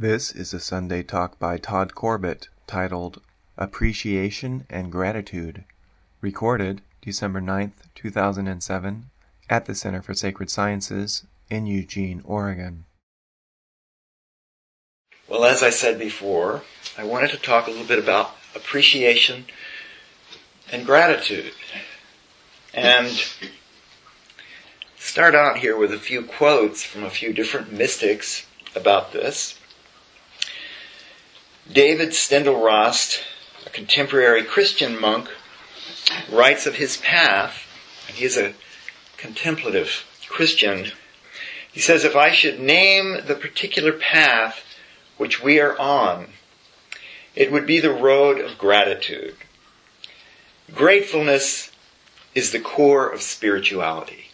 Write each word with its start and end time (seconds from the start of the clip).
This 0.00 0.30
is 0.30 0.54
a 0.54 0.60
Sunday 0.60 1.02
talk 1.02 1.40
by 1.40 1.58
Todd 1.58 1.96
Corbett 1.96 2.46
titled 2.68 3.20
Appreciation 3.56 4.64
and 4.70 4.92
Gratitude, 4.92 5.64
recorded 6.20 6.82
December 7.02 7.40
9th, 7.40 7.72
2007, 7.96 9.10
at 9.50 9.66
the 9.66 9.74
Center 9.74 10.00
for 10.00 10.14
Sacred 10.14 10.50
Sciences 10.50 11.26
in 11.50 11.66
Eugene, 11.66 12.22
Oregon. 12.24 12.84
Well, 15.26 15.44
as 15.44 15.64
I 15.64 15.70
said 15.70 15.98
before, 15.98 16.62
I 16.96 17.02
wanted 17.02 17.30
to 17.30 17.36
talk 17.36 17.66
a 17.66 17.70
little 17.70 17.84
bit 17.84 17.98
about 17.98 18.36
appreciation 18.54 19.46
and 20.70 20.86
gratitude. 20.86 21.54
And 22.72 23.20
start 24.96 25.34
out 25.34 25.58
here 25.58 25.76
with 25.76 25.92
a 25.92 25.98
few 25.98 26.22
quotes 26.22 26.84
from 26.84 27.02
a 27.02 27.10
few 27.10 27.32
different 27.32 27.72
mystics 27.72 28.46
about 28.76 29.12
this. 29.12 29.57
David 31.72 32.10
Steindl-Rast, 32.10 33.20
a 33.66 33.70
contemporary 33.70 34.42
Christian 34.42 34.98
monk, 34.98 35.28
writes 36.32 36.66
of 36.66 36.76
his 36.76 36.96
path. 36.96 37.66
He 38.08 38.24
is 38.24 38.38
a 38.38 38.54
contemplative 39.18 40.06
Christian. 40.28 40.92
He 41.70 41.80
says, 41.80 42.04
if 42.04 42.16
I 42.16 42.30
should 42.30 42.58
name 42.58 43.18
the 43.26 43.34
particular 43.34 43.92
path 43.92 44.64
which 45.18 45.42
we 45.42 45.60
are 45.60 45.78
on, 45.78 46.28
it 47.34 47.52
would 47.52 47.66
be 47.66 47.80
the 47.80 47.92
road 47.92 48.40
of 48.40 48.56
gratitude. 48.56 49.36
Gratefulness 50.74 51.70
is 52.34 52.50
the 52.50 52.60
core 52.60 53.10
of 53.10 53.20
spirituality. 53.20 54.30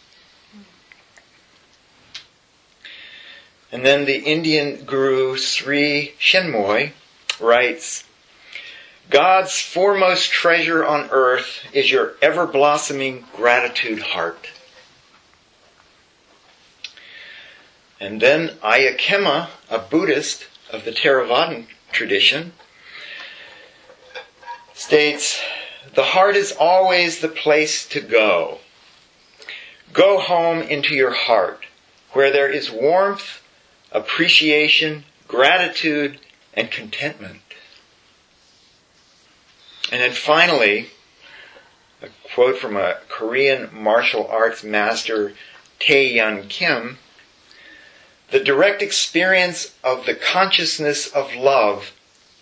And 3.73 3.85
then 3.85 4.05
the 4.05 4.19
Indian 4.19 4.85
guru 4.85 5.35
Sri 5.35 6.13
Chinmoy 6.17 6.93
writes, 7.39 8.03
God's 9.09 9.59
foremost 9.59 10.31
treasure 10.31 10.85
on 10.85 11.09
earth 11.11 11.63
is 11.73 11.91
your 11.91 12.13
ever 12.21 12.47
blossoming 12.47 13.25
gratitude 13.35 14.01
heart. 14.01 14.49
And 17.99 18.19
then 18.19 18.49
Ayya 18.63 18.97
Khema, 18.97 19.49
a 19.69 19.79
Buddhist 19.79 20.47
of 20.71 20.85
the 20.85 20.91
Theravadan 20.91 21.67
tradition, 21.91 22.53
states, 24.73 25.41
the 25.93 26.03
heart 26.03 26.35
is 26.35 26.51
always 26.59 27.19
the 27.19 27.29
place 27.29 27.87
to 27.89 28.01
go. 28.01 28.59
Go 29.93 30.19
home 30.19 30.61
into 30.61 30.93
your 30.93 31.13
heart, 31.13 31.65
where 32.11 32.31
there 32.31 32.49
is 32.49 32.69
warmth, 32.69 33.41
appreciation, 33.91 35.05
gratitude, 35.27 36.19
and 36.55 36.71
contentment. 36.71 37.41
And 39.91 40.01
then 40.01 40.13
finally, 40.13 40.87
a 42.01 42.07
quote 42.33 42.57
from 42.57 42.75
a 42.75 42.97
Korean 43.07 43.69
martial 43.71 44.27
arts 44.27 44.63
master, 44.63 45.33
Tae 45.79 46.15
Yun 46.15 46.47
Kim, 46.47 46.97
the 48.31 48.39
direct 48.39 48.81
experience 48.81 49.75
of 49.83 50.05
the 50.05 50.15
consciousness 50.15 51.07
of 51.07 51.35
love 51.35 51.91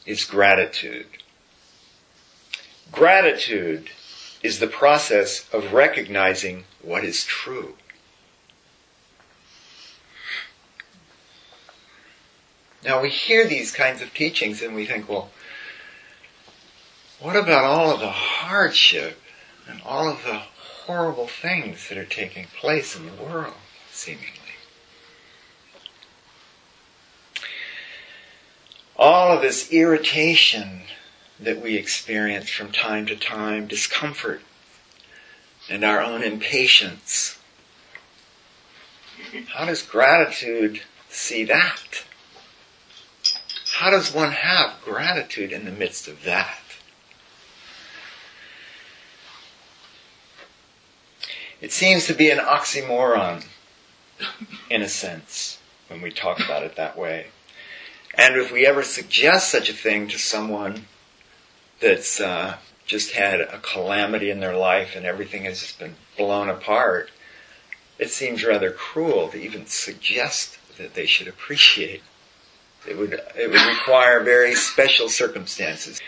is 0.06 0.24
gratitude. 0.24 1.08
Gratitude 2.92 3.90
is 4.42 4.60
the 4.60 4.68
process 4.68 5.48
of 5.52 5.74
recognizing 5.74 6.66
what 6.82 7.04
is 7.04 7.26
true. 7.26 7.76
Now 12.86 13.02
we 13.02 13.10
hear 13.10 13.48
these 13.48 13.72
kinds 13.72 14.02
of 14.02 14.14
teachings 14.14 14.62
and 14.62 14.76
we 14.76 14.86
think, 14.86 15.08
well, 15.08 15.32
what 17.20 17.36
about 17.36 17.64
all 17.64 17.92
of 17.92 18.02
the 18.02 18.12
hardship 18.12 19.22
and 19.70 19.82
all 19.86 20.10
of 20.10 20.24
the 20.26 20.42
horrible 20.86 21.28
things 21.28 21.88
that 21.88 21.98
are 21.98 22.06
taking 22.06 22.48
place 22.60 22.96
in 22.98 23.06
the 23.06 23.24
world, 23.24 23.54
seemingly? 23.92 24.28
All 28.98 29.32
of 29.32 29.42
this 29.42 29.72
irritation 29.72 30.82
that 31.40 31.62
we 31.62 31.76
experience 31.76 32.50
from 32.50 32.72
time 32.72 33.06
to 33.06 33.16
time, 33.16 33.68
discomfort, 33.68 34.42
and 35.70 35.84
our 35.84 36.02
own 36.02 36.24
impatience. 36.24 37.40
How 39.54 39.66
does 39.66 39.82
gratitude 39.82 40.82
see 41.10 41.46
that? 41.46 42.04
How 43.84 43.90
does 43.90 44.14
one 44.14 44.32
have 44.32 44.80
gratitude 44.82 45.52
in 45.52 45.66
the 45.66 45.72
midst 45.72 46.08
of 46.08 46.24
that? 46.24 46.58
It 51.60 51.74
seems 51.74 52.08
to 52.08 52.14
be 52.14 52.30
an 52.30 52.38
oxymoron, 52.38 53.44
in 54.70 54.82
a 54.82 54.88
sense, 54.88 55.60
when 55.90 56.02
we 56.02 56.12
talk 56.12 56.40
about 56.40 56.64
it 56.64 56.78
that 56.78 56.98
way. 56.98 57.26
And 58.18 58.38
if 58.38 58.54
we 58.54 58.66
ever 58.66 58.84
suggest 58.84 59.52
such 59.52 59.70
a 59.70 59.74
thing 59.74 60.08
to 60.08 60.18
someone 60.18 60.86
that's 61.82 62.22
uh, 62.22 62.60
just 62.86 63.12
had 63.12 63.42
a 63.42 63.60
calamity 63.60 64.30
in 64.30 64.40
their 64.40 64.56
life 64.56 64.96
and 64.96 65.06
everything 65.06 65.44
has 65.44 65.60
just 65.60 65.78
been 65.78 65.96
blown 66.18 66.48
apart, 66.48 67.12
it 68.00 68.12
seems 68.12 68.46
rather 68.46 68.72
cruel 68.72 69.28
to 69.28 69.38
even 69.38 69.66
suggest 69.66 70.58
that 70.78 70.94
they 70.94 71.06
should 71.06 71.28
appreciate. 71.28 72.02
It 72.88 72.98
would, 72.98 73.14
it 73.14 73.50
would 73.50 73.66
require 73.66 74.24
very 74.24 74.56
special 74.56 75.10
circumstances. 75.10 76.02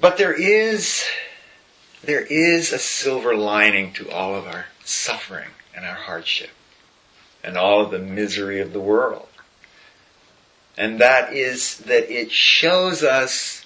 But 0.00 0.16
there 0.16 0.32
is, 0.32 1.04
there 2.02 2.24
is 2.24 2.72
a 2.72 2.78
silver 2.78 3.34
lining 3.34 3.92
to 3.94 4.10
all 4.10 4.34
of 4.34 4.46
our 4.46 4.66
suffering 4.84 5.50
and 5.74 5.84
our 5.84 5.94
hardship 5.94 6.50
and 7.44 7.56
all 7.56 7.82
of 7.82 7.90
the 7.90 7.98
misery 7.98 8.60
of 8.60 8.72
the 8.72 8.80
world. 8.80 9.28
And 10.76 10.98
that 11.00 11.32
is 11.32 11.78
that 11.78 12.10
it 12.10 12.30
shows 12.30 13.02
us 13.02 13.64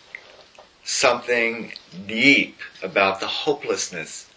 something 0.85 1.73
deep 2.07 2.59
about 2.83 3.21
the 3.21 3.27
hopelessness 3.27 4.29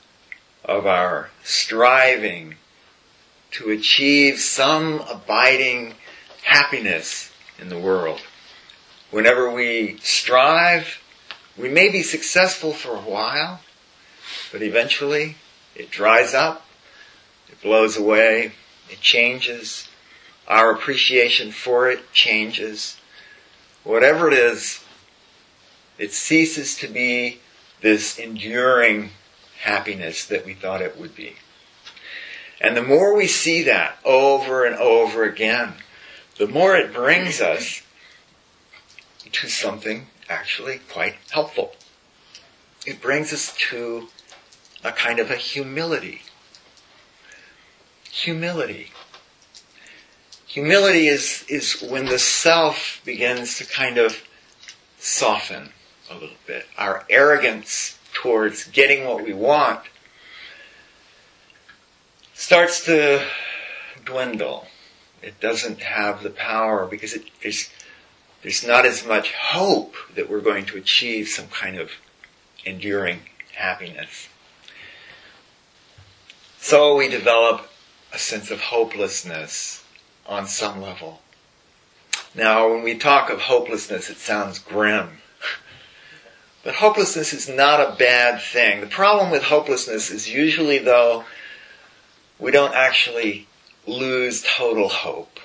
of 0.66 0.85
our 0.85 1.30
striving 1.44 2.56
to 3.51 3.69
achieve 3.69 4.40
some 4.40 5.01
abiding 5.09 5.94
happiness 6.43 7.31
in 7.59 7.69
the 7.69 7.79
world. 7.79 8.21
Whenever 9.11 9.51
we 9.51 9.97
strive, 10.01 11.01
we 11.57 11.69
may 11.69 11.89
be 11.89 12.01
successful 12.01 12.73
for 12.73 12.95
a 12.95 13.01
while, 13.01 13.61
but 14.51 14.61
eventually 14.61 15.35
it 15.75 15.91
dries 15.91 16.33
up, 16.33 16.65
it 17.49 17.61
blows 17.61 17.97
away, 17.97 18.53
it 18.89 18.99
changes, 18.99 19.87
our 20.47 20.71
appreciation 20.71 21.51
for 21.51 21.89
it 21.89 22.11
changes. 22.11 22.97
Whatever 23.83 24.27
it 24.27 24.33
is, 24.33 24.83
it 25.97 26.13
ceases 26.13 26.75
to 26.77 26.87
be 26.87 27.39
this 27.81 28.17
enduring 28.17 29.11
happiness 29.61 30.25
that 30.25 30.45
we 30.45 30.53
thought 30.53 30.81
it 30.81 30.99
would 30.99 31.15
be. 31.15 31.35
And 32.59 32.75
the 32.75 32.81
more 32.81 33.15
we 33.15 33.27
see 33.27 33.63
that 33.63 33.97
over 34.05 34.65
and 34.65 34.75
over 34.75 35.23
again, 35.23 35.73
the 36.38 36.47
more 36.47 36.75
it 36.75 36.94
brings 36.94 37.41
us 37.41 37.81
to 39.31 39.47
something 39.47 40.07
actually 40.29 40.79
quite 40.89 41.16
helpful. 41.31 41.75
It 42.85 43.01
brings 43.01 43.31
us 43.33 43.55
to 43.69 44.09
a 44.83 44.91
kind 44.91 45.19
of 45.19 45.31
a 45.31 45.35
humility. 45.35 46.21
Humility. 48.11 48.91
Humility 50.47 51.07
is, 51.07 51.45
is 51.47 51.81
when 51.81 52.06
the 52.06 52.19
self 52.19 53.01
begins 53.06 53.57
to 53.57 53.65
kind 53.65 53.97
of 53.97 54.21
soften 55.00 55.69
a 56.12 56.13
little 56.13 56.35
bit. 56.45 56.65
Our 56.77 57.06
arrogance 57.09 57.97
towards 58.13 58.65
getting 58.65 59.06
what 59.06 59.24
we 59.24 59.33
want 59.33 59.81
starts 62.33 62.85
to 62.85 63.25
dwindle. 64.06 64.68
It 65.23 65.39
doesn't 65.39 65.79
have 65.79 66.21
the 66.21 66.29
power 66.29 66.85
because 66.85 67.13
it, 67.13 67.23
there's, 67.41 67.69
there's 68.41 68.67
not 68.67 68.85
as 68.85 69.05
much 69.05 69.31
hope 69.33 69.95
that 70.15 70.29
we're 70.29 70.41
going 70.41 70.65
to 70.65 70.77
achieve 70.77 71.29
some 71.29 71.47
kind 71.47 71.77
of 71.77 71.91
enduring 72.65 73.21
happiness. 73.55 74.27
So 76.59 76.95
we 76.97 77.07
develop 77.07 77.69
a 78.11 78.17
sense 78.17 78.51
of 78.51 78.59
hopelessness 78.59 79.83
on 80.25 80.45
some 80.47 80.81
level. 80.81 81.21
Now, 82.35 82.69
when 82.69 82.83
we 82.83 82.97
talk 82.97 83.29
of 83.29 83.41
hopelessness, 83.41 84.09
it 84.09 84.17
sounds 84.17 84.59
grim. 84.59 85.09
But 86.63 86.75
hopelessness 86.75 87.33
is 87.33 87.49
not 87.49 87.81
a 87.81 87.97
bad 87.97 88.41
thing. 88.41 88.79
The 88.79 88.87
problem 88.87 89.31
with 89.31 89.43
hopelessness 89.43 90.09
is 90.09 90.29
usually, 90.29 90.79
though, 90.79 91.25
we 92.39 92.51
don't 92.51 92.73
actually 92.73 93.47
lose 93.85 94.44
total 94.44 94.89
hope. 94.89 95.39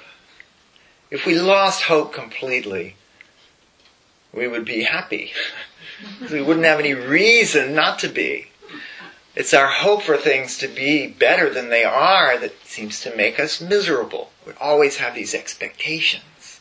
If 1.11 1.25
we 1.27 1.39
lost 1.39 1.85
hope 1.85 2.13
completely, 2.13 2.97
we 4.33 4.47
would 4.47 4.65
be 4.65 4.83
happy. 4.83 5.33
we 6.31 6.43
wouldn't 6.43 6.67
have 6.67 6.81
any 6.81 6.95
reason 6.95 7.75
not 7.75 7.99
to 8.01 8.09
be. 8.09 8.49
It's 9.35 9.55
our 9.55 9.69
hope 9.69 10.03
for 10.03 10.17
things 10.17 10.59
to 10.59 10.69
be 10.69 11.07
better 11.07 11.49
than 11.49 11.69
they 11.69 11.85
are 11.85 12.37
that 12.39 12.67
seems 12.67 13.01
to 13.03 13.17
make 13.17 13.39
us 13.39 13.61
miserable. 13.61 14.33
We 14.47 14.53
always 14.61 14.97
have 14.97 15.15
these 15.15 15.35
expectations. 15.35 16.61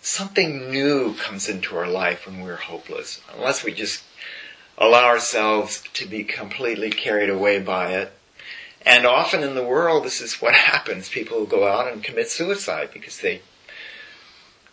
Something 0.00 0.70
new 0.70 1.14
comes 1.14 1.48
into 1.48 1.76
our 1.76 1.88
life 1.88 2.26
when 2.26 2.40
we're 2.40 2.56
hopeless, 2.56 3.20
unless 3.34 3.64
we 3.64 3.72
just 3.72 4.04
allow 4.78 5.06
ourselves 5.06 5.82
to 5.94 6.06
be 6.06 6.24
completely 6.24 6.90
carried 6.90 7.30
away 7.30 7.60
by 7.60 7.92
it. 7.92 8.12
And 8.82 9.06
often 9.06 9.42
in 9.42 9.54
the 9.54 9.64
world, 9.64 10.04
this 10.04 10.20
is 10.20 10.40
what 10.42 10.54
happens. 10.72 11.08
People 11.08 11.46
go 11.46 11.66
out 11.66 11.90
and 11.90 12.02
commit 12.02 12.30
suicide 12.30 12.90
because 12.92 13.20
they, 13.20 13.40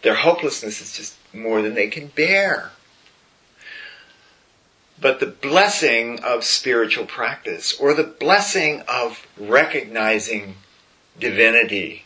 their 0.02 0.16
hopelessness 0.16 0.82
is 0.82 0.96
just 0.96 1.16
more 1.34 1.62
than 1.62 1.76
they 1.76 1.88
can 1.88 2.08
bear. 2.08 2.72
But 5.00 5.20
the 5.20 5.28
blessing 5.28 6.20
of 6.20 6.44
spiritual 6.44 7.06
practice, 7.06 7.74
or 7.80 7.96
the 7.96 8.04
blessing 8.04 8.84
of 8.88 9.26
recognizing 9.36 10.56
divinity, 11.20 12.06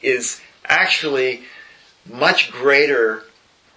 is 0.00 0.40
actually 0.64 1.42
much 2.06 2.52
greater 2.52 3.24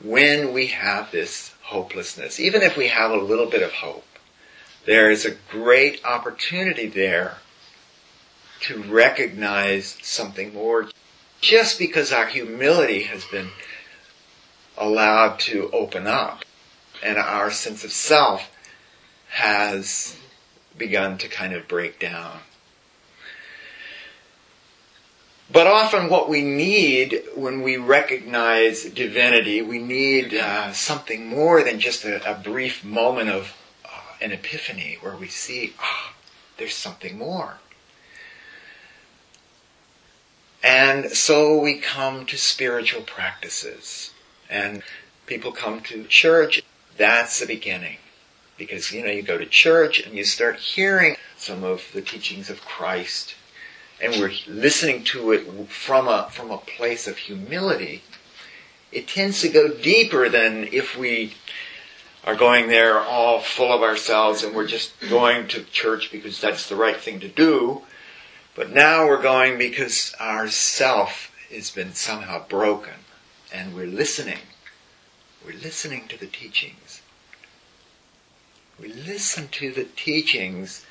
when 0.03 0.53
we 0.53 0.67
have 0.67 1.11
this 1.11 1.50
hopelessness. 1.71 2.39
Even 2.39 2.61
if 2.61 2.75
we 2.75 2.89
have 2.89 3.11
a 3.11 3.17
little 3.17 3.49
bit 3.49 3.63
of 3.63 3.71
hope, 3.71 4.05
there 4.85 5.09
is 5.09 5.25
a 5.25 5.37
great 5.49 6.03
opportunity 6.03 6.87
there 6.87 7.37
to 8.61 8.81
recognize 8.83 9.97
something 10.01 10.53
more 10.53 10.89
just 11.39 11.79
because 11.79 12.11
our 12.11 12.27
humility 12.27 13.03
has 13.03 13.25
been 13.25 13.49
allowed 14.77 15.39
to 15.39 15.69
open 15.71 16.07
up 16.07 16.43
and 17.01 17.17
our 17.17 17.49
sense 17.49 17.83
of 17.83 17.91
self 17.91 18.51
has 19.29 20.17
begun 20.77 21.17
to 21.17 21.27
kind 21.27 21.53
of 21.53 21.67
break 21.67 21.99
down. 21.99 22.39
But 25.51 25.67
often 25.67 26.07
what 26.07 26.29
we 26.29 26.41
need 26.41 27.23
when 27.35 27.61
we 27.61 27.75
recognize 27.75 28.85
divinity, 28.85 29.61
we 29.61 29.79
need 29.79 30.33
uh, 30.33 30.71
something 30.71 31.27
more 31.27 31.61
than 31.63 31.79
just 31.79 32.05
a, 32.05 32.29
a 32.29 32.35
brief 32.35 32.85
moment 32.85 33.29
of 33.29 33.53
uh, 33.83 33.89
an 34.21 34.31
epiphany 34.31 34.97
where 35.01 35.15
we 35.15 35.27
see, 35.27 35.73
ah, 35.79 36.13
there's 36.57 36.75
something 36.75 37.17
more. 37.17 37.57
And 40.63 41.11
so 41.11 41.57
we 41.57 41.79
come 41.79 42.25
to 42.27 42.37
spiritual 42.37 43.01
practices. 43.01 44.11
And 44.49 44.83
people 45.25 45.51
come 45.51 45.81
to 45.81 46.03
church. 46.05 46.61
That's 46.97 47.39
the 47.39 47.47
beginning. 47.47 47.97
Because, 48.57 48.91
you 48.91 49.03
know, 49.03 49.11
you 49.11 49.23
go 49.23 49.37
to 49.37 49.45
church 49.45 49.99
and 49.99 50.13
you 50.13 50.23
start 50.23 50.57
hearing 50.57 51.15
some 51.35 51.63
of 51.63 51.91
the 51.93 52.01
teachings 52.01 52.49
of 52.49 52.63
Christ. 52.63 53.35
And 54.01 54.19
we're 54.19 54.33
listening 54.47 55.03
to 55.05 55.31
it 55.31 55.69
from 55.69 56.07
a, 56.07 56.27
from 56.31 56.49
a 56.49 56.57
place 56.57 57.07
of 57.07 57.17
humility. 57.17 58.01
It 58.91 59.07
tends 59.07 59.41
to 59.41 59.49
go 59.49 59.69
deeper 59.69 60.27
than 60.27 60.67
if 60.71 60.97
we 60.97 61.35
are 62.23 62.35
going 62.35 62.67
there 62.67 62.99
all 62.99 63.39
full 63.39 63.71
of 63.71 63.81
ourselves 63.81 64.43
and 64.43 64.55
we're 64.55 64.67
just 64.67 64.99
going 65.09 65.47
to 65.49 65.63
church 65.65 66.11
because 66.11 66.41
that's 66.41 66.67
the 66.67 66.75
right 66.75 66.97
thing 66.97 67.19
to 67.19 67.27
do. 67.27 67.83
But 68.55 68.71
now 68.71 69.07
we're 69.07 69.21
going 69.21 69.57
because 69.57 70.13
our 70.19 70.49
self 70.49 71.31
has 71.51 71.71
been 71.71 71.93
somehow 71.93 72.45
broken 72.47 72.93
and 73.53 73.73
we're 73.75 73.85
listening. 73.85 74.39
We're 75.45 75.57
listening 75.57 76.07
to 76.09 76.19
the 76.19 76.27
teachings. 76.27 77.01
We 78.79 78.91
listen 78.91 79.47
to 79.49 79.71
the 79.71 79.85
teachings 79.85 80.85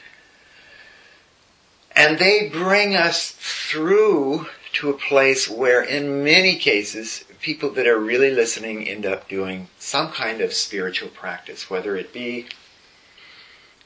and 2.00 2.18
they 2.18 2.48
bring 2.48 2.96
us 2.96 3.32
through 3.32 4.46
to 4.72 4.88
a 4.88 4.96
place 4.96 5.50
where 5.50 5.82
in 5.82 6.24
many 6.24 6.56
cases 6.56 7.24
people 7.42 7.68
that 7.68 7.86
are 7.86 7.98
really 7.98 8.30
listening 8.30 8.88
end 8.88 9.04
up 9.04 9.28
doing 9.28 9.68
some 9.78 10.10
kind 10.10 10.40
of 10.40 10.54
spiritual 10.54 11.10
practice, 11.10 11.68
whether 11.68 11.96
it 11.96 12.10
be 12.10 12.46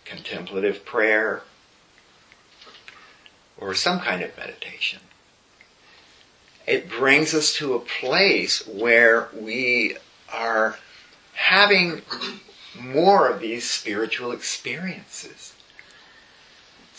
contemplative 0.05 0.85
prayer, 0.85 1.43
or 3.59 3.75
some 3.75 3.99
kind 3.99 4.23
of 4.23 4.37
meditation. 4.37 5.01
It 6.69 6.89
brings 6.89 7.35
us 7.35 7.53
to 7.55 7.75
a 7.75 7.81
place 7.81 8.65
where 8.65 9.29
we 9.37 9.97
are 10.33 10.79
having 11.33 12.03
more 12.81 13.29
of 13.29 13.41
these 13.41 13.69
spiritual 13.69 14.31
experiences. 14.31 15.54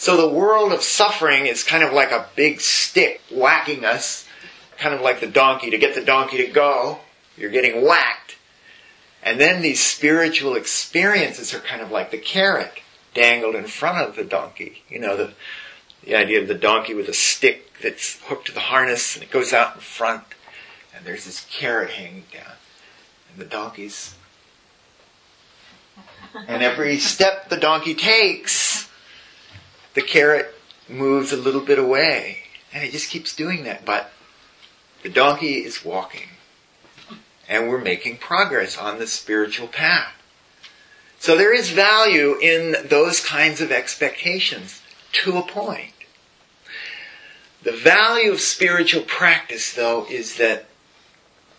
So 0.05 0.17
the 0.17 0.29
world 0.29 0.71
of 0.71 0.83
suffering 0.83 1.47
is 1.47 1.63
kind 1.63 1.83
of 1.83 1.91
like 1.91 2.11
a 2.11 2.27
big 2.35 2.61
stick 2.61 3.21
whacking 3.31 3.83
us, 3.83 4.27
kind 4.77 4.93
of 4.93 5.01
like 5.01 5.19
the 5.19 5.25
donkey. 5.25 5.71
To 5.71 5.79
get 5.79 5.95
the 5.95 6.05
donkey 6.05 6.37
to 6.45 6.45
go, 6.45 6.99
you're 7.35 7.49
getting 7.49 7.83
whacked. 7.83 8.35
And 9.23 9.41
then 9.41 9.63
these 9.63 9.83
spiritual 9.83 10.55
experiences 10.55 11.55
are 11.55 11.59
kind 11.59 11.81
of 11.81 11.89
like 11.89 12.11
the 12.11 12.19
carrot 12.19 12.81
dangled 13.15 13.55
in 13.55 13.65
front 13.65 14.07
of 14.07 14.15
the 14.15 14.23
donkey. 14.23 14.83
You 14.89 14.99
know, 14.99 15.17
the, 15.17 15.33
the 16.03 16.13
idea 16.13 16.39
of 16.39 16.47
the 16.47 16.53
donkey 16.53 16.93
with 16.93 17.09
a 17.09 17.13
stick 17.15 17.73
that's 17.81 18.19
hooked 18.25 18.45
to 18.45 18.53
the 18.53 18.59
harness 18.59 19.15
and 19.15 19.23
it 19.23 19.31
goes 19.31 19.53
out 19.53 19.73
in 19.73 19.81
front 19.81 20.23
and 20.95 21.03
there's 21.03 21.25
this 21.25 21.47
carrot 21.49 21.89
hanging 21.89 22.25
down 22.31 22.53
and 23.31 23.41
the 23.41 23.49
donkey's 23.49 24.13
and 26.47 26.61
every 26.61 26.99
step 26.99 27.49
the 27.49 27.57
donkey 27.57 27.95
takes 27.95 28.84
the 29.95 30.01
carrot 30.01 30.53
moves 30.87 31.31
a 31.31 31.37
little 31.37 31.61
bit 31.61 31.79
away 31.79 32.37
and 32.71 32.83
it 32.83 32.91
just 32.91 33.09
keeps 33.09 33.35
doing 33.35 33.63
that 33.63 33.83
but 33.83 34.11
the 35.03 35.09
donkey 35.09 35.55
is 35.55 35.83
walking 35.83 36.29
and 37.47 37.69
we're 37.69 37.81
making 37.81 38.17
progress 38.17 38.77
on 38.77 38.99
the 38.99 39.07
spiritual 39.07 39.67
path. 39.67 40.13
So 41.19 41.35
there 41.35 41.53
is 41.53 41.69
value 41.69 42.37
in 42.39 42.75
those 42.87 43.23
kinds 43.23 43.61
of 43.61 43.71
expectations 43.71 44.81
to 45.23 45.37
a 45.37 45.43
point. 45.43 45.93
The 47.63 47.71
value 47.71 48.31
of 48.31 48.41
spiritual 48.41 49.01
practice, 49.03 49.73
though, 49.73 50.05
is 50.09 50.37
that 50.37 50.65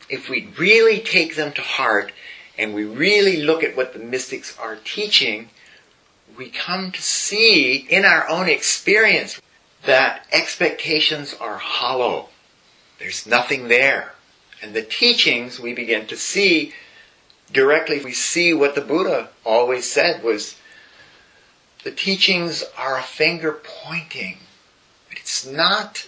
if 0.09 0.29
we 0.29 0.53
really 0.57 1.01
take 1.01 1.35
them 1.35 1.53
to 1.53 1.63
heart 1.63 2.13
and 2.57 2.75
we 2.75 2.85
really 2.85 3.43
look 3.43 3.65
at 3.65 3.77
what 3.77 3.93
the 3.93 3.99
mystics 3.99 4.57
are 4.59 4.77
teaching, 4.85 5.51
we 6.37 6.51
come 6.51 6.93
to 6.93 7.03
see 7.03 7.87
in 7.89 8.05
our 8.05 8.29
own 8.29 8.49
experience 8.49 9.41
that 9.85 10.27
expectations 10.33 11.35
are 11.41 11.59
hollow. 11.59 12.29
There's 12.99 13.27
nothing 13.27 13.69
there. 13.69 14.13
And 14.63 14.75
the 14.75 14.83
teachings 14.83 15.61
we 15.61 15.75
begin 15.75 16.07
to 16.07 16.17
see 16.17 16.75
directly. 17.53 18.03
We 18.05 18.13
see 18.13 18.53
what 18.53 18.75
the 18.75 18.81
Buddha 18.81 19.29
always 19.45 19.91
said 19.91 20.23
was 20.23 20.57
the 21.85 21.91
teachings 21.91 22.65
are 22.77 22.99
a 22.99 23.03
finger 23.03 23.61
pointing 23.63 24.39
But 25.09 25.19
it's 25.19 25.47
not, 25.47 26.07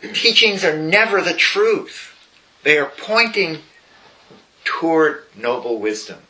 the 0.00 0.12
teachings 0.12 0.64
are 0.64 0.76
never 0.76 1.20
the 1.20 1.34
truth. 1.34 2.14
They 2.62 2.78
are 2.78 2.92
pointing 2.96 3.58
toward 4.64 5.24
noble 5.36 5.80
wisdom. 5.80 6.25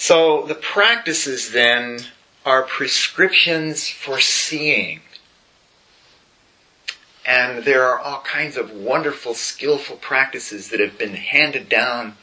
So 0.00 0.46
the 0.46 0.54
practices 0.54 1.52
then 1.52 2.00
are 2.46 2.62
prescriptions 2.62 3.90
for 3.90 4.18
seeing. 4.18 5.00
And 7.26 7.64
there 7.64 7.84
are 7.84 7.98
all 7.98 8.22
kinds 8.22 8.56
of 8.56 8.72
wonderful, 8.72 9.34
skillful 9.34 9.96
practices 9.96 10.70
that 10.70 10.80
have 10.80 10.96
been 10.96 11.14
handed 11.14 11.68
down 11.68 12.16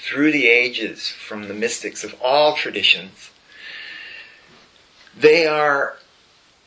through 0.00 0.32
the 0.32 0.46
ages 0.46 1.08
from 1.08 1.48
the 1.48 1.54
mystics 1.54 2.02
of 2.02 2.14
all 2.22 2.56
traditions 2.56 3.30
they 5.16 5.46
are, 5.46 5.96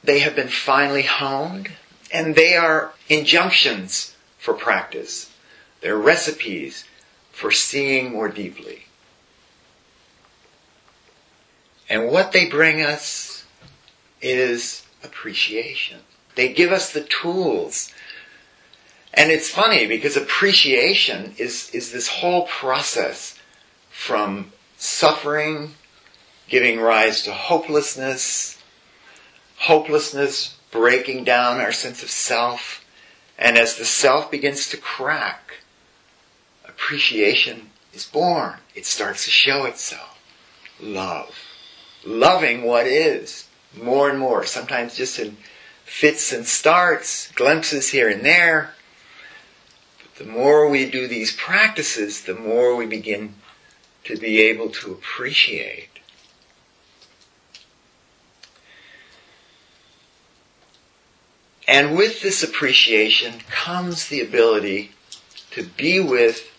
they 0.04 0.20
have 0.20 0.36
been 0.36 0.48
finely 0.48 1.04
honed 1.04 1.72
and 2.12 2.36
they 2.36 2.56
are 2.56 2.94
injunctions 3.08 4.16
for 4.38 4.54
practice. 4.54 5.32
They're 5.82 5.98
recipes 5.98 6.86
for 7.32 7.52
seeing 7.52 8.12
more 8.12 8.28
deeply. 8.28 8.86
And 11.90 12.10
what 12.10 12.32
they 12.32 12.48
bring 12.48 12.82
us 12.82 13.46
is 14.22 14.86
appreciation. 15.04 16.02
They 16.36 16.54
give 16.54 16.72
us 16.72 16.94
the 16.94 17.02
tools. 17.02 17.92
And 19.14 19.32
it's 19.32 19.50
funny 19.50 19.88
because 19.88 20.16
appreciation 20.16 21.34
is, 21.38 21.70
is 21.74 21.92
this 21.92 22.08
whole 22.08 22.46
process 22.46 23.38
from 23.90 24.52
suffering 24.78 25.74
giving 26.48 26.80
rise 26.80 27.22
to 27.24 27.32
hopelessness, 27.32 28.62
hopelessness 29.58 30.58
breaking 30.72 31.24
down 31.24 31.60
our 31.60 31.72
sense 31.72 32.04
of 32.04 32.10
self, 32.10 32.86
and 33.38 33.58
as 33.58 33.76
the 33.76 33.86
self 33.86 34.30
begins 34.30 34.70
to 34.70 34.78
crack, 34.78 35.54
appreciation 36.66 37.70
is 37.94 38.06
born. 38.06 38.56
It 38.76 38.86
starts 38.86 39.26
to 39.26 39.32
show 39.32 39.66
itself. 39.66 40.18
Love. 40.80 41.49
Loving 42.06 42.64
what 42.64 42.88
is 42.88 43.48
more 43.76 44.10
and 44.10 44.20
more, 44.20 44.46
sometimes 44.46 44.96
just 44.96 45.20
in 45.20 45.38
fits 45.84 46.32
and 46.32 46.46
starts, 46.46 47.32
glimpses 47.32 47.90
here 47.90 48.10
and 48.10 48.24
there. 48.24 48.74
But 50.04 50.26
the 50.26 50.32
more 50.32 50.70
we 50.70 50.90
do 50.90 51.08
these 51.08 51.36
practices, 51.36 52.22
the 52.22 52.36
more 52.36 52.76
we 52.76 52.86
begin 52.86 53.36
to 54.06 54.16
be 54.16 54.42
able 54.42 54.70
to 54.70 54.92
appreciate. 54.92 55.90
And 61.68 61.96
with 61.96 62.22
this 62.22 62.42
appreciation 62.42 63.42
comes 63.52 64.08
the 64.08 64.22
ability 64.22 64.92
to 65.52 65.64
be 65.64 66.00
with 66.00 66.52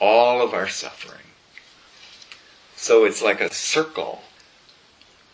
all 0.00 0.40
of 0.40 0.54
our 0.54 0.68
suffering. 0.68 1.26
So 2.74 3.04
it's 3.04 3.22
like 3.22 3.40
a 3.40 3.52
circle. 3.52 4.22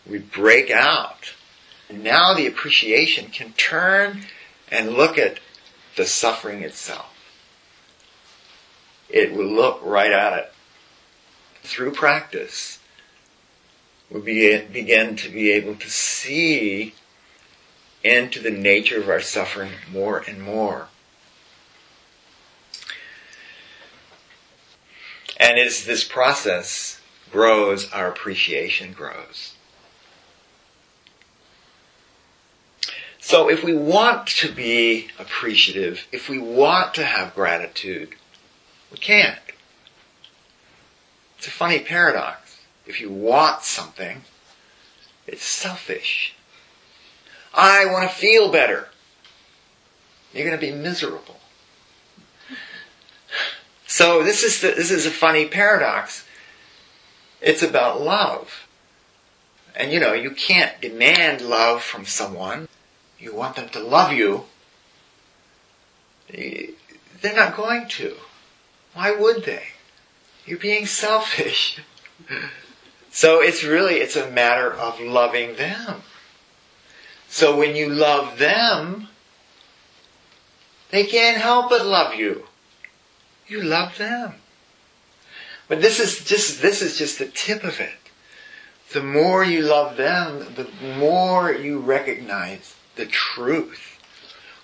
We 0.09 0.17
break 0.17 0.71
out. 0.71 1.33
Now 1.89 2.33
the 2.33 2.47
appreciation 2.47 3.29
can 3.29 3.53
turn 3.53 4.25
and 4.71 4.93
look 4.93 5.17
at 5.17 5.39
the 5.95 6.05
suffering 6.05 6.63
itself. 6.63 7.13
It 9.09 9.33
will 9.33 9.47
look 9.47 9.79
right 9.83 10.11
at 10.11 10.37
it. 10.37 10.53
Through 11.63 11.91
practice, 11.91 12.79
we 14.09 14.19
begin 14.71 15.15
to 15.17 15.29
be 15.29 15.51
able 15.51 15.75
to 15.75 15.89
see 15.89 16.93
into 18.03 18.39
the 18.39 18.51
nature 18.51 18.99
of 18.99 19.09
our 19.09 19.21
suffering 19.21 19.71
more 19.91 20.23
and 20.27 20.41
more. 20.41 20.87
And 25.37 25.59
as 25.59 25.85
this 25.85 26.03
process 26.03 26.99
grows, 27.31 27.91
our 27.91 28.07
appreciation 28.07 28.93
grows. 28.93 29.53
So 33.29 33.47
if 33.47 33.63
we 33.63 33.75
want 33.75 34.25
to 34.39 34.51
be 34.51 35.09
appreciative, 35.19 36.07
if 36.11 36.29
we 36.29 36.39
want 36.39 36.95
to 36.95 37.05
have 37.05 37.35
gratitude, 37.35 38.15
we 38.91 38.97
can't. 38.97 39.37
It's 41.37 41.45
a 41.45 41.51
funny 41.51 41.77
paradox. 41.77 42.59
If 42.87 42.99
you 42.99 43.11
want 43.11 43.61
something, 43.61 44.23
it's 45.27 45.43
selfish. 45.43 46.33
I 47.53 47.85
want 47.85 48.09
to 48.09 48.15
feel 48.15 48.51
better. 48.51 48.87
You're 50.33 50.47
going 50.47 50.59
to 50.59 50.65
be 50.65 50.73
miserable. 50.73 51.39
So 53.85 54.23
this 54.23 54.41
is 54.41 54.59
the, 54.61 54.69
this 54.69 54.89
is 54.89 55.05
a 55.05 55.11
funny 55.11 55.45
paradox. 55.45 56.25
It's 57.41 57.61
about 57.61 58.01
love. 58.01 58.67
And 59.75 59.91
you 59.91 59.99
know, 59.99 60.13
you 60.13 60.31
can't 60.31 60.81
demand 60.81 61.41
love 61.41 61.83
from 61.83 62.05
someone. 62.05 62.67
You 63.19 63.35
want 63.35 63.57
them 63.57 63.69
to 63.69 63.79
love 63.79 64.13
you. 64.13 64.45
Eh, 66.33 66.67
they're 67.21 67.35
not 67.35 67.57
going 67.57 67.87
to. 67.89 68.15
Why 68.93 69.11
would 69.11 69.43
they? 69.43 69.63
You're 70.45 70.57
being 70.57 70.85
selfish. 70.85 71.81
so 73.11 73.41
it's 73.41 73.63
really, 73.63 73.95
it's 73.95 74.15
a 74.15 74.31
matter 74.31 74.71
of 74.71 74.99
loving 75.01 75.55
them. 75.57 76.01
So 77.27 77.57
when 77.57 77.75
you 77.75 77.89
love 77.89 78.39
them, 78.39 79.09
they 80.91 81.05
can't 81.05 81.37
help 81.37 81.69
but 81.69 81.85
love 81.85 82.15
you. 82.15 82.47
You 83.47 83.61
love 83.61 83.97
them. 83.97 84.35
But 85.67 85.81
this 85.81 85.99
is 85.99 86.23
just, 86.23 86.61
this 86.61 86.81
is 86.81 86.97
just 86.97 87.19
the 87.19 87.27
tip 87.27 87.63
of 87.63 87.79
it. 87.79 87.93
The 88.93 89.03
more 89.03 89.43
you 89.43 89.61
love 89.61 89.97
them, 89.97 90.55
the 90.55 90.67
more 90.97 91.51
you 91.51 91.79
recognize 91.79 92.75
the 92.99 93.05
truth. 93.05 93.97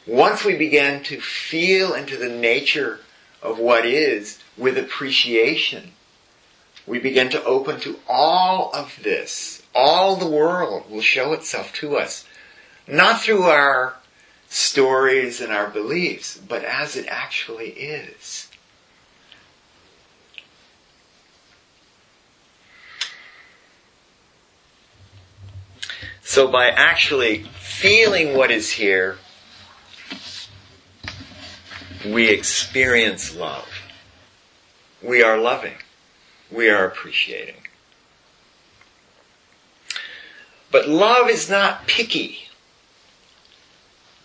Once 0.06 0.44
we 0.44 0.56
begin 0.56 1.01
to 1.01 1.20
feel 1.20 1.94
into 1.94 2.18
the 2.18 2.30
nature 2.30 3.00
of 3.42 3.58
what 3.58 3.86
is 3.86 4.39
with 4.58 4.77
appreciation, 4.77 5.94
we 6.86 7.00
begin 7.00 7.30
to 7.30 7.44
open 7.46 7.80
to 7.80 7.98
all 8.08 8.70
of 8.74 9.00
this. 9.01 9.63
All 9.74 10.18
the 10.18 10.27
world 10.27 10.92
will 10.92 11.01
show 11.01 11.34
itself 11.34 11.74
to 11.75 11.98
us. 11.98 12.25
Not 12.88 13.22
through 13.22 13.44
our 13.44 13.96
stories 14.50 15.42
and 15.42 15.51
our 15.51 15.70
beliefs, 15.70 16.38
but 16.38 16.63
as 16.63 16.96
it 16.96 17.08
actually 17.08 17.70
is. 17.70 18.45
So 26.27 26.48
by 26.48 26.70
actually 26.70 27.44
feeling 27.60 28.36
what 28.36 28.50
is 28.50 28.72
here, 28.72 29.20
we 32.03 32.29
experience 32.29 33.36
love. 33.36 33.70
We 35.03 35.22
are 35.22 35.38
loving. 35.38 35.75
We 36.51 36.67
are 36.67 36.84
appreciating. 36.84 37.62
But 40.72 40.89
love 40.89 41.29
is 41.29 41.48
not 41.48 41.86
picky. 41.86 42.48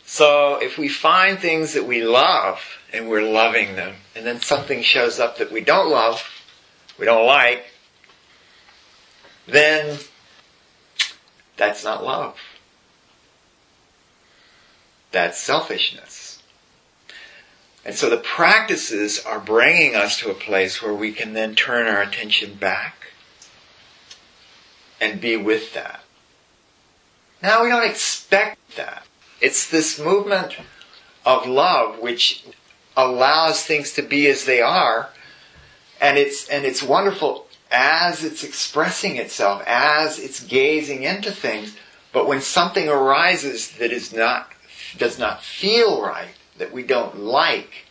So 0.06 0.56
if 0.56 0.78
we 0.78 0.88
find 0.88 1.38
things 1.38 1.74
that 1.74 1.86
we 1.86 2.02
love 2.02 2.78
and 2.94 3.10
we're 3.10 3.30
loving 3.30 3.76
them, 3.76 3.96
and 4.16 4.24
then 4.24 4.40
something 4.40 4.82
shows 4.82 5.20
up 5.20 5.36
that 5.36 5.52
we 5.52 5.60
don't 5.60 5.90
love, 5.90 6.24
we 6.98 7.04
don't 7.04 7.26
like, 7.26 7.66
then 9.46 9.98
that's 11.60 11.84
not 11.84 12.02
love. 12.02 12.38
That's 15.12 15.36
selfishness. 15.36 16.42
And 17.84 17.94
so 17.94 18.08
the 18.08 18.16
practices 18.16 19.22
are 19.22 19.38
bringing 19.38 19.94
us 19.94 20.18
to 20.20 20.30
a 20.30 20.34
place 20.34 20.82
where 20.82 20.94
we 20.94 21.12
can 21.12 21.34
then 21.34 21.54
turn 21.54 21.86
our 21.86 22.00
attention 22.00 22.54
back 22.54 23.08
and 25.02 25.20
be 25.20 25.36
with 25.36 25.74
that. 25.74 26.00
Now 27.42 27.62
we 27.62 27.68
don't 27.68 27.88
expect 27.88 28.76
that. 28.78 29.04
It's 29.42 29.68
this 29.68 30.00
movement 30.00 30.56
of 31.26 31.46
love 31.46 31.98
which 31.98 32.46
allows 32.96 33.64
things 33.66 33.92
to 33.92 34.02
be 34.02 34.26
as 34.28 34.46
they 34.46 34.62
are 34.62 35.10
and 36.00 36.16
it's 36.16 36.48
and 36.48 36.64
it's 36.64 36.82
wonderful 36.82 37.46
as 37.70 38.24
it's 38.24 38.44
expressing 38.44 39.16
itself, 39.16 39.62
as 39.66 40.18
it's 40.18 40.42
gazing 40.42 41.02
into 41.02 41.30
things. 41.30 41.76
But 42.12 42.26
when 42.26 42.40
something 42.40 42.88
arises 42.88 43.72
that 43.78 43.92
is 43.92 44.12
not, 44.12 44.50
does 44.96 45.18
not 45.18 45.42
feel 45.42 46.02
right, 46.02 46.34
that 46.58 46.72
we 46.72 46.82
don't 46.82 47.18
like, 47.18 47.86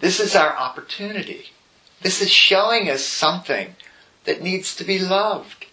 this 0.00 0.20
is 0.20 0.34
our 0.34 0.54
opportunity. 0.54 1.50
This 2.02 2.20
is 2.20 2.30
showing 2.30 2.90
us 2.90 3.04
something 3.04 3.74
that 4.24 4.42
needs 4.42 4.74
to 4.76 4.84
be 4.84 4.98
loved. 4.98 5.66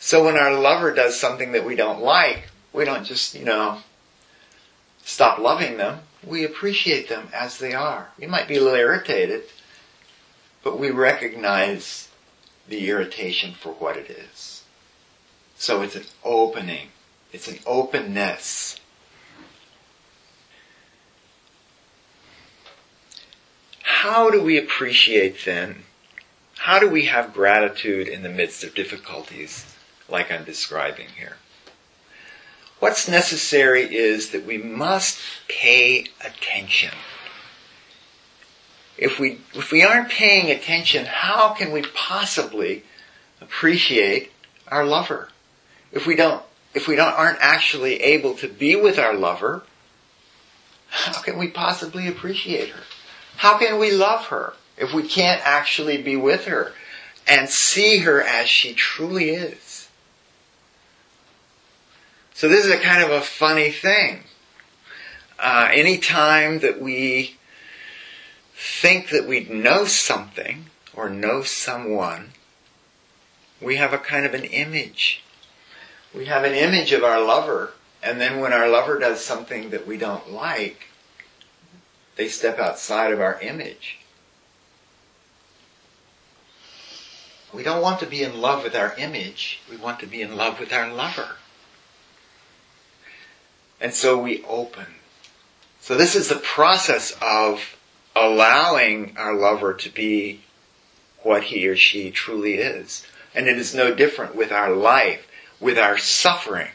So 0.00 0.24
when 0.24 0.36
our 0.36 0.52
lover 0.52 0.92
does 0.92 1.18
something 1.18 1.52
that 1.52 1.64
we 1.64 1.76
don't 1.76 2.02
like, 2.02 2.50
we 2.72 2.84
don't 2.84 3.04
just, 3.04 3.34
you 3.34 3.44
know, 3.44 3.78
stop 5.04 5.38
loving 5.38 5.76
them. 5.76 6.00
We 6.26 6.44
appreciate 6.44 7.08
them 7.08 7.28
as 7.32 7.58
they 7.58 7.72
are. 7.72 8.08
We 8.18 8.26
might 8.26 8.48
be 8.48 8.56
a 8.56 8.62
little 8.62 8.78
irritated, 8.78 9.44
but 10.64 10.78
we 10.78 10.90
recognize 10.90 12.08
the 12.66 12.88
irritation 12.88 13.52
for 13.52 13.74
what 13.74 13.98
it 13.98 14.10
is. 14.10 14.64
So 15.56 15.82
it's 15.82 15.94
an 15.94 16.06
opening. 16.24 16.88
It's 17.32 17.46
an 17.46 17.58
openness. 17.66 18.80
How 23.82 24.30
do 24.30 24.42
we 24.42 24.58
appreciate 24.58 25.44
then? 25.44 25.82
How 26.56 26.78
do 26.78 26.88
we 26.88 27.06
have 27.06 27.34
gratitude 27.34 28.08
in 28.08 28.22
the 28.22 28.30
midst 28.30 28.64
of 28.64 28.74
difficulties 28.74 29.66
like 30.08 30.32
I'm 30.32 30.44
describing 30.44 31.08
here? 31.18 31.36
What's 32.78 33.08
necessary 33.08 33.94
is 33.94 34.30
that 34.30 34.46
we 34.46 34.56
must 34.56 35.20
pay 35.48 36.06
attention 36.24 36.94
if 38.96 39.18
we 39.18 39.40
if 39.54 39.72
we 39.72 39.82
aren't 39.82 40.10
paying 40.10 40.50
attention, 40.50 41.06
how 41.06 41.54
can 41.54 41.72
we 41.72 41.82
possibly 41.82 42.84
appreciate 43.40 44.32
our 44.68 44.84
lover? 44.84 45.28
If 45.92 46.06
we 46.06 46.16
don't 46.16 46.42
if 46.74 46.88
we 46.88 46.96
don't 46.96 47.14
aren't 47.14 47.38
actually 47.40 48.02
able 48.02 48.34
to 48.36 48.48
be 48.48 48.76
with 48.76 48.98
our 48.98 49.14
lover, 49.14 49.64
how 50.88 51.20
can 51.22 51.38
we 51.38 51.48
possibly 51.48 52.08
appreciate 52.08 52.70
her? 52.70 52.82
How 53.36 53.58
can 53.58 53.78
we 53.78 53.90
love 53.90 54.26
her 54.26 54.54
if 54.76 54.92
we 54.92 55.02
can't 55.02 55.40
actually 55.44 56.00
be 56.00 56.16
with 56.16 56.46
her? 56.46 56.72
and 57.26 57.48
see 57.48 57.98
her 57.98 58.22
as 58.22 58.48
she 58.48 58.74
truly 58.74 59.30
is. 59.30 59.88
So 62.34 62.48
this 62.48 62.64
is 62.64 62.70
a 62.70 62.78
kind 62.78 63.02
of 63.02 63.10
a 63.10 63.20
funny 63.20 63.70
thing. 63.70 64.20
Uh, 65.38 65.68
anytime 65.72 66.60
that 66.60 66.80
we 66.80 67.36
think 68.54 69.10
that 69.10 69.26
we 69.26 69.40
know 69.40 69.84
something 69.84 70.66
or 70.94 71.08
know 71.10 71.42
someone, 71.42 72.30
we 73.60 73.76
have 73.76 73.92
a 73.92 73.98
kind 73.98 74.24
of 74.24 74.34
an 74.34 74.44
image. 74.44 75.22
We 76.14 76.26
have 76.26 76.44
an 76.44 76.54
image 76.54 76.92
of 76.92 77.02
our 77.02 77.20
lover, 77.20 77.72
and 78.02 78.20
then 78.20 78.40
when 78.40 78.52
our 78.52 78.68
lover 78.68 78.98
does 78.98 79.24
something 79.24 79.70
that 79.70 79.86
we 79.86 79.96
don't 79.96 80.30
like, 80.30 80.88
they 82.16 82.28
step 82.28 82.58
outside 82.58 83.12
of 83.12 83.20
our 83.20 83.40
image. 83.40 83.98
We 87.52 87.62
don't 87.62 87.82
want 87.82 88.00
to 88.00 88.06
be 88.06 88.22
in 88.22 88.40
love 88.40 88.64
with 88.64 88.74
our 88.74 88.94
image. 88.96 89.60
We 89.70 89.76
want 89.76 90.00
to 90.00 90.06
be 90.06 90.22
in 90.22 90.36
love 90.36 90.58
with 90.58 90.72
our 90.72 90.92
lover. 90.92 91.36
And 93.80 93.94
so 93.94 94.18
we 94.18 94.42
open. 94.44 94.86
So 95.80 95.96
this 95.96 96.16
is 96.16 96.28
the 96.28 96.36
process 96.36 97.16
of 97.20 97.76
allowing 98.14 99.16
our 99.16 99.34
lover 99.34 99.74
to 99.74 99.88
be 99.88 100.40
what 101.22 101.44
he 101.44 101.66
or 101.66 101.76
she 101.76 102.10
truly 102.10 102.54
is. 102.54 103.06
And 103.34 103.48
it 103.48 103.58
is 103.58 103.74
no 103.74 103.94
different 103.94 104.36
with 104.36 104.52
our 104.52 104.70
life, 104.70 105.26
with 105.58 105.78
our 105.78 105.98
suffering, 105.98 106.70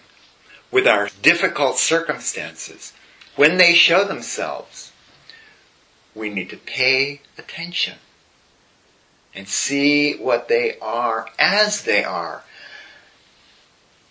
with 0.71 0.87
our 0.87 1.09
difficult 1.21 1.77
circumstances. 1.77 2.93
When 3.35 3.57
they 3.57 3.73
show 3.73 4.03
themselves, 4.03 4.91
we 6.13 6.29
need 6.29 6.49
to 6.49 6.57
pay 6.57 7.21
attention 7.37 7.95
and 9.33 9.47
see 9.47 10.15
what 10.15 10.47
they 10.49 10.77
are 10.81 11.29
as 11.37 11.83
they 11.83 12.03
are. 12.03 12.43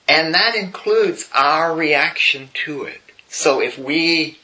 And 0.09 0.33
that 0.33 0.55
includes 0.55 1.29
our 1.35 1.75
reaction 1.75 2.49
to 2.65 2.85
it. 2.85 3.03
So 3.29 3.61
if 3.61 3.79
we 3.79 4.39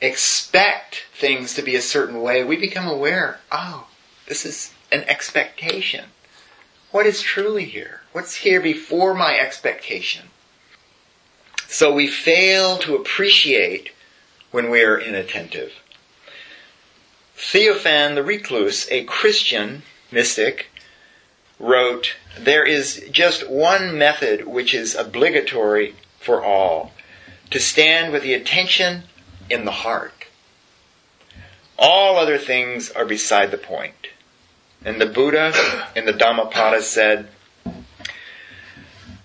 expect 0.00 1.04
things 1.14 1.54
to 1.54 1.62
be 1.62 1.74
a 1.74 1.82
certain 1.82 2.20
way, 2.20 2.44
we 2.44 2.56
become 2.56 2.86
aware, 2.86 3.40
oh, 3.50 3.88
this 4.26 4.44
is 4.44 4.72
an 4.92 5.04
expectation. 5.04 6.06
What 6.90 7.06
is 7.06 7.20
truly 7.20 7.64
here? 7.64 8.00
What's 8.12 8.36
here 8.36 8.60
before 8.60 9.14
my 9.14 9.38
expectation? 9.38 10.28
So 11.68 11.92
we 11.92 12.06
fail 12.06 12.78
to 12.78 12.94
appreciate 12.94 13.90
when 14.50 14.70
we 14.70 14.82
are 14.82 14.98
inattentive. 14.98 15.72
Theophan 17.36 18.14
the 18.14 18.22
Recluse, 18.22 18.90
a 18.90 19.04
Christian 19.04 19.82
mystic, 20.10 20.68
wrote, 21.58 22.14
There 22.38 22.64
is 22.64 23.04
just 23.10 23.48
one 23.48 23.98
method 23.98 24.46
which 24.46 24.74
is 24.74 24.94
obligatory 24.94 25.94
for 26.18 26.42
all 26.42 26.92
to 27.50 27.60
stand 27.60 28.12
with 28.12 28.22
the 28.22 28.34
attention 28.34 29.04
in 29.48 29.64
the 29.64 29.70
heart. 29.70 30.26
All 31.78 32.16
other 32.16 32.38
things 32.38 32.90
are 32.90 33.04
beside 33.04 33.50
the 33.50 33.58
point. 33.58 34.08
And 34.84 35.00
the 35.00 35.06
Buddha 35.06 35.52
in 35.94 36.06
the 36.06 36.12
Dhammapada 36.12 36.82
said, 36.82 37.28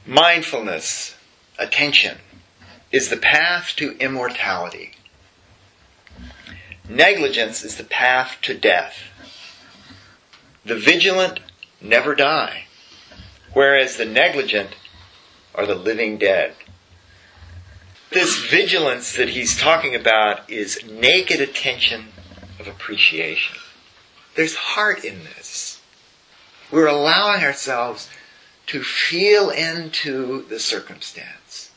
Mindfulness, 0.05 1.15
attention, 1.57 2.17
is 2.91 3.09
the 3.09 3.17
path 3.17 3.73
to 3.77 3.97
immortality. 3.97 4.93
Negligence 6.89 7.63
is 7.63 7.77
the 7.77 7.83
path 7.83 8.37
to 8.41 8.57
death. 8.57 8.97
The 10.65 10.75
vigilant 10.75 11.39
never 11.79 12.15
die, 12.15 12.65
whereas 13.53 13.95
the 13.95 14.05
negligent 14.05 14.71
are 15.55 15.65
the 15.65 15.75
living 15.75 16.17
dead. 16.17 16.55
This 18.11 18.37
vigilance 18.37 19.15
that 19.15 19.29
he's 19.29 19.57
talking 19.57 19.95
about 19.95 20.49
is 20.49 20.83
naked 20.85 21.39
attention 21.39 22.09
of 22.59 22.67
appreciation. 22.67 23.55
There's 24.35 24.55
heart 24.55 25.05
in 25.05 25.23
this. 25.23 25.79
We're 26.69 26.87
allowing 26.87 27.41
ourselves 27.41 28.09
to 28.67 28.83
feel 28.83 29.49
into 29.49 30.43
the 30.43 30.59
circumstance. 30.59 31.71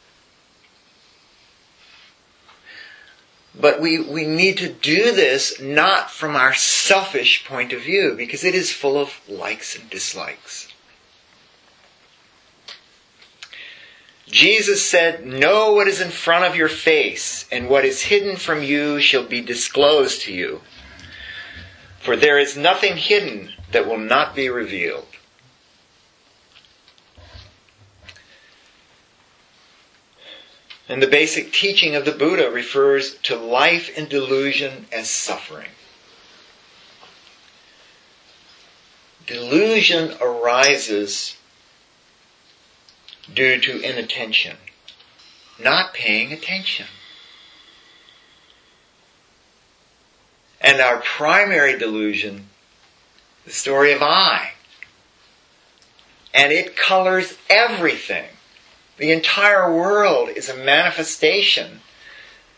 But 3.55 3.81
we, 3.81 4.01
we 4.01 4.27
need 4.27 4.59
to 4.59 4.69
do 4.69 5.13
this 5.13 5.61
not 5.61 6.11
from 6.11 6.35
our 6.35 6.53
selfish 6.55 7.45
point 7.47 7.73
of 7.73 7.83
view, 7.83 8.15
because 8.17 8.43
it 8.43 8.57
is 8.57 8.73
full 8.73 8.99
of 8.99 9.21
likes 9.29 9.79
and 9.79 9.89
dislikes. 9.89 10.74
Jesus 14.27 14.85
said, 14.85 15.27
Know 15.27 15.73
what 15.73 15.89
is 15.89 16.01
in 16.01 16.11
front 16.11 16.45
of 16.45 16.57
your 16.57 16.69
face, 16.69 17.47
and 17.53 17.69
what 17.69 17.85
is 17.85 18.05
hidden 18.05 18.37
from 18.37 18.63
you 18.63 19.01
shall 19.01 19.25
be 19.25 19.41
disclosed 19.41 20.23
to 20.23 20.33
you. 20.33 20.63
For 22.01 22.17
there 22.17 22.39
is 22.39 22.57
nothing 22.57 22.97
hidden 22.97 23.51
that 23.73 23.87
will 23.87 23.99
not 23.99 24.35
be 24.35 24.49
revealed. 24.49 25.07
And 30.89 31.03
the 31.03 31.07
basic 31.07 31.53
teaching 31.53 31.95
of 31.95 32.05
the 32.05 32.13
Buddha 32.13 32.51
refers 32.51 33.15
to 33.23 33.37
life 33.37 33.97
in 33.97 34.07
delusion 34.07 34.87
as 34.93 35.09
suffering. 35.09 35.71
Delusion 39.27 40.15
arises 40.21 41.37
due 43.33 43.61
to 43.61 43.81
inattention, 43.81 44.57
not 45.63 45.95
paying 45.95 46.33
attention. 46.33 46.87
And 50.61 50.81
our 50.81 50.99
primary 50.99 51.79
delusion, 51.79 52.49
the 53.45 53.53
story 53.53 53.93
of 53.93 54.03
I. 54.03 54.53
And 56.33 56.53
it 56.53 56.77
colors 56.77 57.37
everything. 57.49 58.29
The 58.97 59.13
entire 59.13 59.73
world 59.73 60.31
is 60.31 60.49
a 60.49 60.57
manifestation, 60.57 61.81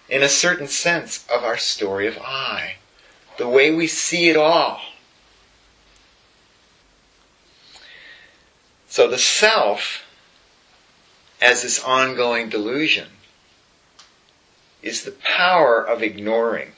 in 0.08 0.22
a 0.22 0.28
certain 0.28 0.68
sense, 0.68 1.26
of 1.28 1.42
our 1.42 1.56
story 1.56 2.06
of 2.06 2.18
I. 2.18 2.76
The 3.38 3.48
way 3.48 3.74
we 3.74 3.86
see 3.86 4.28
it 4.28 4.36
all. 4.36 4.80
So 8.88 9.08
the 9.08 9.18
self 9.18 10.05
as 11.40 11.62
this 11.62 11.82
ongoing 11.82 12.48
delusion 12.48 13.08
is 14.82 15.02
the 15.02 15.12
power 15.12 15.82
of 15.82 16.02
ignoring 16.02 16.72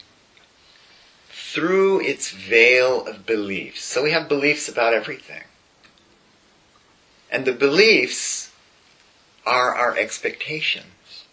through 1.28 2.00
its 2.00 2.30
veil 2.30 3.06
of 3.06 3.26
beliefs. 3.26 3.82
So 3.84 4.02
we 4.02 4.10
have 4.12 4.28
beliefs 4.28 4.68
about 4.68 4.94
everything. 4.94 5.42
And 7.30 7.44
the 7.44 7.52
beliefs 7.52 8.52
are 9.46 9.74
our 9.74 9.96
expectations. 9.96 11.24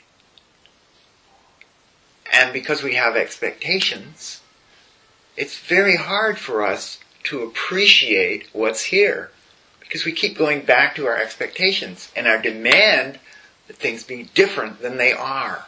And 2.32 2.52
because 2.52 2.84
we 2.84 2.96
have 2.96 3.16
expectations, 3.16 4.42
it's 5.38 5.58
very 5.58 5.98
hard 5.98 6.38
for 6.38 6.64
us 6.64 7.00
to 7.24 7.44
appreciate 7.44 8.48
what's 8.54 8.86
here 8.86 9.32
because 9.88 10.06
we 10.06 10.12
keep 10.12 10.38
going 10.38 10.66
back 10.66 10.96
to 10.96 11.08
our 11.08 11.18
expectations 11.18 12.12
and 12.16 12.28
our 12.28 12.42
demand 12.42 13.20
that 13.68 13.78
things 13.78 14.04
be 14.04 14.24
different 14.34 14.82
than 14.82 14.98
they 14.98 15.12
are. 15.12 15.66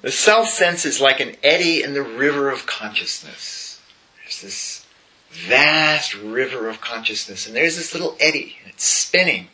The 0.00 0.12
self 0.12 0.48
sense 0.48 0.84
is 0.84 1.00
like 1.00 1.20
an 1.20 1.36
eddy 1.42 1.82
in 1.82 1.94
the 1.94 2.02
river 2.02 2.50
of 2.50 2.66
consciousness. 2.66 3.80
There's 4.22 4.42
this 4.42 4.86
vast 5.30 6.14
river 6.14 6.68
of 6.68 6.80
consciousness, 6.80 7.46
and 7.46 7.56
there's 7.56 7.76
this 7.76 7.92
little 7.92 8.16
eddy, 8.20 8.56
and 8.62 8.72
it's 8.72 8.84
spinning. 8.84 9.48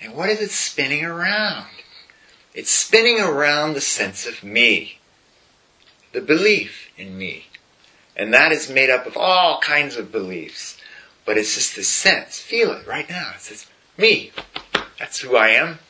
And 0.00 0.14
what 0.14 0.28
is 0.28 0.40
it 0.40 0.50
spinning 0.50 1.04
around? 1.04 1.66
It's 2.54 2.70
spinning 2.70 3.20
around 3.20 3.72
the 3.72 3.80
sense 3.80 4.26
of 4.26 4.44
me, 4.44 4.98
the 6.12 6.20
belief 6.20 6.90
in 6.96 7.16
me. 7.16 7.46
And 8.16 8.32
that 8.32 8.50
is 8.50 8.70
made 8.70 8.88
up 8.88 9.06
of 9.06 9.16
all 9.16 9.60
kinds 9.60 9.96
of 9.96 10.10
beliefs. 10.10 10.78
But 11.24 11.36
it's 11.36 11.54
just 11.54 11.76
this 11.76 11.88
sense. 11.88 12.38
Feel 12.38 12.72
it 12.72 12.86
right 12.86 13.08
now. 13.08 13.32
It 13.34 13.42
says, 13.42 13.66
me. 13.98 14.32
That's 14.98 15.20
who 15.20 15.36
I 15.36 15.48
am. 15.48 15.80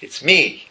It's 0.00 0.24
me. 0.24 0.68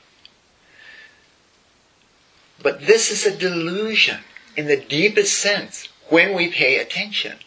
But 2.62 2.86
this 2.86 3.10
is 3.10 3.26
a 3.26 3.36
delusion 3.36 4.20
in 4.58 4.68
the 4.68 4.78
deepest 4.78 5.40
sense 5.40 5.88
when 6.10 6.36
we 6.36 6.50
pay 6.50 6.78
attention. 6.78 7.38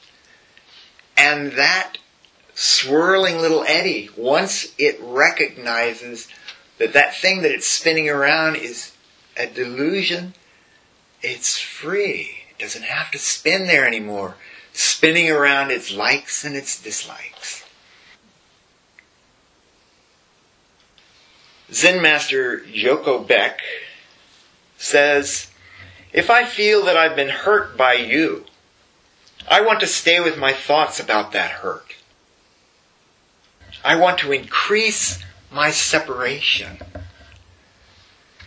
And 1.16 1.52
that 1.52 1.98
swirling 2.54 3.38
little 3.38 3.64
eddy, 3.64 4.09
once 4.16 4.72
it 4.78 4.98
recognizes 5.02 6.28
that 6.78 6.94
that 6.94 7.14
thing 7.14 7.42
that 7.42 7.52
it's 7.52 7.66
spinning 7.66 8.09
around 8.09 8.57
is 8.57 8.92
a 9.37 9.46
delusion, 9.46 10.35
it's 11.22 11.59
free 11.59 12.43
It 12.58 12.62
doesn't 12.62 12.84
have 12.84 13.10
to 13.10 13.18
spin 13.18 13.66
there 13.66 13.86
anymore, 13.86 14.36
spinning 14.72 15.30
around 15.30 15.70
its 15.70 15.92
likes 15.92 16.44
and 16.44 16.54
its 16.54 16.80
dislikes. 16.80 17.64
Zen 21.72 22.00
master 22.00 22.60
Joko 22.72 23.18
Beck 23.18 23.60
says, 24.78 25.50
If 26.12 26.30
I 26.30 26.44
feel 26.44 26.84
that 26.84 26.96
I've 26.96 27.16
been 27.16 27.30
hurt 27.30 27.76
by 27.76 27.94
you, 27.94 28.44
I 29.48 29.60
want 29.60 29.80
to 29.80 29.86
stay 29.86 30.20
with 30.20 30.38
my 30.38 30.52
thoughts 30.52 31.00
about 31.00 31.32
that 31.32 31.50
hurt. 31.50 31.96
I 33.84 33.96
want 33.96 34.18
to 34.18 34.32
increase 34.32 35.22
my 35.50 35.70
separation. 35.70 36.78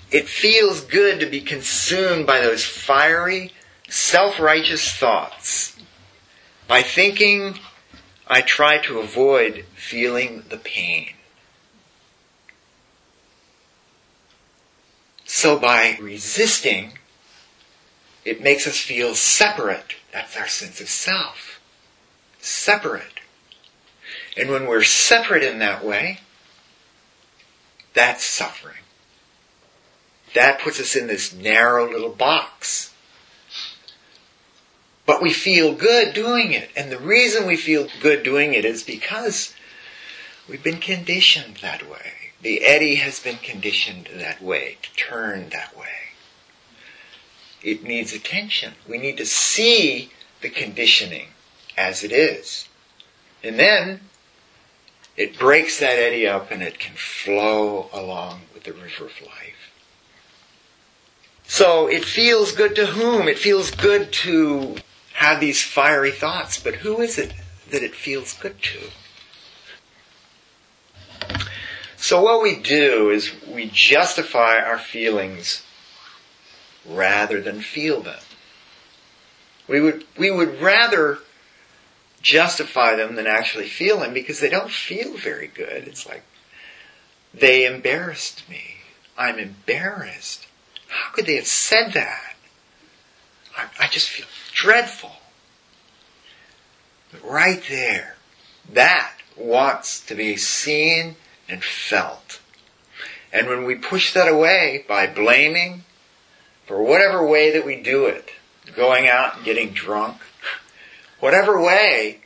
It 0.10 0.28
feels 0.28 0.82
good 0.82 1.20
to 1.20 1.26
be 1.26 1.41
consumed 1.41 2.26
by 2.26 2.39
those 2.39 2.65
fiery, 2.65 3.52
self-righteous 3.88 4.91
thoughts. 4.91 5.78
By 6.67 6.82
thinking, 6.82 7.60
I 8.28 8.41
try 8.41 8.78
to 8.80 9.00
avoid 9.00 9.65
feeling 9.76 10.43
the 10.50 10.58
pain. 10.58 11.10
So 15.26 15.58
by 15.60 15.97
resisting, 16.02 16.93
it 18.26 18.41
makes 18.41 18.67
us 18.67 18.78
feel 18.78 19.15
separate. 19.15 19.95
That's 20.12 20.36
our 20.36 20.47
sense 20.47 20.82
of 20.82 20.89
self. 20.89 21.62
Separate. 22.39 23.21
And 24.36 24.50
when 24.50 24.67
we're 24.67 24.84
separate 24.84 25.43
in 25.43 25.60
that 25.60 25.86
way, 25.86 26.19
that's 27.93 28.23
suffering. 28.23 28.84
That 30.34 30.60
puts 30.60 30.80
us 30.80 30.95
in 30.95 31.08
this 31.08 31.34
narrow 31.34 31.89
little 31.89 32.12
box. 32.12 32.93
But 35.08 35.22
we 35.22 35.32
feel 35.32 35.74
good 35.74 36.13
doing 36.13 36.52
it. 36.52 36.70
And 36.76 36.91
the 36.91 37.00
reason 37.00 37.48
we 37.48 37.56
feel 37.56 37.88
good 38.02 38.24
doing 38.24 38.54
it 38.54 38.65
is 38.65 38.84
because 38.84 39.56
we've 40.48 40.62
been 40.62 40.82
conditioned 40.82 41.58
that 41.62 41.89
way. 41.89 42.12
The 42.41 42.65
eddy 42.65 42.96
has 42.96 43.20
been 43.20 43.38
conditioned 43.38 44.10
that 44.13 44.43
way, 44.43 44.78
to 44.84 44.93
turn 44.96 45.50
that 45.50 45.76
way. 45.76 45.88
It 47.63 47.84
needs 47.84 48.13
attention. 48.13 48.74
We 48.88 48.98
need 48.98 49.17
to 49.17 49.26
see 49.26 50.12
the 50.41 50.50
conditioning 50.50 51.30
as 51.78 52.04
it 52.04 52.12
is. 52.12 52.67
And 53.41 53.58
then 53.58 54.02
it 55.15 55.39
breaks 55.39 55.80
that 55.80 55.98
eddy 55.98 56.28
up 56.28 56.52
and 56.52 56.62
it 56.62 56.80
can 56.80 56.96
flow 56.96 57.89
along 57.93 58.41
with 58.54 58.65
the 58.65 58.74
river 58.74 59.06
of 59.06 59.22
life. 59.22 59.72
So 61.48 61.88
it 61.88 62.04
feels 62.04 62.52
good 62.52 62.76
to 62.76 62.88
whom? 62.88 63.30
It 63.30 63.39
feels 63.39 63.72
good 63.72 64.12
to 64.12 64.76
have 65.18 65.40
these 65.40 65.64
fiery 65.64 66.12
thoughts, 66.12 66.60
but 66.60 66.76
who 66.76 67.02
is 67.02 67.18
it 67.18 67.34
that 67.72 67.82
it 67.82 67.96
feels 67.96 68.34
good 68.34 68.62
to? 68.62 68.80
So 71.96 72.22
what 72.22 72.44
we 72.44 72.56
do 72.56 73.10
is 73.10 73.34
we 73.52 73.68
justify 73.74 74.60
our 74.60 74.78
feelings 74.78 75.64
rather 76.88 77.42
than 77.42 77.62
feel 77.62 78.02
them. 78.02 78.20
We 79.68 79.82
would, 79.82 80.06
we 80.20 80.30
would 80.30 80.62
rather 80.62 81.18
justify 82.22 82.96
them 82.96 83.16
than 83.16 83.26
actually 83.26 83.70
feel 83.70 84.02
them 84.02 84.14
because 84.14 84.40
they 84.40 84.50
don't 84.52 84.70
feel 84.70 85.18
very 85.18 85.48
good. 85.48 85.88
It's 85.88 86.08
like, 86.08 86.22
they 87.34 87.66
embarrassed 87.66 88.48
me. 88.48 88.76
I'm 89.18 89.40
embarrassed. 89.40 90.46
How 90.90 91.12
could 91.12 91.26
they 91.26 91.38
have 91.38 91.48
said 91.48 91.94
that? 91.94 92.36
I, 93.58 93.66
I 93.80 93.88
just 93.88 94.10
feel 94.10 94.28
dreadful. 94.58 95.12
But 97.12 97.24
right 97.24 97.63
there, 97.70 98.15
that 98.74 99.13
wants 99.38 100.04
to 100.08 100.15
be 100.15 100.36
seen 100.36 101.15
and 101.48 101.63
felt. 101.63 102.41
And 103.32 103.48
when 103.48 103.65
we 103.65 103.76
push 103.76 104.13
that 104.13 104.28
away 104.28 104.84
by 104.88 105.06
blaming, 105.06 105.84
for 106.65 106.82
whatever 106.82 107.26
way 107.26 107.52
that 107.52 107.65
we 107.65 107.82
do 107.82 108.08
it, 108.08 108.32
going 108.76 109.08
out 109.08 109.38
and 109.38 109.46
getting 109.46 109.70
drunk, 109.70 110.17
whatever 111.20 111.62
way, 111.62 112.22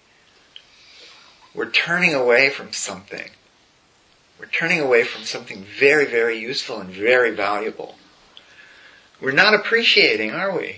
we're 1.53 1.69
turning 1.69 2.13
away 2.13 2.49
from 2.49 2.71
something. 2.71 3.29
We're 4.39 4.45
turning 4.45 4.79
away 4.79 5.03
from 5.03 5.23
something 5.23 5.63
very, 5.63 6.05
very 6.05 6.39
useful 6.39 6.79
and 6.79 6.89
very 6.89 7.31
valuable. 7.31 7.95
We're 9.19 9.31
not 9.31 9.53
appreciating, 9.53 10.31
are 10.31 10.57
we? 10.57 10.77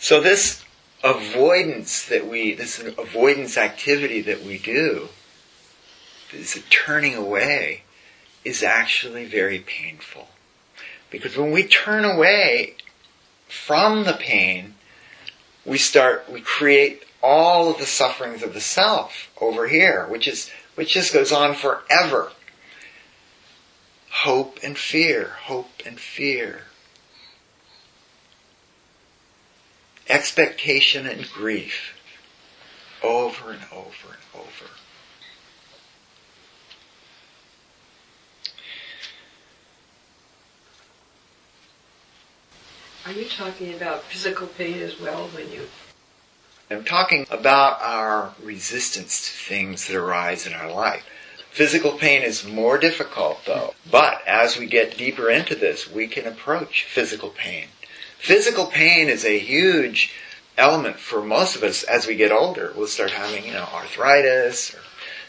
So 0.00 0.18
this 0.18 0.64
avoidance 1.04 2.06
that 2.06 2.26
we, 2.26 2.54
this 2.54 2.78
avoidance 2.78 3.58
activity 3.58 4.22
that 4.22 4.42
we 4.42 4.56
do, 4.58 5.08
this 6.32 6.58
turning 6.70 7.14
away, 7.14 7.82
is 8.42 8.62
actually 8.62 9.26
very 9.26 9.58
painful. 9.58 10.28
Because 11.10 11.36
when 11.36 11.50
we 11.50 11.64
turn 11.64 12.06
away 12.06 12.76
from 13.46 14.04
the 14.04 14.14
pain, 14.14 14.74
we 15.66 15.76
start, 15.76 16.30
we 16.32 16.40
create 16.40 17.04
all 17.22 17.70
of 17.70 17.78
the 17.78 17.84
sufferings 17.84 18.42
of 18.42 18.54
the 18.54 18.60
self 18.60 19.30
over 19.38 19.68
here, 19.68 20.06
which 20.08 20.26
is, 20.26 20.50
which 20.76 20.94
just 20.94 21.12
goes 21.12 21.30
on 21.30 21.54
forever. 21.54 22.32
Hope 24.10 24.58
and 24.62 24.78
fear, 24.78 25.36
hope 25.42 25.82
and 25.84 26.00
fear. 26.00 26.62
Expectation 30.10 31.06
and 31.06 31.30
grief 31.30 31.94
over 33.02 33.52
and 33.52 33.62
over 33.72 34.08
and 34.08 34.42
over. 34.42 34.70
Are 43.06 43.12
you 43.12 43.24
talking 43.24 43.74
about 43.74 44.02
physical 44.02 44.46
pain 44.46 44.82
as 44.82 45.00
well 45.00 45.28
when 45.28 45.50
you? 45.50 45.68
I'm 46.70 46.84
talking 46.84 47.26
about 47.30 47.80
our 47.80 48.34
resistance 48.42 49.26
to 49.26 49.48
things 49.48 49.86
that 49.86 49.96
arise 49.96 50.46
in 50.46 50.52
our 50.52 50.70
life. 50.70 51.04
Physical 51.50 51.92
pain 51.92 52.22
is 52.22 52.46
more 52.46 52.78
difficult 52.78 53.40
though, 53.46 53.74
but 53.90 54.22
as 54.26 54.56
we 54.56 54.66
get 54.66 54.96
deeper 54.96 55.30
into 55.30 55.54
this, 55.54 55.90
we 55.90 56.06
can 56.06 56.26
approach 56.26 56.84
physical 56.84 57.30
pain 57.30 57.68
Physical 58.20 58.66
pain 58.66 59.08
is 59.08 59.24
a 59.24 59.38
huge 59.38 60.12
element 60.58 60.98
for 60.98 61.22
most 61.22 61.56
of 61.56 61.62
us 61.62 61.82
as 61.84 62.06
we 62.06 62.14
get 62.14 62.30
older. 62.30 62.70
We'll 62.76 62.86
start 62.86 63.12
having, 63.12 63.46
you 63.46 63.52
know, 63.52 63.66
arthritis 63.72 64.74
or 64.74 64.80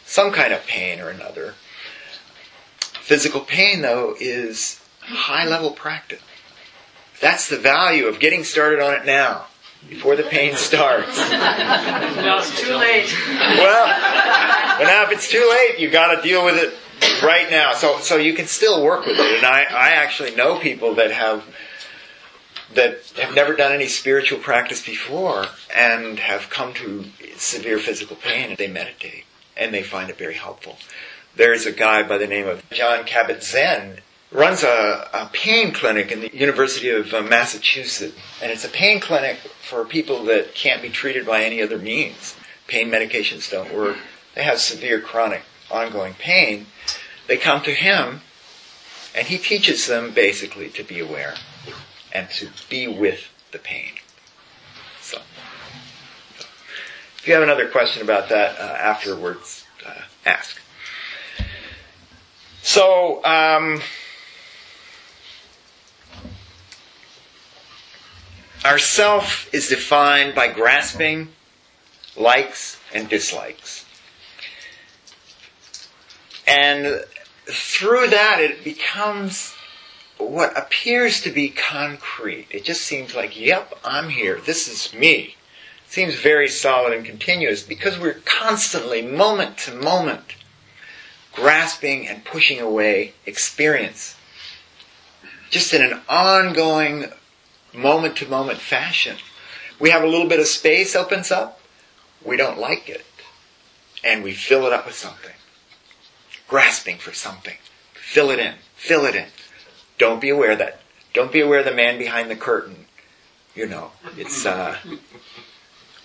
some 0.05 0.33
kind 0.33 0.51
of 0.51 0.67
pain 0.67 0.99
or 0.99 1.09
another. 1.09 1.53
Physical 2.99 3.39
pain, 3.39 3.81
though, 3.81 4.13
is 4.19 4.83
high 4.99 5.47
level 5.47 5.71
practice. 5.71 6.21
That's 7.21 7.47
the 7.47 7.57
value 7.57 8.07
of 8.07 8.19
getting 8.19 8.43
started 8.43 8.81
on 8.81 8.93
it 8.93 9.05
now, 9.05 9.45
before 9.87 10.17
the 10.17 10.23
pain 10.23 10.57
starts. 10.57 11.17
no, 11.31 12.39
it's 12.39 12.59
too 12.59 12.75
late. 12.75 13.09
Well, 13.29 13.87
but 14.77 14.83
now 14.83 15.03
if 15.03 15.11
it's 15.13 15.31
too 15.31 15.47
late, 15.49 15.79
you've 15.79 15.93
got 15.93 16.13
to 16.13 16.21
deal 16.21 16.43
with 16.43 16.55
it 16.55 16.73
right 17.23 17.49
now. 17.49 17.71
So, 17.71 17.99
so 17.99 18.17
you 18.17 18.33
can 18.33 18.47
still 18.47 18.83
work 18.83 19.05
with 19.05 19.17
it. 19.17 19.37
And 19.37 19.45
I, 19.45 19.61
I 19.61 19.89
actually 19.91 20.35
know 20.35 20.59
people 20.59 20.95
that 20.95 21.11
have 21.11 21.45
that 22.75 23.03
have 23.17 23.35
never 23.35 23.55
done 23.55 23.71
any 23.71 23.87
spiritual 23.87 24.39
practice 24.39 24.85
before 24.85 25.45
and 25.75 26.19
have 26.19 26.49
come 26.49 26.73
to 26.73 27.05
severe 27.35 27.79
physical 27.79 28.15
pain 28.15 28.49
and 28.49 28.57
they 28.57 28.67
meditate 28.67 29.25
and 29.57 29.73
they 29.73 29.83
find 29.83 30.09
it 30.09 30.17
very 30.17 30.35
helpful. 30.35 30.77
There's 31.35 31.65
a 31.65 31.71
guy 31.71 32.03
by 32.03 32.17
the 32.17 32.27
name 32.27 32.47
of 32.47 32.67
Jon 32.69 33.05
Kabat-Zinn 33.05 33.99
runs 34.31 34.63
a, 34.63 35.09
a, 35.13 35.29
pain 35.33 35.73
clinic 35.73 36.11
in 36.11 36.21
the 36.21 36.33
University 36.33 36.89
of 36.89 37.13
uh, 37.13 37.21
Massachusetts 37.21 38.17
and 38.41 38.51
it's 38.51 38.63
a 38.63 38.69
pain 38.69 38.99
clinic 38.99 39.37
for 39.61 39.83
people 39.83 40.23
that 40.25 40.55
can't 40.55 40.81
be 40.81 40.89
treated 40.89 41.25
by 41.25 41.43
any 41.43 41.61
other 41.61 41.77
means. 41.77 42.35
Pain 42.67 42.89
medications 42.89 43.51
don't 43.51 43.73
work. 43.73 43.97
They 44.35 44.43
have 44.43 44.59
severe 44.59 45.01
chronic 45.01 45.43
ongoing 45.69 46.13
pain. 46.13 46.67
They 47.27 47.37
come 47.37 47.61
to 47.63 47.71
him 47.71 48.21
and 49.13 49.27
he 49.27 49.37
teaches 49.37 49.87
them 49.87 50.13
basically 50.13 50.69
to 50.69 50.83
be 50.83 50.99
aware 50.99 51.35
and 52.13 52.29
to 52.31 52.49
be 52.69 52.87
with 52.87 53.29
the 53.51 53.59
pain. 53.59 53.91
So, 54.99 55.19
if 57.17 57.27
you 57.27 57.33
have 57.33 57.43
another 57.43 57.67
question 57.67 58.01
about 58.01 58.29
that 58.29 58.59
uh, 58.59 58.63
afterwards, 58.63 59.65
uh, 59.85 59.93
ask. 60.25 60.59
So, 62.63 63.23
um, 63.25 63.81
our 68.63 68.77
self 68.77 69.51
is 69.53 69.67
defined 69.67 70.35
by 70.35 70.47
grasping 70.47 71.29
likes 72.15 72.79
and 72.93 73.09
dislikes. 73.09 73.85
And 76.47 77.03
through 77.45 78.07
that, 78.07 78.39
it 78.39 78.63
becomes 78.63 79.55
what 80.29 80.57
appears 80.57 81.21
to 81.21 81.31
be 81.31 81.49
concrete. 81.49 82.47
It 82.49 82.63
just 82.63 82.81
seems 82.81 83.15
like, 83.15 83.39
yep, 83.39 83.77
I'm 83.83 84.09
here. 84.09 84.39
This 84.45 84.67
is 84.67 84.97
me. 84.97 85.35
It 85.85 85.91
seems 85.91 86.15
very 86.15 86.47
solid 86.47 86.93
and 86.93 87.05
continuous 87.05 87.63
because 87.63 87.99
we're 87.99 88.21
constantly, 88.25 89.01
moment 89.01 89.57
to 89.59 89.75
moment, 89.75 90.35
grasping 91.33 92.07
and 92.07 92.23
pushing 92.25 92.59
away 92.59 93.13
experience. 93.25 94.15
Just 95.49 95.73
in 95.73 95.81
an 95.81 95.99
ongoing, 96.07 97.05
moment 97.73 98.17
to 98.17 98.27
moment 98.27 98.59
fashion. 98.59 99.17
We 99.79 99.89
have 99.89 100.03
a 100.03 100.07
little 100.07 100.27
bit 100.27 100.39
of 100.39 100.47
space 100.47 100.95
opens 100.95 101.31
up, 101.31 101.59
we 102.23 102.37
don't 102.37 102.59
like 102.59 102.87
it, 102.87 103.05
and 104.03 104.23
we 104.23 104.33
fill 104.33 104.65
it 104.65 104.73
up 104.73 104.85
with 104.85 104.95
something. 104.95 105.31
Grasping 106.47 106.97
for 106.97 107.13
something. 107.13 107.55
Fill 107.93 108.29
it 108.29 108.39
in, 108.39 108.55
fill 108.75 109.05
it 109.05 109.15
in. 109.15 109.27
Don't 110.01 110.19
be 110.19 110.29
aware 110.29 110.55
that. 110.55 110.79
Don't 111.13 111.31
be 111.31 111.41
aware 111.41 111.59
of 111.59 111.65
the 111.65 111.75
man 111.75 111.99
behind 111.99 112.31
the 112.31 112.35
curtain. 112.35 112.87
You 113.53 113.67
know, 113.67 113.91
it's 114.17 114.47
uh, 114.47 114.75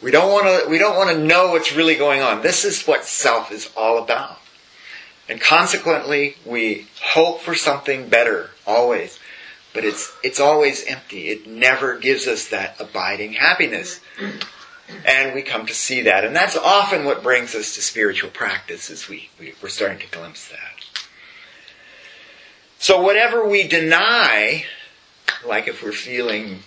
we 0.03 0.11
don't 0.11 0.31
want 0.31 0.45
to 0.45 0.69
we 0.69 0.77
don't 0.77 0.99
want 0.99 1.17
to 1.17 1.25
know 1.25 1.53
what's 1.53 1.75
really 1.75 1.95
going 1.95 2.21
on. 2.21 2.43
This 2.43 2.67
is 2.67 2.85
what 2.85 3.07
self 3.07 3.51
is 3.51 3.71
all 3.75 3.97
about. 3.97 4.37
And 5.31 5.41
consequently, 5.41 6.37
we 6.45 6.89
hope 7.03 7.41
for 7.41 7.55
something 7.55 8.11
better 8.11 8.51
always. 8.67 9.19
But 9.73 9.85
it's 9.85 10.15
it's 10.23 10.41
always 10.41 10.85
empty. 10.85 11.29
It 11.29 11.47
never 11.47 11.97
gives 11.97 12.27
us 12.27 12.49
that 12.49 12.79
abiding 12.79 13.33
happiness. 13.33 14.01
And 15.07 15.35
we 15.35 15.41
come 15.41 15.65
to 15.65 15.75
see 15.75 16.03
that. 16.03 16.23
And 16.23 16.37
that's 16.37 16.55
often 16.55 17.07
what 17.07 17.23
brings 17.23 17.55
us 17.55 17.75
to 17.77 17.81
spiritual 17.81 18.29
practice 18.29 18.91
is 18.91 19.09
we, 19.09 19.31
we 19.41 19.55
we're 19.63 19.71
starting 19.71 20.01
to 20.01 20.11
glimpse 20.11 20.49
that. 20.49 20.76
So 22.87 23.01
whatever 23.01 23.45
we 23.45 23.67
deny, 23.67 24.65
like 25.45 25.67
if 25.67 25.83
we're 25.83 25.91
feeling 25.91 26.61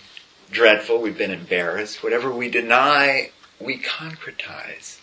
dreadful, 0.50 1.00
we've 1.00 1.16
been 1.16 1.30
embarrassed, 1.30 2.02
whatever 2.02 2.30
we 2.30 2.50
deny, 2.50 3.30
we 3.58 3.78
concretize. 3.78 4.98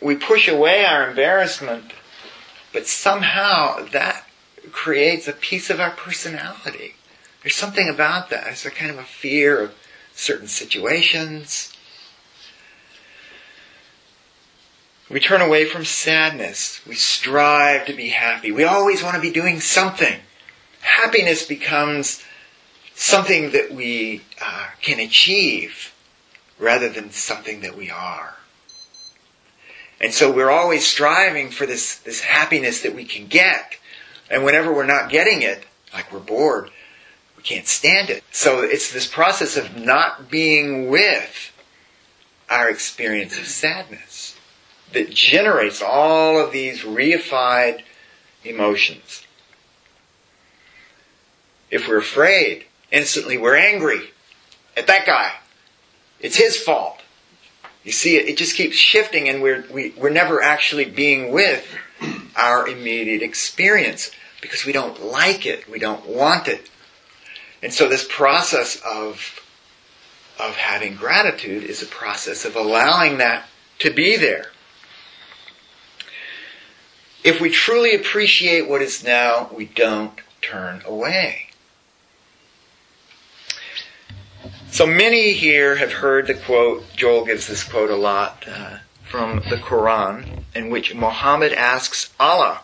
We 0.00 0.14
push 0.14 0.46
away 0.46 0.84
our 0.84 1.10
embarrassment, 1.10 1.94
but 2.72 2.86
somehow 2.86 3.86
that 3.86 4.28
creates 4.70 5.26
a 5.26 5.32
piece 5.32 5.68
of 5.68 5.80
our 5.80 5.90
personality. 5.90 6.94
There's 7.42 7.56
something 7.56 7.88
about 7.88 8.30
that. 8.30 8.46
It's 8.46 8.64
a 8.64 8.70
kind 8.70 8.92
of 8.92 8.98
a 8.98 9.02
fear 9.02 9.60
of 9.60 9.74
certain 10.14 10.46
situations. 10.46 11.73
We 15.14 15.20
turn 15.20 15.40
away 15.40 15.64
from 15.64 15.84
sadness. 15.84 16.80
We 16.88 16.96
strive 16.96 17.86
to 17.86 17.92
be 17.92 18.08
happy. 18.08 18.50
We 18.50 18.64
always 18.64 19.00
want 19.00 19.14
to 19.14 19.22
be 19.22 19.30
doing 19.30 19.60
something. 19.60 20.18
Happiness 20.80 21.46
becomes 21.46 22.20
something 22.96 23.52
that 23.52 23.72
we 23.72 24.22
uh, 24.44 24.70
can 24.82 24.98
achieve 24.98 25.94
rather 26.58 26.88
than 26.88 27.12
something 27.12 27.60
that 27.60 27.76
we 27.76 27.92
are. 27.92 28.38
And 30.00 30.12
so 30.12 30.32
we're 30.32 30.50
always 30.50 30.84
striving 30.84 31.50
for 31.50 31.64
this, 31.64 31.96
this 31.98 32.22
happiness 32.22 32.80
that 32.80 32.96
we 32.96 33.04
can 33.04 33.28
get. 33.28 33.76
And 34.28 34.42
whenever 34.42 34.74
we're 34.74 34.84
not 34.84 35.10
getting 35.10 35.42
it, 35.42 35.64
like 35.92 36.12
we're 36.12 36.18
bored, 36.18 36.70
we 37.36 37.44
can't 37.44 37.68
stand 37.68 38.10
it. 38.10 38.24
So 38.32 38.62
it's 38.62 38.92
this 38.92 39.06
process 39.06 39.56
of 39.56 39.76
not 39.76 40.28
being 40.28 40.90
with 40.90 41.52
our 42.50 42.68
experience 42.68 43.38
of 43.38 43.46
sadness 43.46 44.13
that 44.92 45.10
generates 45.10 45.82
all 45.82 46.38
of 46.38 46.52
these 46.52 46.82
reified 46.82 47.82
emotions. 48.44 49.26
If 51.70 51.88
we're 51.88 51.98
afraid, 51.98 52.66
instantly 52.92 53.36
we're 53.36 53.56
angry 53.56 54.10
at 54.76 54.86
that 54.86 55.06
guy. 55.06 55.32
It's 56.20 56.36
his 56.36 56.56
fault. 56.56 57.00
You 57.82 57.92
see, 57.92 58.16
it, 58.16 58.28
it 58.28 58.36
just 58.36 58.56
keeps 58.56 58.76
shifting 58.76 59.28
and 59.28 59.42
we're, 59.42 59.64
we, 59.70 59.94
we're 59.96 60.10
never 60.10 60.42
actually 60.42 60.84
being 60.84 61.32
with 61.32 61.76
our 62.36 62.66
immediate 62.66 63.22
experience 63.22 64.10
because 64.40 64.64
we 64.64 64.72
don't 64.72 65.02
like 65.02 65.46
it. 65.46 65.68
We 65.68 65.78
don't 65.78 66.06
want 66.06 66.48
it. 66.48 66.70
And 67.62 67.72
so 67.72 67.88
this 67.88 68.06
process 68.08 68.80
of, 68.86 69.40
of 70.38 70.54
having 70.56 70.96
gratitude 70.96 71.64
is 71.64 71.82
a 71.82 71.86
process 71.86 72.44
of 72.44 72.56
allowing 72.56 73.18
that 73.18 73.46
to 73.80 73.90
be 73.90 74.16
there. 74.16 74.52
If 77.24 77.40
we 77.40 77.48
truly 77.48 77.94
appreciate 77.94 78.68
what 78.68 78.82
is 78.82 79.02
now, 79.02 79.50
we 79.52 79.64
don't 79.64 80.20
turn 80.42 80.82
away. 80.84 81.46
So 84.70 84.86
many 84.86 85.32
here 85.32 85.76
have 85.76 85.94
heard 85.94 86.26
the 86.26 86.34
quote, 86.34 86.84
Joel 86.94 87.24
gives 87.24 87.46
this 87.46 87.64
quote 87.64 87.90
a 87.90 87.96
lot, 87.96 88.44
uh, 88.46 88.78
from 89.02 89.36
the 89.48 89.56
Quran, 89.56 90.42
in 90.54 90.68
which 90.68 90.94
Muhammad 90.94 91.52
asks 91.52 92.12
Allah 92.20 92.60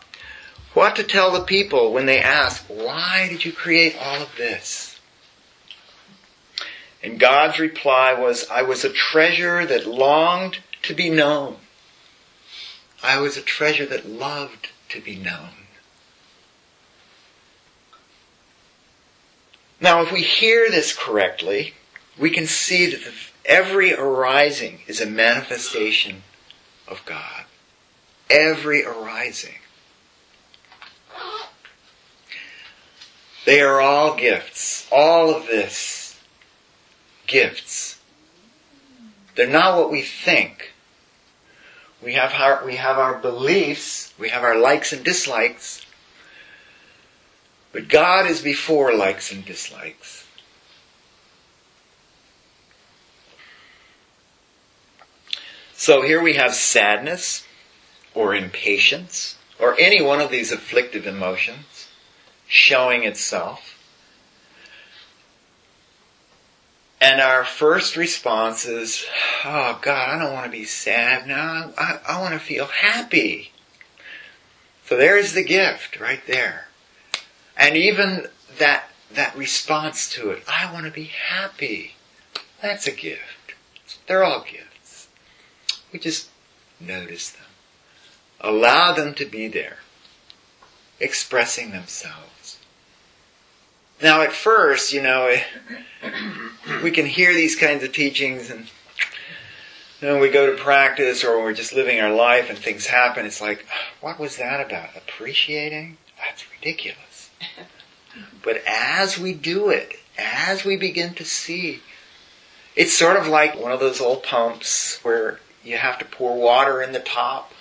what 0.74 0.94
to 0.96 1.04
tell 1.04 1.32
the 1.32 1.40
people 1.40 1.92
when 1.92 2.06
they 2.06 2.20
ask, 2.20 2.64
why 2.68 3.26
did 3.28 3.44
you 3.44 3.52
create 3.52 3.96
all 4.00 4.22
of 4.22 4.36
this? 4.36 5.00
And 7.02 7.18
God's 7.18 7.58
reply 7.58 8.12
was, 8.12 8.46
I 8.50 8.62
was 8.62 8.84
a 8.84 8.90
treasure 8.90 9.64
that 9.64 9.86
longed 9.86 10.58
to 10.82 10.94
be 10.94 11.08
known. 11.08 11.56
I 13.02 13.18
was 13.18 13.36
a 13.36 13.42
treasure 13.42 13.86
that 13.86 14.08
loved 14.08 14.68
to 14.90 15.00
be 15.00 15.16
known. 15.16 15.50
Now, 19.80 20.02
if 20.02 20.12
we 20.12 20.22
hear 20.22 20.70
this 20.70 20.94
correctly, 20.94 21.74
we 22.18 22.30
can 22.30 22.46
see 22.46 22.86
that 22.90 23.00
every 23.46 23.94
arising 23.94 24.80
is 24.86 25.00
a 25.00 25.06
manifestation 25.06 26.22
of 26.86 27.02
God. 27.06 27.44
Every 28.28 28.84
arising. 28.84 29.56
They 33.46 33.62
are 33.62 33.80
all 33.80 34.16
gifts. 34.16 34.86
All 34.92 35.34
of 35.34 35.46
this, 35.46 36.20
gifts. 37.26 37.98
They're 39.34 39.48
not 39.48 39.78
what 39.78 39.90
we 39.90 40.02
think. 40.02 40.74
We 42.02 42.14
have 42.14 42.32
our, 42.32 42.64
we 42.64 42.76
have 42.76 42.98
our 42.98 43.18
beliefs, 43.18 44.14
we 44.18 44.30
have 44.30 44.42
our 44.42 44.58
likes 44.58 44.92
and 44.92 45.04
dislikes, 45.04 45.84
but 47.72 47.88
God 47.88 48.28
is 48.28 48.40
before 48.40 48.94
likes 48.94 49.30
and 49.30 49.44
dislikes. 49.44 50.26
So 55.74 56.02
here 56.02 56.22
we 56.22 56.34
have 56.34 56.54
sadness 56.54 57.46
or 58.14 58.34
impatience 58.34 59.36
or 59.58 59.78
any 59.78 60.02
one 60.02 60.20
of 60.20 60.30
these 60.30 60.52
afflictive 60.52 61.06
emotions 61.06 61.88
showing 62.46 63.04
itself. 63.04 63.79
And 67.00 67.20
our 67.20 67.44
first 67.44 67.96
response 67.96 68.66
is, 68.66 69.06
oh 69.44 69.78
God, 69.80 70.10
I 70.10 70.18
don't 70.22 70.34
want 70.34 70.44
to 70.44 70.50
be 70.50 70.64
sad 70.64 71.26
now. 71.26 71.72
I, 71.78 71.98
I 72.06 72.20
want 72.20 72.34
to 72.34 72.38
feel 72.38 72.66
happy. 72.66 73.52
So 74.84 74.96
there's 74.96 75.32
the 75.32 75.44
gift 75.44 75.98
right 75.98 76.20
there. 76.26 76.66
And 77.56 77.76
even 77.76 78.26
that, 78.58 78.90
that 79.14 79.36
response 79.36 80.10
to 80.14 80.30
it, 80.30 80.42
I 80.46 80.70
want 80.72 80.84
to 80.86 80.92
be 80.92 81.04
happy. 81.04 81.94
That's 82.60 82.86
a 82.86 82.92
gift. 82.92 83.54
They're 84.06 84.24
all 84.24 84.44
gifts. 84.44 85.08
We 85.92 85.98
just 85.98 86.28
notice 86.78 87.30
them. 87.30 87.46
Allow 88.40 88.92
them 88.92 89.14
to 89.14 89.24
be 89.24 89.48
there, 89.48 89.78
expressing 90.98 91.70
themselves. 91.70 92.39
Now, 94.02 94.22
at 94.22 94.32
first, 94.32 94.92
you 94.92 95.02
know, 95.02 95.34
we 96.82 96.90
can 96.90 97.06
hear 97.06 97.34
these 97.34 97.56
kinds 97.56 97.84
of 97.84 97.92
teachings 97.92 98.50
and 98.50 98.66
you 100.00 100.08
know, 100.08 100.18
we 100.18 100.30
go 100.30 100.50
to 100.50 100.62
practice 100.62 101.22
or 101.22 101.42
we're 101.42 101.52
just 101.52 101.74
living 101.74 102.00
our 102.00 102.12
life 102.12 102.48
and 102.48 102.58
things 102.58 102.86
happen. 102.86 103.26
It's 103.26 103.40
like, 103.40 103.66
what 104.00 104.18
was 104.18 104.36
that 104.38 104.64
about? 104.64 104.96
Appreciating? 104.96 105.98
That's 106.18 106.50
ridiculous. 106.50 107.30
But 108.42 108.62
as 108.66 109.18
we 109.18 109.34
do 109.34 109.68
it, 109.68 109.96
as 110.18 110.64
we 110.64 110.76
begin 110.76 111.12
to 111.14 111.24
see, 111.24 111.80
it's 112.74 112.96
sort 112.96 113.16
of 113.16 113.26
like 113.26 113.60
one 113.60 113.72
of 113.72 113.80
those 113.80 114.00
old 114.00 114.22
pumps 114.22 114.98
where 115.02 115.40
you 115.62 115.76
have 115.76 115.98
to 115.98 116.06
pour 116.06 116.38
water 116.38 116.80
in 116.80 116.92
the 116.92 117.00
top 117.00 117.52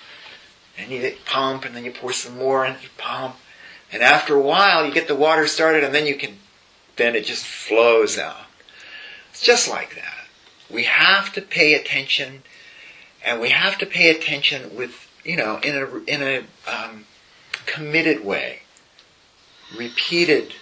and 0.78 0.89
you 0.91 1.13
pump 1.25 1.65
and 1.65 1.75
then 1.75 1.84
you 1.84 1.91
pour 1.91 2.13
some 2.13 2.38
more 2.38 2.63
and 2.63 2.82
you 2.82 2.89
pump. 2.97 3.36
And 3.91 4.04
after 4.04 4.36
a 4.36 4.41
while 4.41 4.86
you 4.86 4.93
get 4.93 5.08
the 5.08 5.15
water 5.15 5.47
started 5.47 5.84
and 5.84 5.93
then 5.93 6.06
you 6.06 6.15
can, 6.15 6.38
then 6.95 7.15
it 7.15 7.25
just 7.25 7.45
flows 7.45 8.17
out. 8.17 8.45
It's 9.32 9.41
just 9.41 9.69
like 9.69 9.95
that. 9.95 10.28
We 10.69 10.84
have 10.84 11.34
to 11.34 11.41
pay 11.41 11.73
attention 11.73 12.43
and 13.25 13.41
we 13.41 13.49
have 13.49 13.78
to 13.80 13.86
pay 13.86 14.10
attention 14.10 14.75
with, 14.75 15.08
you 15.23 15.36
know, 15.36 15.60
in 15.60 15.75
a, 15.75 15.97
in 16.06 16.21
a, 16.21 16.71
um, 16.71 17.06
committed 17.65 18.25
way, 18.25 18.62
repeated 19.78 20.54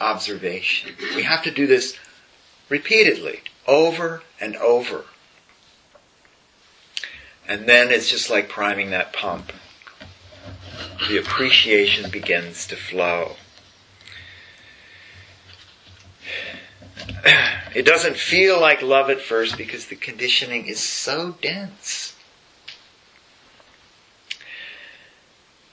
observation. 0.00 0.94
We 1.14 1.22
have 1.24 1.42
to 1.42 1.50
do 1.50 1.66
this 1.66 1.96
repeatedly, 2.68 3.42
over 3.66 4.22
and 4.40 4.56
over. 4.56 5.04
And 7.46 7.68
then 7.68 7.90
it's 7.90 8.08
just 8.08 8.30
like 8.30 8.48
priming 8.48 8.90
that 8.90 9.12
pump. 9.12 9.52
The 11.08 11.18
appreciation 11.18 12.10
begins 12.10 12.66
to 12.68 12.76
flow. 12.76 13.36
It 17.72 17.86
doesn't 17.86 18.16
feel 18.16 18.60
like 18.60 18.82
love 18.82 19.10
at 19.10 19.20
first 19.20 19.56
because 19.56 19.86
the 19.86 19.94
conditioning 19.94 20.66
is 20.66 20.80
so 20.80 21.36
dense. 21.40 22.16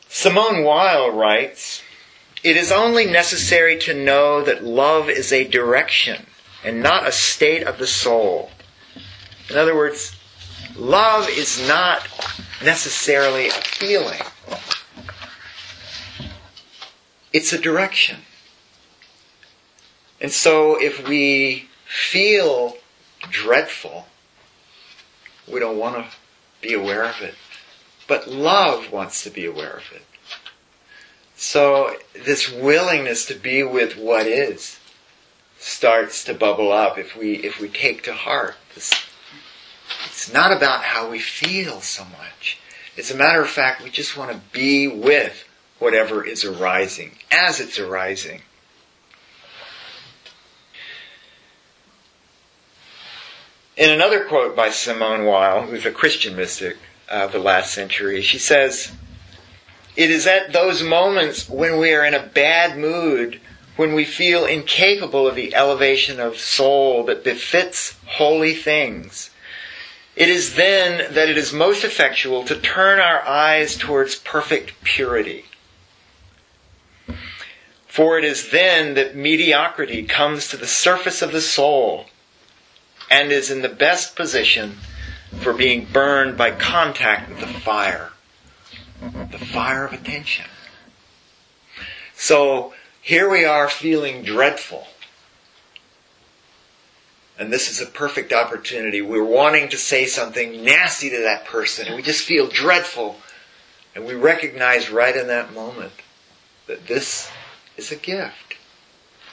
Simone 0.08 0.64
Weil 0.64 1.12
writes, 1.12 1.82
It 2.44 2.56
is 2.56 2.72
only 2.72 3.06
necessary 3.06 3.78
to 3.80 3.96
know 3.96 4.44
that 4.44 4.64
love 4.64 5.10
is 5.10 5.34
a 5.34 5.48
direction 5.48 6.28
and 6.64 6.84
not 6.84 7.08
a 7.08 7.12
state 7.12 7.64
of 7.64 7.80
the 7.80 7.88
soul. 7.88 8.52
In 9.50 9.58
other 9.58 9.76
words, 9.76 10.16
love 10.76 11.28
is 11.30 11.68
not 11.68 12.08
necessarily 12.64 13.48
a 13.48 13.52
feeling. 13.52 14.22
It's 17.34 17.54
a 17.54 17.58
direction. 17.58 18.22
And 20.20 20.32
so 20.32 20.82
if 20.82 21.08
we 21.08 21.70
feel 21.86 22.78
dreadful, 23.30 24.08
we 25.52 25.60
don't 25.60 25.78
want 25.78 25.96
to 25.96 26.06
be 26.62 26.74
aware 26.74 27.04
of 27.04 27.22
it. 27.22 27.36
But 28.08 28.28
love 28.28 28.92
wants 28.92 29.24
to 29.24 29.30
be 29.30 29.46
aware 29.46 29.74
of 29.74 29.92
it. 29.94 30.04
So 31.36 31.96
this 32.26 32.52
willingness 32.52 33.26
to 33.28 33.36
be 33.36 33.64
with 33.64 33.96
what 33.96 34.26
is 34.26 34.80
starts 35.60 36.24
to 36.24 36.34
bubble 36.34 36.72
up 36.72 36.98
if 36.98 37.16
we 37.16 37.34
if 37.36 37.60
we 37.60 37.68
take 37.68 38.04
to 38.04 38.14
heart 38.14 38.56
this 38.76 38.92
it's 40.06 40.32
not 40.32 40.56
about 40.56 40.84
how 40.84 41.10
we 41.10 41.20
feel 41.20 41.82
so 41.82 42.04
much. 42.04 42.60
As 42.98 43.12
a 43.12 43.16
matter 43.16 43.42
of 43.42 43.50
fact, 43.50 43.84
we 43.84 43.90
just 43.90 44.18
want 44.18 44.32
to 44.32 44.42
be 44.52 44.88
with 44.88 45.47
whatever 45.80 46.26
is 46.26 46.44
arising 46.44 47.12
as 47.32 47.60
it's 47.60 47.80
arising. 47.80 48.42
In 53.78 53.92
another 53.92 54.26
quote 54.26 54.56
by 54.56 54.72
Simone 54.72 55.26
Weil, 55.26 55.68
who's 55.68 55.86
a 55.86 55.92
Christian 55.92 56.36
mystic 56.36 56.78
of 57.08 57.32
the 57.32 57.40
last 57.40 57.72
century, 57.72 58.24
she 58.24 58.40
says, 58.40 58.92
It 59.96 60.10
is 60.10 60.26
at 60.26 60.52
those 60.52 60.82
moments 60.82 61.48
when 61.48 61.78
we 61.78 61.94
are 61.94 62.04
in 62.04 62.16
a 62.16 62.26
bad 62.26 62.76
mood, 62.80 63.40
when 63.76 63.94
we 63.94 64.04
feel 64.04 64.46
incapable 64.46 65.28
of 65.28 65.36
the 65.36 65.54
elevation 65.54 66.20
of 66.20 66.40
soul 66.40 67.04
that 67.04 67.24
befits 67.24 67.96
holy 68.08 68.56
things. 68.56 69.30
It 70.16 70.30
is 70.30 70.56
then 70.56 71.14
that 71.14 71.30
it 71.30 71.38
is 71.38 71.54
most 71.54 71.84
effectual 71.84 72.44
to 72.46 72.60
turn 72.60 73.00
our 73.00 73.22
eyes 73.28 73.78
towards 73.78 74.16
perfect 74.16 74.74
purity. 74.84 75.46
For 77.98 78.20
it 78.20 78.24
is 78.24 78.52
then 78.52 78.94
that 78.94 79.16
mediocrity 79.16 80.04
comes 80.04 80.50
to 80.50 80.58
the 80.58 80.68
surface 80.68 81.24
of 81.24 81.32
the 81.32 81.42
soul 81.42 82.06
and 83.10 83.32
is 83.32 83.50
in 83.50 83.64
the 83.64 83.70
best 83.70 84.16
position 84.16 84.78
for 85.40 85.52
being 85.52 85.86
burned 85.92 86.38
by 86.38 86.52
contact 86.52 87.28
with 87.28 87.40
the 87.40 87.48
fire. 87.48 88.12
The 89.02 89.40
fire 89.40 89.84
of 89.84 89.94
attention. 89.94 90.46
So 92.14 92.76
here 93.02 93.28
we 93.32 93.46
are 93.46 93.68
feeling 93.68 94.22
dreadful. 94.22 94.86
And 97.40 97.52
this 97.52 97.68
is 97.68 97.82
a 97.82 97.88
perfect 97.88 98.32
opportunity. 98.32 99.02
We're 99.02 99.24
wanting 99.24 99.70
to 99.70 99.78
say 99.78 100.06
something 100.06 100.64
nasty 100.64 101.10
to 101.10 101.22
that 101.24 101.46
person, 101.46 101.88
and 101.88 101.96
we 101.96 102.04
just 102.04 102.26
feel 102.26 102.46
dreadful. 102.46 103.16
And 103.96 104.06
we 104.06 104.14
recognize 104.14 104.92
right 104.92 105.18
in 105.18 105.26
that 105.30 105.52
moment 105.52 105.94
that 106.68 106.86
this 106.86 107.32
is 107.78 107.92
a 107.92 107.96
gift. 107.96 108.56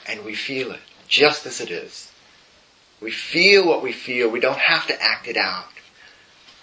And 0.07 0.23
we 0.23 0.35
feel 0.35 0.71
it 0.71 0.81
just 1.07 1.45
as 1.45 1.59
it 1.59 1.71
is. 1.71 2.11
We 3.01 3.11
feel 3.11 3.67
what 3.67 3.83
we 3.83 3.91
feel. 3.91 4.29
We 4.29 4.39
don't 4.39 4.59
have 4.59 4.87
to 4.87 5.01
act 5.01 5.27
it 5.27 5.37
out. 5.37 5.65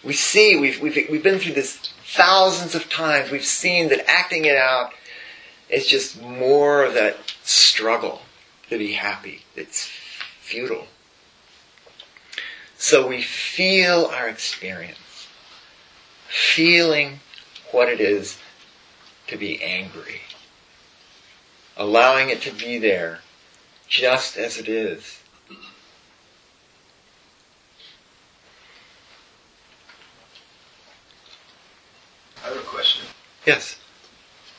We 0.03 0.12
see, 0.14 0.59
we've, 0.59 0.81
we've, 0.81 1.07
we've 1.11 1.23
been 1.23 1.38
through 1.38 1.55
this 1.55 1.92
thousands 2.05 2.75
of 2.75 2.88
times. 2.88 3.31
We've 3.31 3.45
seen 3.45 3.88
that 3.90 4.09
acting 4.09 4.45
it 4.45 4.57
out 4.57 4.92
is 5.68 5.87
just 5.87 6.21
more 6.21 6.85
of 6.85 6.95
that 6.95 7.16
struggle 7.42 8.23
to 8.68 8.79
be 8.79 8.92
happy. 8.92 9.42
It's 9.55 9.87
futile. 10.40 10.87
So 12.77 13.07
we 13.07 13.23
feel 13.23 14.07
our 14.07 14.29
experience, 14.29 15.29
feeling 16.29 17.21
what 17.71 17.88
it 17.88 18.01
is 18.01 18.38
to 19.29 19.37
be 19.37 19.62
angry, 19.62 20.21
allowing 21.77 22.29
it 22.31 22.41
to 22.43 22.53
be 22.53 22.79
there 22.79 23.21
just 23.89 24.37
as 24.37 24.59
it 24.59 24.69
is. 24.69 25.21
I 32.45 32.49
have 32.49 32.57
a 32.57 32.61
question. 32.61 33.07
Yes. 33.47 33.79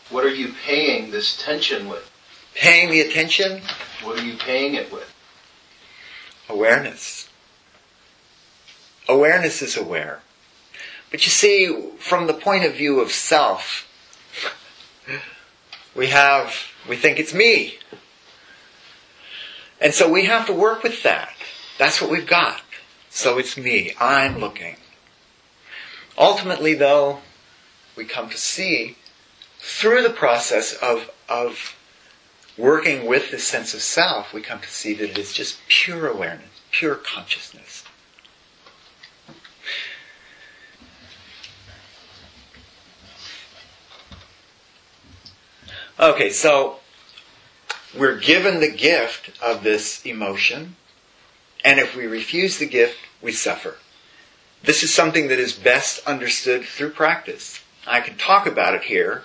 What 0.10 0.26
are 0.26 0.34
you 0.34 0.54
paying 0.66 1.12
this 1.12 1.42
tension 1.42 1.88
with? 1.90 2.10
Paying 2.56 2.92
the 2.92 3.02
attention, 3.02 3.62
What 4.04 4.20
are 4.20 4.24
you 4.24 4.38
paying 4.38 4.76
it 4.76 4.92
with? 4.92 5.10
awareness. 6.50 7.30
Awareness 9.10 9.62
is 9.64 9.76
aware. 9.76 10.22
But 11.10 11.26
you 11.26 11.32
see, 11.32 11.90
from 11.98 12.28
the 12.28 12.34
point 12.34 12.64
of 12.64 12.76
view 12.76 13.00
of 13.00 13.12
self, 13.12 13.88
we 15.96 16.08
have, 16.08 16.54
we 16.88 16.96
think 16.96 17.20
it's 17.20 17.34
me. 17.34 17.80
And 19.80 19.94
so 19.94 20.10
we 20.10 20.26
have 20.26 20.48
to 20.48 20.54
work 20.54 20.84
with 20.84 21.04
that. 21.04 21.34
That's 21.78 22.02
what 22.02 22.10
we've 22.10 22.28
got. 22.28 22.62
So 23.10 23.38
it's 23.38 23.58
me. 23.58 23.94
I'm 24.00 24.40
looking. 24.40 24.78
Ultimately, 26.18 26.74
though, 26.74 27.20
we 27.96 28.06
come 28.06 28.30
to 28.30 28.38
see 28.38 28.98
through 29.60 30.04
the 30.04 30.10
process 30.10 30.74
of, 30.74 31.10
of 31.30 31.76
working 32.58 33.08
with 33.08 33.32
this 33.32 33.46
sense 33.46 33.74
of 33.74 33.82
self, 33.82 34.34
we 34.34 34.42
come 34.42 34.60
to 34.60 34.68
see 34.68 34.94
that 34.94 35.12
it 35.12 35.18
is 35.18 35.34
just 35.34 35.60
pure 35.68 36.08
awareness, 36.08 36.50
pure 36.72 36.96
consciousness. 36.96 37.83
Okay, 46.00 46.32
so 46.32 46.80
we're 47.96 48.18
given 48.18 48.60
the 48.60 48.72
gift 48.72 49.40
of 49.44 49.64
this 49.64 50.04
emotion, 50.04 50.76
and 51.64 51.80
if 51.80 51.96
we 51.96 52.08
refuse 52.08 52.58
the 52.58 52.66
gift, 52.66 52.98
we 53.22 53.32
suffer. 53.32 53.76
This 54.64 54.82
is 54.82 54.92
something 54.92 55.28
that 55.28 55.38
is 55.38 55.54
best 55.54 56.06
understood 56.08 56.66
through 56.66 56.92
practice. 56.92 57.60
I 57.86 58.02
can 58.02 58.18
talk 58.18 58.48
about 58.48 58.74
it 58.74 58.86
here, 58.86 59.22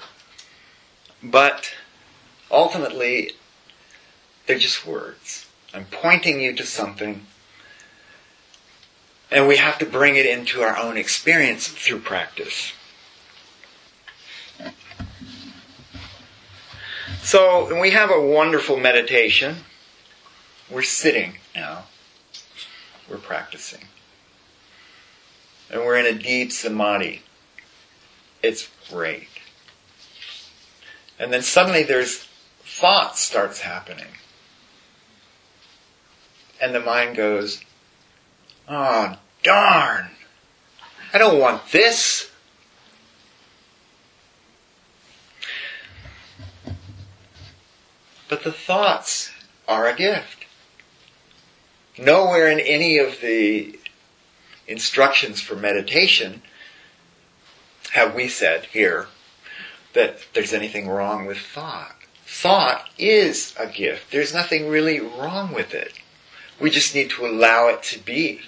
but 1.23 1.73
ultimately, 2.51 3.33
they're 4.47 4.59
just 4.59 4.87
words. 4.87 5.47
I'm 5.73 5.87
pointing 5.87 6.39
you 6.39 6.55
to 6.55 6.67
something, 6.67 7.25
and 9.31 9.49
we 9.49 9.57
have 9.57 9.79
to 9.79 9.87
bring 9.87 10.17
it 10.17 10.27
into 10.27 10.61
our 10.61 10.77
own 10.77 10.99
experience 10.99 11.69
through 11.69 12.01
practice. 12.01 12.73
So, 17.29 17.79
we 17.79 17.91
have 17.91 18.11
a 18.11 18.19
wonderful 18.19 18.79
meditation. 18.79 19.57
We're 20.71 20.81
sitting 20.81 21.35
now. 21.55 21.85
We're 23.07 23.19
practicing. 23.19 23.85
And 25.71 25.83
we're 25.83 25.99
in 25.99 26.07
a 26.07 26.19
deep 26.19 26.53
samadhi. 26.53 27.21
It's 28.43 28.71
great. 28.91 29.29
And 31.19 31.31
then 31.31 31.43
suddenly 31.43 31.83
there's 31.83 32.27
thought 32.65 33.19
starts 33.19 33.61
happening. 33.61 34.15
And 36.63 36.75
the 36.75 36.81
mind 36.81 37.15
goes, 37.15 37.61
Oh, 38.67 39.19
darn. 39.43 40.13
I 41.13 41.19
don't 41.19 41.39
want 41.39 41.73
this. 41.73 42.31
But 48.29 48.45
the 48.45 48.53
thoughts 48.53 49.31
are 49.67 49.87
a 49.87 49.97
gift. 49.97 50.45
Nowhere 51.97 52.49
in 52.49 52.61
any 52.61 52.99
of 52.99 53.21
the 53.21 53.79
instructions 54.67 55.41
for 55.41 55.57
meditation 55.57 56.43
have 57.93 58.15
we 58.15 58.29
said 58.29 58.67
here 58.67 59.09
that 59.95 60.21
there's 60.35 60.53
anything 60.53 60.89
wrong 60.89 61.27
with 61.27 61.39
thought. 61.39 61.97
Thought 62.27 62.89
is 62.99 63.55
a 63.59 63.67
gift. 63.67 64.13
There's 64.13 64.35
nothing 64.35 64.69
really 64.69 65.01
wrong 65.01 65.53
with 65.53 65.75
it. 65.75 65.95
We 66.61 66.71
just 66.71 66.95
need 66.95 67.11
to 67.11 67.27
allow 67.27 67.69
it 67.69 67.83
to 67.85 67.99
be 67.99 68.43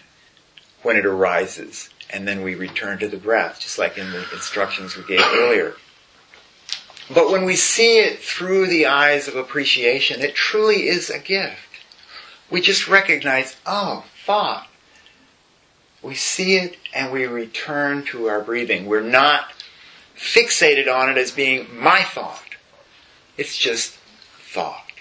when 0.82 0.96
it 0.96 1.06
arises, 1.06 1.88
and 2.10 2.28
then 2.28 2.42
we 2.42 2.54
return 2.54 2.98
to 2.98 3.08
the 3.08 3.16
breath, 3.16 3.60
just 3.60 3.78
like 3.78 3.96
in 3.96 4.12
the 4.12 4.24
instructions 4.32 4.96
we 4.96 5.04
gave 5.04 5.20
earlier. 5.20 5.74
But 7.12 7.30
when 7.30 7.44
we 7.44 7.56
see 7.56 7.98
it 7.98 8.20
through 8.20 8.68
the 8.68 8.86
eyes 8.86 9.26
of 9.26 9.34
appreciation, 9.34 10.20
it 10.20 10.34
truly 10.34 10.86
is 10.86 11.10
a 11.10 11.18
gift. 11.18 11.56
We 12.48 12.60
just 12.60 12.88
recognize, 12.88 13.56
oh, 13.66 14.04
thought. 14.24 14.68
We 16.02 16.14
see 16.14 16.56
it 16.56 16.78
and 16.94 17.12
we 17.12 17.26
return 17.26 18.04
to 18.06 18.28
our 18.28 18.40
breathing. 18.40 18.86
We're 18.86 19.02
not 19.02 19.52
fixated 20.16 20.92
on 20.92 21.10
it 21.10 21.18
as 21.18 21.32
being 21.32 21.66
my 21.76 22.02
thought. 22.02 22.56
It's 23.36 23.58
just 23.58 23.96
thought. 24.52 24.92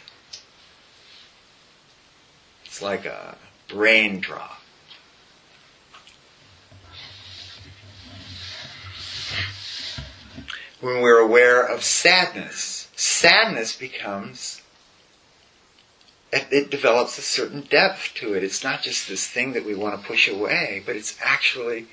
It's 2.65 2.81
like 2.81 3.05
a 3.05 3.37
raindrop. 3.73 4.58
When 10.81 11.01
we're 11.01 11.19
aware 11.19 11.61
of 11.61 11.83
sadness, 11.83 12.87
sadness 12.95 13.75
becomes, 13.75 14.61
it, 16.31 16.47
it 16.51 16.71
develops 16.71 17.17
a 17.17 17.21
certain 17.21 17.61
depth 17.61 18.13
to 18.15 18.33
it. 18.33 18.43
It's 18.43 18.63
not 18.63 18.81
just 18.81 19.09
this 19.09 19.27
thing 19.27 19.51
that 19.53 19.65
we 19.65 19.75
want 19.75 19.99
to 19.99 20.07
push 20.07 20.29
away, 20.29 20.81
but 20.85 20.95
it's 20.95 21.17
actually, 21.21 21.87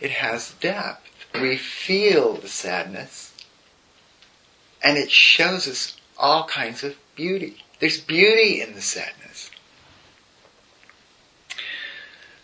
it 0.00 0.10
has 0.10 0.52
depth. 0.60 1.08
We 1.40 1.56
feel 1.56 2.34
the 2.34 2.48
sadness, 2.48 3.34
and 4.82 4.98
it 4.98 5.10
shows 5.10 5.66
us 5.66 5.96
all 6.18 6.46
kinds 6.46 6.84
of 6.84 6.96
beauty. 7.14 7.64
There's 7.80 8.00
beauty 8.00 8.60
in 8.60 8.74
the 8.74 8.82
sadness. 8.82 9.50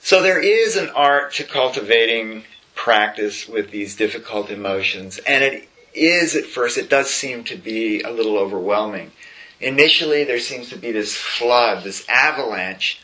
So 0.00 0.22
there 0.22 0.40
is 0.40 0.76
an 0.76 0.90
art 0.90 1.32
to 1.34 1.44
cultivating 1.44 2.44
practice 2.74 3.48
with 3.48 3.70
these 3.70 3.96
difficult 3.96 4.50
emotions, 4.50 5.18
and 5.26 5.42
it 5.42 5.68
is 5.94 6.34
at 6.34 6.44
first, 6.44 6.76
it 6.76 6.90
does 6.90 7.10
seem 7.10 7.44
to 7.44 7.56
be 7.56 8.02
a 8.02 8.10
little 8.10 8.36
overwhelming. 8.36 9.12
Initially, 9.60 10.24
there 10.24 10.40
seems 10.40 10.68
to 10.70 10.76
be 10.76 10.92
this 10.92 11.16
flood, 11.16 11.84
this 11.84 12.04
avalanche 12.08 13.00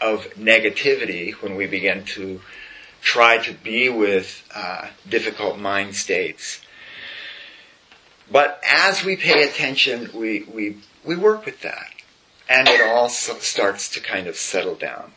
of 0.00 0.24
negativity 0.34 1.32
when 1.34 1.54
we 1.54 1.66
begin 1.66 2.04
to 2.04 2.40
try 3.00 3.38
to 3.38 3.52
be 3.52 3.88
with 3.88 4.42
uh, 4.54 4.88
difficult 5.08 5.58
mind 5.58 5.94
states. 5.94 6.60
But 8.30 8.60
as 8.68 9.04
we 9.04 9.16
pay 9.16 9.42
attention, 9.42 10.10
we, 10.14 10.42
we, 10.42 10.78
we 11.04 11.16
work 11.16 11.44
with 11.44 11.60
that. 11.62 11.90
And 12.48 12.68
it 12.68 12.80
all 12.80 13.08
starts 13.08 13.88
to 13.90 14.00
kind 14.00 14.26
of 14.26 14.36
settle 14.36 14.74
down. 14.74 15.12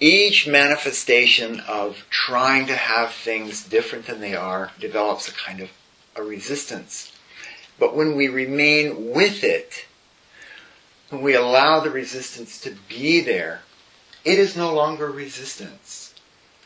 Each 0.00 0.46
manifestation 0.46 1.60
of 1.60 2.06
trying 2.08 2.66
to 2.68 2.74
have 2.74 3.12
things 3.12 3.62
different 3.62 4.06
than 4.06 4.20
they 4.20 4.34
are 4.34 4.72
develops 4.80 5.28
a 5.28 5.32
kind 5.32 5.60
of 5.60 5.68
a 6.16 6.22
resistance. 6.22 7.12
But 7.78 7.94
when 7.94 8.16
we 8.16 8.28
remain 8.28 9.10
with 9.10 9.44
it, 9.44 9.84
when 11.10 11.20
we 11.20 11.34
allow 11.34 11.80
the 11.80 11.90
resistance 11.90 12.58
to 12.62 12.76
be 12.88 13.20
there, 13.20 13.60
it 14.24 14.38
is 14.38 14.56
no 14.56 14.72
longer 14.74 15.10
resistance. 15.10 16.14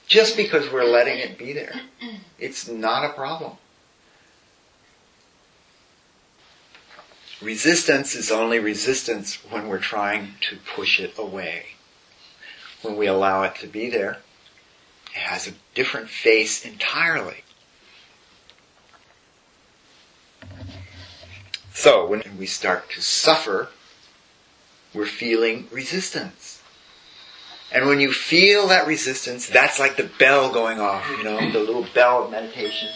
Just 0.06 0.36
because 0.36 0.70
we're 0.70 0.84
letting 0.84 1.18
it 1.18 1.38
be 1.38 1.52
there. 1.52 1.74
It's 2.38 2.68
not 2.68 3.04
a 3.04 3.14
problem. 3.14 3.52
Resistance 7.40 8.14
is 8.14 8.30
only 8.30 8.58
resistance 8.58 9.36
when 9.48 9.68
we're 9.68 9.78
trying 9.78 10.34
to 10.42 10.56
push 10.74 11.00
it 11.00 11.16
away. 11.16 11.73
When 12.84 12.96
we 12.96 13.06
allow 13.06 13.42
it 13.44 13.54
to 13.56 13.66
be 13.66 13.88
there, 13.88 14.18
it 15.14 15.20
has 15.20 15.48
a 15.48 15.52
different 15.74 16.10
face 16.10 16.66
entirely. 16.66 17.44
So 21.72 22.06
when 22.06 22.22
we 22.38 22.44
start 22.44 22.90
to 22.90 23.00
suffer, 23.00 23.68
we're 24.92 25.06
feeling 25.06 25.66
resistance. 25.72 26.62
And 27.72 27.86
when 27.86 28.00
you 28.00 28.12
feel 28.12 28.68
that 28.68 28.86
resistance, 28.86 29.48
that's 29.48 29.80
like 29.80 29.96
the 29.96 30.10
bell 30.18 30.52
going 30.52 30.78
off, 30.78 31.08
you 31.16 31.24
know, 31.24 31.38
the 31.50 31.60
little 31.60 31.86
bell 31.94 32.24
of 32.24 32.30
meditation. 32.30 32.90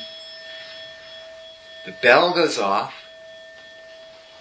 The 1.87 1.95
bell 2.03 2.35
goes 2.35 2.59
off 2.59 2.95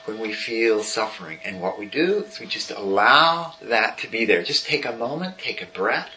when 0.08 0.20
we 0.20 0.32
feel 0.32 0.84
suffering. 0.84 1.39
And 1.43 1.62
what 1.62 1.78
we 1.78 1.86
do 1.86 2.24
is 2.24 2.39
we 2.39 2.45
just 2.45 2.72
allow 2.72 3.55
that 3.62 3.97
to 3.99 4.10
be 4.10 4.24
there. 4.24 4.41
Just 4.41 4.66
take 4.66 4.86
a 4.86 4.95
moment, 4.95 5.38
take 5.38 5.62
a 5.62 5.66
breath, 5.66 6.10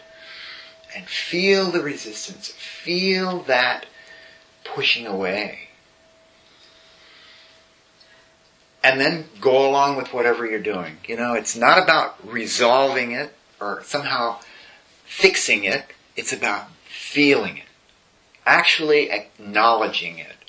and 0.95 1.05
feel 1.07 1.71
the 1.71 1.81
resistance. 1.81 2.47
Feel 2.49 3.43
that 3.43 3.85
pushing 4.63 5.05
away. 5.05 5.67
And 8.81 8.99
then 8.99 9.25
go 9.41 9.69
along 9.69 9.97
with 9.97 10.13
whatever 10.13 10.45
you're 10.45 10.59
doing. 10.59 10.97
You 11.05 11.17
know, 11.17 11.33
it's 11.33 11.55
not 11.55 11.81
about 11.81 12.15
resolving 12.25 13.11
it 13.11 13.35
or 13.59 13.83
somehow 13.83 14.39
fixing 15.03 15.65
it. 15.65 15.85
It's 16.15 16.33
about 16.33 16.69
feeling 16.85 17.57
it, 17.57 17.67
actually 18.45 19.11
acknowledging 19.11 20.17
it. 20.17 20.40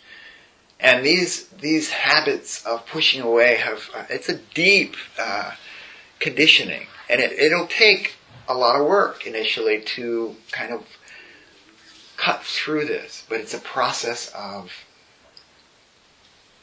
And 0.82 1.06
these 1.06 1.46
these 1.46 1.90
habits 1.90 2.66
of 2.66 2.84
pushing 2.86 3.22
away 3.22 3.54
have 3.54 3.88
uh, 3.94 4.04
it's 4.10 4.28
a 4.28 4.36
deep 4.36 4.96
uh, 5.18 5.52
conditioning, 6.18 6.88
and 7.08 7.20
it, 7.20 7.32
it'll 7.32 7.68
take 7.68 8.16
a 8.48 8.54
lot 8.54 8.78
of 8.78 8.86
work 8.86 9.24
initially 9.24 9.80
to 9.80 10.34
kind 10.50 10.72
of 10.72 10.84
cut 12.16 12.42
through 12.42 12.86
this, 12.86 13.24
but 13.28 13.40
it's 13.40 13.54
a 13.54 13.60
process 13.60 14.30
of 14.34 14.72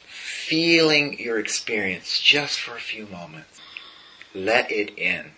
feeling 0.06 1.18
your 1.18 1.38
experience 1.38 2.20
just 2.20 2.60
for 2.60 2.76
a 2.76 2.80
few 2.80 3.06
moments. 3.06 3.60
Let 4.34 4.70
it 4.70 4.96
in. 4.98 5.32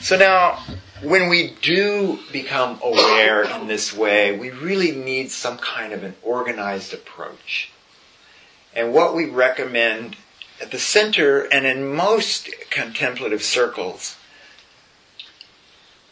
So 0.00 0.16
now, 0.16 0.64
when 1.02 1.28
we 1.28 1.54
do 1.62 2.18
become 2.30 2.78
aware 2.82 3.42
in 3.42 3.66
this 3.66 3.94
way, 3.94 4.36
we 4.36 4.50
really 4.50 4.92
need 4.92 5.30
some 5.30 5.56
kind 5.58 5.92
of 5.92 6.04
an 6.04 6.14
organized 6.22 6.92
approach. 6.92 7.70
And 8.74 8.92
what 8.92 9.14
we 9.14 9.24
recommend 9.24 10.16
at 10.60 10.70
the 10.70 10.78
center 10.78 11.40
and 11.40 11.64
in 11.64 11.94
most 11.94 12.50
contemplative 12.70 13.42
circles, 13.42 14.16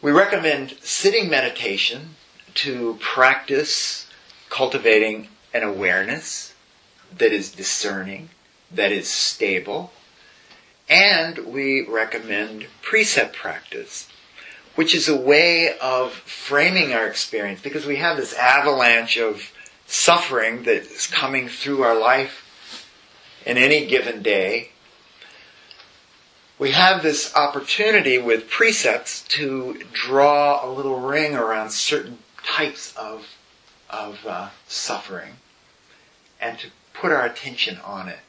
we 0.01 0.11
recommend 0.11 0.75
sitting 0.81 1.29
meditation 1.29 2.15
to 2.55 2.97
practice 2.99 4.07
cultivating 4.49 5.27
an 5.53 5.63
awareness 5.63 6.53
that 7.15 7.31
is 7.31 7.51
discerning, 7.51 8.29
that 8.71 8.91
is 8.91 9.07
stable, 9.07 9.91
and 10.89 11.37
we 11.45 11.85
recommend 11.85 12.65
precept 12.81 13.35
practice, 13.35 14.08
which 14.79 14.95
is 14.95 15.09
a 15.09 15.13
way 15.13 15.77
of 15.79 16.13
framing 16.13 16.93
our 16.93 17.05
experience 17.05 17.59
because 17.59 17.85
we 17.85 17.97
have 17.97 18.15
this 18.15 18.33
avalanche 18.35 19.17
of 19.17 19.51
suffering 19.85 20.63
that 20.63 20.77
is 20.83 21.05
coming 21.05 21.49
through 21.49 21.83
our 21.83 21.99
life 21.99 22.89
in 23.45 23.57
any 23.57 23.85
given 23.87 24.21
day. 24.23 24.69
We 26.57 26.71
have 26.71 27.03
this 27.03 27.35
opportunity 27.35 28.17
with 28.19 28.49
precepts 28.49 29.23
to 29.23 29.83
draw 29.91 30.65
a 30.65 30.71
little 30.71 31.01
ring 31.01 31.35
around 31.35 31.71
certain 31.71 32.19
types 32.45 32.95
of, 32.95 33.27
of 33.89 34.25
uh, 34.25 34.47
suffering 34.69 35.33
and 36.39 36.57
to 36.57 36.67
put 36.93 37.11
our 37.11 37.25
attention 37.25 37.79
on 37.83 38.07
it. 38.07 38.19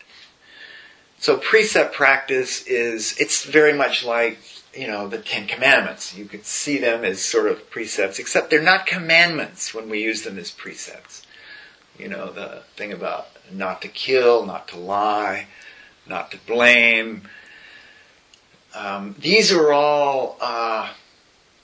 So 1.21 1.37
precept 1.37 1.95
practice 1.95 2.67
is, 2.67 3.15
it's 3.21 3.45
very 3.45 3.73
much 3.73 4.05
like, 4.05 4.41
you 4.75 4.87
know, 4.87 5.09
the 5.09 5.19
Ten 5.19 5.47
Commandments. 5.47 6.17
You 6.17 6.27
could 6.27 6.47
see 6.47 6.79
them 6.79 7.05
as 7.05 7.21
sort 7.23 7.47
of 7.47 7.71
precepts, 7.71 8.19
except 8.19 8.51
they're 8.51 8.63
not 8.63 8.87
commandments 8.87 9.75
when 9.75 9.89
we 9.89 10.03
use 10.03 10.23
them 10.23 10.39
as 10.39 10.51
precepts. 10.51 11.27
You 11.99 12.09
know, 12.09 12.33
the 12.33 12.63
thing 12.77 12.93
about 12.93 13.29
not 13.53 13.83
to 13.83 13.89
kill, 13.89 14.47
not 14.47 14.69
to 14.69 14.79
lie, 14.79 15.47
not 16.07 16.31
to 16.31 16.39
blame. 16.47 17.23
Um, 18.75 19.17
these 19.19 19.53
are 19.53 19.73
all, 19.73 20.37
uh, 20.41 20.93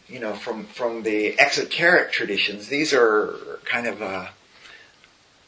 you 0.08 0.18
know, 0.18 0.34
from, 0.34 0.64
from 0.64 1.02
the 1.02 1.38
exoteric 1.38 2.12
traditions, 2.12 2.68
these 2.68 2.92
are 2.92 3.60
kind 3.64 3.86
of 3.86 4.02
uh, 4.02 4.28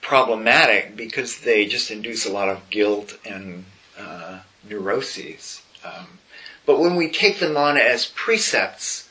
problematic 0.00 0.96
because 0.96 1.40
they 1.40 1.66
just 1.66 1.90
induce 1.90 2.24
a 2.24 2.32
lot 2.32 2.48
of 2.48 2.70
guilt 2.70 3.18
and 3.24 3.64
uh, 3.98 4.40
neuroses. 4.68 5.62
Um, 5.84 6.18
but 6.68 6.78
when 6.78 6.96
we 6.96 7.08
take 7.10 7.38
them 7.40 7.56
on 7.56 7.78
as 7.78 8.04
precepts, 8.04 9.08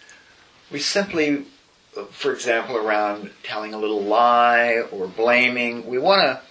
we 0.71 0.77
simply 0.77 1.45
for 2.11 2.31
example, 2.31 2.77
around 2.77 3.31
telling 3.41 3.73
a 3.73 3.77
little 3.77 4.03
lie 4.03 4.83
or 4.91 5.07
blaming. 5.07 5.87
We 5.87 5.97
want 5.97 6.21
to 6.21 6.41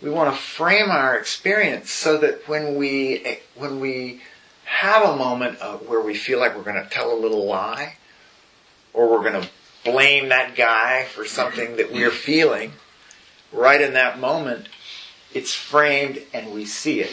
we 0.00 0.10
want 0.10 0.34
to 0.34 0.40
frame 0.40 0.90
our 0.90 1.14
experience 1.16 1.90
so 1.90 2.16
that 2.18 2.48
when 2.48 2.76
we 2.76 3.38
when 3.54 3.80
we 3.80 4.22
have 4.64 5.02
a 5.02 5.16
moment 5.16 5.58
where 5.86 6.00
we 6.00 6.14
feel 6.14 6.38
like 6.38 6.56
we're 6.56 6.62
going 6.62 6.82
to 6.82 6.88
tell 6.88 7.12
a 7.12 7.18
little 7.20 7.46
lie 7.46 7.96
or 8.94 9.10
we're 9.10 9.30
going 9.30 9.42
to 9.42 9.48
blame 9.84 10.30
that 10.30 10.56
guy 10.56 11.04
for 11.04 11.24
something 11.24 11.76
that 11.76 11.92
we're 11.92 12.10
feeling, 12.10 12.72
right 13.52 13.80
in 13.82 13.92
that 13.92 14.18
moment, 14.18 14.68
it's 15.34 15.54
framed 15.54 16.22
and 16.32 16.52
we 16.52 16.64
see 16.64 17.00
it. 17.00 17.12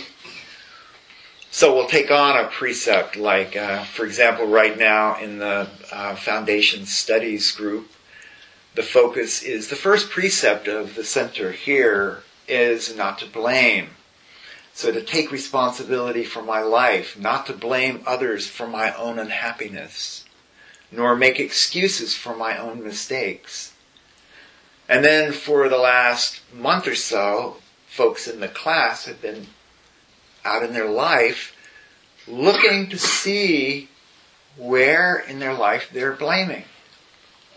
So 1.54 1.76
we'll 1.76 1.86
take 1.86 2.10
on 2.10 2.36
a 2.36 2.47
precept 2.47 3.16
like, 3.16 3.56
uh, 3.56 3.84
for 3.84 4.08
example, 4.08 4.47
right 4.47 4.76
now 4.76 5.20
in 5.20 5.38
the 5.38 5.70
uh, 5.91 6.16
Foundation 6.16 6.88
Studies 6.88 7.51
group, 7.51 7.91
the 8.74 8.82
focus 8.82 9.43
is 9.43 9.68
the 9.68 9.76
first 9.76 10.10
precept 10.10 10.68
of 10.68 10.95
the 10.95 11.04
center 11.04 11.51
here 11.51 12.24
is 12.47 12.97
not 12.97 13.20
to 13.20 13.28
blame. 13.28 13.91
So 14.74 14.91
to 14.91 15.04
take 15.04 15.32
responsibility 15.32 16.24
for 16.24 16.41
my 16.41 16.62
life, 16.62 17.20
not 17.20 17.45
to 17.45 17.54
blame 17.54 18.01
others 18.08 18.47
for 18.47 18.66
my 18.66 18.91
own 18.95 19.20
unhappiness, 19.20 20.26
nor 20.91 21.16
make 21.16 21.39
excuses 21.39 22.16
for 22.16 22.36
my 22.36 22.58
own 22.58 22.84
mistakes. 22.84 23.74
And 24.89 25.06
then 25.06 25.32
for 25.32 25.70
the 25.70 25.78
last 25.78 26.41
month 26.51 26.88
or 26.88 26.95
so, 26.95 27.58
folks 27.86 28.28
in 28.28 28.39
the 28.39 28.47
class 28.47 29.06
have 29.06 29.22
been 29.22 29.45
out 30.45 30.63
in 30.63 30.73
their 30.73 30.89
life 30.89 31.55
looking 32.27 32.89
to 32.89 32.97
see 32.97 33.89
where 34.57 35.17
in 35.17 35.39
their 35.39 35.53
life 35.53 35.89
they're 35.91 36.13
blaming. 36.13 36.63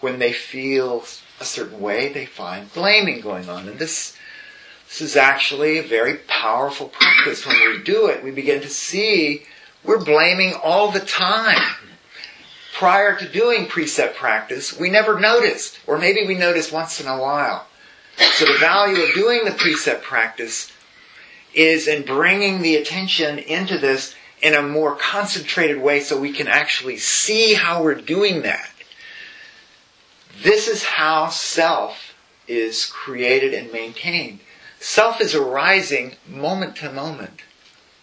When 0.00 0.18
they 0.18 0.32
feel 0.32 1.04
a 1.40 1.44
certain 1.44 1.80
way, 1.80 2.12
they 2.12 2.26
find 2.26 2.72
blaming 2.72 3.20
going 3.20 3.48
on. 3.48 3.68
And 3.68 3.78
this, 3.78 4.16
this 4.88 5.00
is 5.00 5.16
actually 5.16 5.78
a 5.78 5.82
very 5.82 6.16
powerful 6.26 6.88
practice. 6.88 7.46
When 7.46 7.58
we 7.58 7.82
do 7.82 8.06
it, 8.06 8.22
we 8.22 8.30
begin 8.30 8.60
to 8.62 8.68
see 8.68 9.44
we're 9.84 10.04
blaming 10.04 10.54
all 10.54 10.90
the 10.90 11.00
time. 11.00 11.76
Prior 12.74 13.16
to 13.16 13.28
doing 13.28 13.66
precept 13.66 14.16
practice, 14.16 14.78
we 14.78 14.90
never 14.90 15.18
noticed, 15.18 15.78
or 15.86 15.96
maybe 15.96 16.26
we 16.26 16.34
noticed 16.34 16.72
once 16.72 17.00
in 17.00 17.06
a 17.06 17.18
while. 17.18 17.66
So 18.34 18.44
the 18.44 18.58
value 18.58 19.02
of 19.02 19.14
doing 19.14 19.44
the 19.44 19.52
precept 19.52 20.02
practice 20.02 20.70
is 21.56 21.88
in 21.88 22.04
bringing 22.04 22.60
the 22.60 22.76
attention 22.76 23.38
into 23.38 23.78
this 23.78 24.14
in 24.42 24.54
a 24.54 24.62
more 24.62 24.94
concentrated 24.94 25.80
way 25.80 25.98
so 25.98 26.20
we 26.20 26.32
can 26.32 26.46
actually 26.46 26.98
see 26.98 27.54
how 27.54 27.82
we're 27.82 27.94
doing 27.94 28.42
that. 28.42 28.70
This 30.42 30.68
is 30.68 30.84
how 30.84 31.30
self 31.30 32.14
is 32.46 32.84
created 32.86 33.54
and 33.54 33.72
maintained. 33.72 34.40
Self 34.78 35.20
is 35.20 35.34
arising 35.34 36.16
moment 36.28 36.76
to 36.76 36.92
moment. 36.92 37.40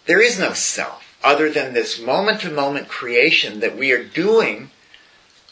There 0.07 0.21
is 0.21 0.39
no 0.39 0.53
self 0.53 1.15
other 1.23 1.49
than 1.49 1.73
this 1.73 2.01
moment 2.01 2.41
to 2.41 2.49
moment 2.49 2.87
creation 2.89 3.59
that 3.59 3.77
we 3.77 3.91
are 3.91 4.03
doing 4.03 4.71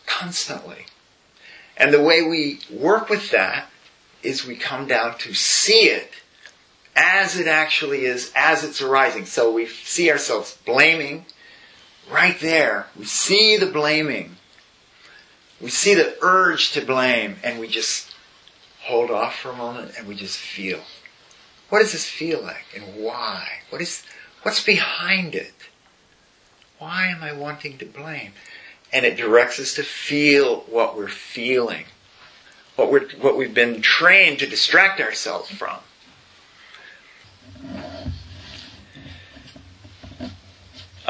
constantly. 0.08 0.88
And 1.78 1.94
the 1.94 2.02
way 2.02 2.22
we 2.24 2.60
work 2.70 3.10
with 3.10 3.30
that 3.32 3.70
is 4.24 4.46
we 4.46 4.56
come 4.56 4.88
down 4.88 5.18
to 5.20 5.34
see 5.34 5.86
it 5.86 6.11
as 6.96 7.40
it 7.40 7.48
actually 7.48 8.06
is, 8.06 8.32
as 8.36 8.64
it's 8.64 8.82
arising. 8.82 9.26
So 9.26 9.52
we 9.52 9.66
see 9.66 10.12
ourselves 10.12 10.58
blaming 10.66 11.26
right 12.10 12.40
there. 12.40 12.88
We 12.98 13.06
see 13.06 13.58
the 13.58 13.68
blaming. 13.68 14.38
We 15.60 15.70
see 15.70 15.94
the 15.94 16.18
urge 16.22 16.72
to 16.72 16.82
blame 16.82 17.38
and 17.44 17.60
we 17.60 17.68
just 17.68 18.14
hold 18.82 19.12
off 19.12 19.40
for 19.40 19.50
a 19.50 19.56
moment 19.56 19.94
and 19.98 20.08
we 20.08 20.16
just 20.16 20.38
feel. 20.38 20.82
What 21.70 21.80
does 21.80 21.94
this 21.94 22.10
feel 22.10 22.42
like 22.42 22.66
and 22.76 23.04
why? 23.04 23.48
What 23.70 23.82
is, 23.82 24.04
what's 24.42 24.64
behind 24.64 25.36
it? 25.36 25.54
Why 26.80 27.08
am 27.08 27.22
I 27.22 27.32
wanting 27.32 27.78
to 27.78 27.86
blame? 27.86 28.34
And 28.92 29.06
it 29.06 29.16
directs 29.16 29.60
us 29.60 29.76
to 29.76 29.84
feel 29.84 30.62
what 30.62 30.98
we're 30.98 31.08
feeling. 31.08 31.86
What 32.76 32.92
we're, 32.92 33.08
what 33.22 33.38
we've 33.38 33.54
been 33.54 33.82
trained 33.82 34.40
to 34.40 34.48
distract 34.48 35.00
ourselves 35.00 35.50
from. 35.50 35.78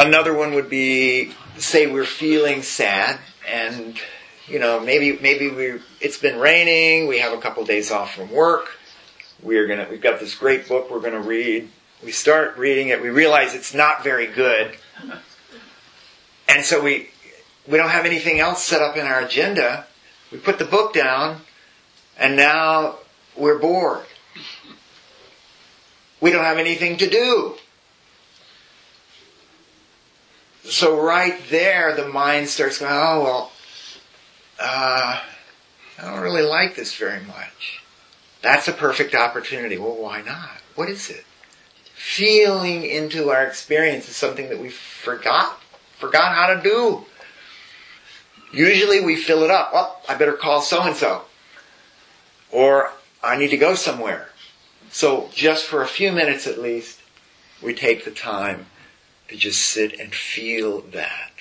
Another 0.02 0.34
one 0.34 0.56
would 0.56 0.68
be 0.68 1.32
say 1.60 1.86
we're 1.86 2.06
feeling 2.06 2.64
sad 2.64 3.20
and 3.48 3.96
you 4.48 4.58
know 4.58 4.80
maybe 4.80 5.20
maybe 5.22 5.48
we 5.52 5.80
it's 6.00 6.18
been 6.18 6.40
raining, 6.40 7.08
we 7.08 7.20
have 7.20 7.38
a 7.38 7.38
couple 7.40 7.64
days 7.66 7.92
off 7.92 8.16
from 8.16 8.32
work. 8.32 8.80
We're 9.44 9.68
to 9.68 9.88
we've 9.92 10.02
got 10.02 10.20
this 10.20 10.34
great 10.34 10.68
book 10.68 10.90
we're 10.90 11.02
to 11.02 11.20
read. 11.20 11.70
We 12.04 12.12
start 12.12 12.58
reading 12.58 12.88
it, 12.88 13.00
we 13.00 13.10
realize 13.10 13.54
it's 13.54 13.76
not 13.76 14.04
very 14.04 14.26
good. 14.26 14.76
And 16.50 16.66
so 16.66 16.82
we 16.82 17.12
we 17.68 17.78
don't 17.78 17.90
have 17.90 18.08
anything 18.08 18.40
else 18.40 18.64
set 18.64 18.82
up 18.82 18.98
in 18.98 19.06
our 19.06 19.20
agenda. 19.20 19.86
We 20.32 20.40
put 20.40 20.58
the 20.58 20.66
book 20.66 20.96
down 20.96 21.42
and 22.18 22.36
now 22.36 22.96
we're 23.38 23.60
bored. 23.60 24.08
We 26.20 26.32
don't 26.32 26.44
have 26.44 26.58
anything 26.58 26.98
to 26.98 27.08
do. 27.08 27.56
So 30.64 31.00
right 31.00 31.40
there, 31.50 31.96
the 31.96 32.08
mind 32.08 32.48
starts 32.48 32.78
going, 32.78 32.92
oh, 32.94 33.24
well, 33.24 33.52
uh, 34.60 35.20
I 36.00 36.04
don't 36.04 36.22
really 36.22 36.44
like 36.44 36.76
this 36.76 36.96
very 36.96 37.22
much. 37.24 37.82
That's 38.42 38.68
a 38.68 38.74
perfect 38.74 39.16
opportunity. 39.16 39.78
Well, 39.78 39.96
why 39.96 40.22
not? 40.22 40.52
What 40.76 40.90
is 40.90 41.10
it? 41.10 41.26
Feeling 41.94 42.84
into 42.84 43.30
our 43.30 43.46
experience 43.46 44.10
is 44.10 44.16
something 44.16 44.50
that 44.50 44.60
we 44.60 44.70
forgot, 44.70 45.60
forgot 45.98 46.36
how 46.36 46.54
to 46.54 46.62
do. 46.62 47.06
Usually 48.52 49.00
we 49.00 49.16
fill 49.16 49.44
it 49.44 49.52
up. 49.52 49.74
Well, 49.74 50.02
I 50.10 50.16
better 50.16 50.34
call 50.34 50.62
so 50.62 50.82
and 50.82 50.96
so. 50.96 51.24
Or 52.52 52.92
I 53.24 53.38
need 53.38 53.50
to 53.50 53.58
go 53.58 53.76
somewhere. 53.76 54.30
So 54.92 55.30
just 55.34 55.66
for 55.66 55.82
a 55.82 55.88
few 55.88 56.12
minutes 56.12 56.48
at 56.48 56.60
least, 56.60 57.00
we 57.62 57.74
take 57.74 58.04
the 58.04 58.12
time 58.12 58.66
to 59.32 59.38
just 59.38 59.62
sit 59.62 59.98
and 59.98 60.14
feel 60.14 60.82
that. 60.82 61.32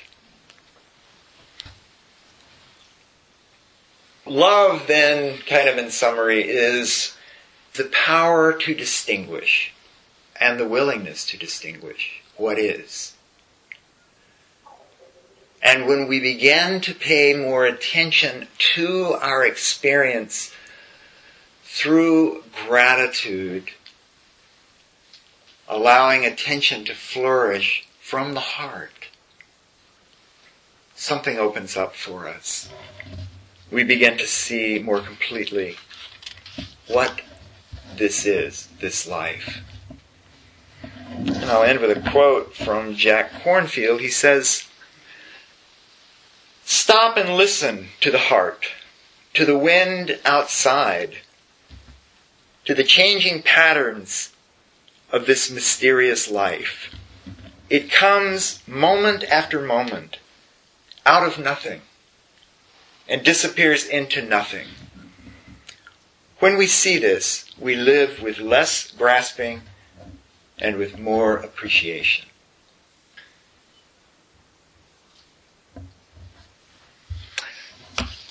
Love, 4.24 4.86
then, 4.86 5.38
kind 5.38 5.68
of 5.68 5.76
in 5.76 5.90
summary, 5.90 6.42
is 6.48 7.16
the 7.74 7.90
power 7.92 8.52
to 8.52 8.74
distinguish 8.74 9.74
and 10.38 10.60
the 10.60 10.68
willingness 10.68 11.26
to 11.26 11.36
distinguish 11.36 12.22
what 12.36 12.60
is. 12.60 13.14
And 15.60 15.86
when 15.86 16.06
we 16.06 16.20
begin 16.20 16.80
to 16.82 16.94
pay 16.94 17.34
more 17.34 17.66
attention 17.66 18.46
to 18.74 19.16
our 19.20 19.44
experience 19.44 20.54
through 21.64 22.44
gratitude, 22.68 23.70
allowing 25.70 26.24
attention 26.26 26.84
to 26.84 26.94
flourish 26.94 27.86
from 28.00 28.34
the 28.34 28.40
heart, 28.40 29.06
something 30.96 31.38
opens 31.38 31.76
up 31.76 31.94
for 31.94 32.28
us. 32.28 32.68
We 33.70 33.84
begin 33.84 34.18
to 34.18 34.26
see 34.26 34.80
more 34.80 35.00
completely 35.00 35.76
what 36.88 37.22
this 37.96 38.26
is, 38.26 38.68
this 38.80 39.06
life. 39.06 39.60
And 41.12 41.44
I'll 41.44 41.62
end 41.62 41.78
with 41.78 41.96
a 41.96 42.10
quote 42.10 42.52
from 42.52 42.96
Jack 42.96 43.30
Kornfield. 43.30 44.00
He 44.00 44.08
says, 44.08 44.66
Stop 46.64 47.16
and 47.16 47.36
listen 47.36 47.88
to 48.00 48.10
the 48.10 48.18
heart, 48.18 48.66
to 49.34 49.44
the 49.44 49.58
wind 49.58 50.18
outside, 50.24 51.18
to 52.64 52.74
the 52.74 52.84
changing 52.84 53.42
patterns 53.42 54.29
of 55.10 55.26
this 55.26 55.50
mysterious 55.50 56.30
life. 56.30 56.94
It 57.68 57.90
comes 57.90 58.66
moment 58.66 59.24
after 59.24 59.60
moment 59.60 60.18
out 61.06 61.26
of 61.26 61.38
nothing 61.38 61.82
and 63.08 63.24
disappears 63.24 63.86
into 63.86 64.22
nothing. 64.22 64.66
When 66.38 66.56
we 66.56 66.66
see 66.66 66.98
this, 66.98 67.50
we 67.58 67.74
live 67.76 68.22
with 68.22 68.38
less 68.38 68.90
grasping 68.92 69.62
and 70.58 70.76
with 70.76 70.98
more 70.98 71.36
appreciation. 71.36 72.26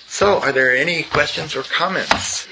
So, 0.07 0.39
are 0.39 0.51
there 0.51 0.75
any 0.75 1.03
questions 1.03 1.55
or 1.55 1.63
comments? 1.63 2.47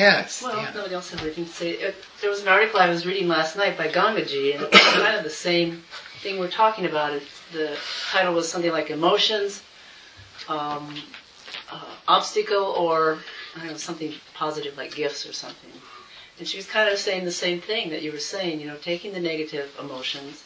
Yes. 0.00 0.42
Well, 0.42 0.56
nobody 0.74 0.94
else 0.94 1.10
has 1.10 1.20
anything 1.20 1.44
to 1.44 1.50
say. 1.50 1.86
Uh, 1.86 1.92
There 2.22 2.30
was 2.30 2.40
an 2.40 2.48
article 2.48 2.80
I 2.80 2.88
was 2.88 3.04
reading 3.04 3.28
last 3.28 3.54
night 3.54 3.76
by 3.76 3.88
Gangaji, 3.88 4.54
and 4.54 4.62
it 4.64 4.72
was 4.72 4.80
kind 4.80 5.14
of 5.16 5.24
the 5.24 5.28
same 5.30 5.82
thing 6.22 6.38
we're 6.38 6.48
talking 6.48 6.86
about, 6.86 7.12
it, 7.12 7.22
the 7.52 7.76
title 8.10 8.32
was 8.32 8.50
something 8.50 8.72
like 8.72 8.88
emotions, 8.88 9.62
um, 10.48 10.94
uh, 11.70 11.84
obstacle, 12.08 12.64
or 12.78 13.18
I 13.54 13.58
don't 13.58 13.68
know, 13.72 13.76
something 13.76 14.14
positive 14.32 14.76
like 14.78 14.94
gifts 14.94 15.26
or 15.28 15.34
something. 15.34 15.70
And 16.38 16.48
she 16.48 16.56
was 16.56 16.66
kind 16.66 16.88
of 16.88 16.98
saying 16.98 17.26
the 17.26 17.32
same 17.32 17.60
thing 17.60 17.90
that 17.90 18.02
you 18.02 18.10
were 18.10 18.18
saying, 18.18 18.60
you 18.60 18.66
know, 18.66 18.76
taking 18.76 19.12
the 19.12 19.20
negative 19.20 19.76
emotions 19.78 20.44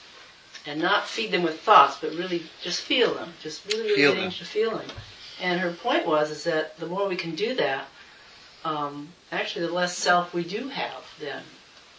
and 0.67 0.81
not 0.81 1.07
feed 1.07 1.31
them 1.31 1.45
with 1.45 1.61
thoughts, 1.61 1.99
but 2.01 2.11
really 2.15 2.43
just 2.61 2.81
feel 2.81 3.15
them, 3.15 3.33
just 3.41 3.65
really, 3.67 3.83
really 3.83 3.97
Feel 3.97 4.11
getting 4.15 4.25
them. 4.25 4.33
to 4.33 4.45
feel 4.45 4.71
them. 4.79 4.89
And 5.41 5.61
her 5.61 5.71
point 5.73 6.07
was 6.07 6.31
is 6.33 6.43
that 6.45 6.77
the 6.79 6.87
more 6.87 7.09
we 7.09 7.17
can 7.17 7.37
do 7.37 7.55
that, 7.55 7.87
um, 8.65 9.09
actually, 9.33 9.67
the 9.67 9.73
less 9.73 9.97
self 9.97 10.33
we 10.33 10.45
do 10.45 10.69
have 10.69 11.05
then. 11.21 11.43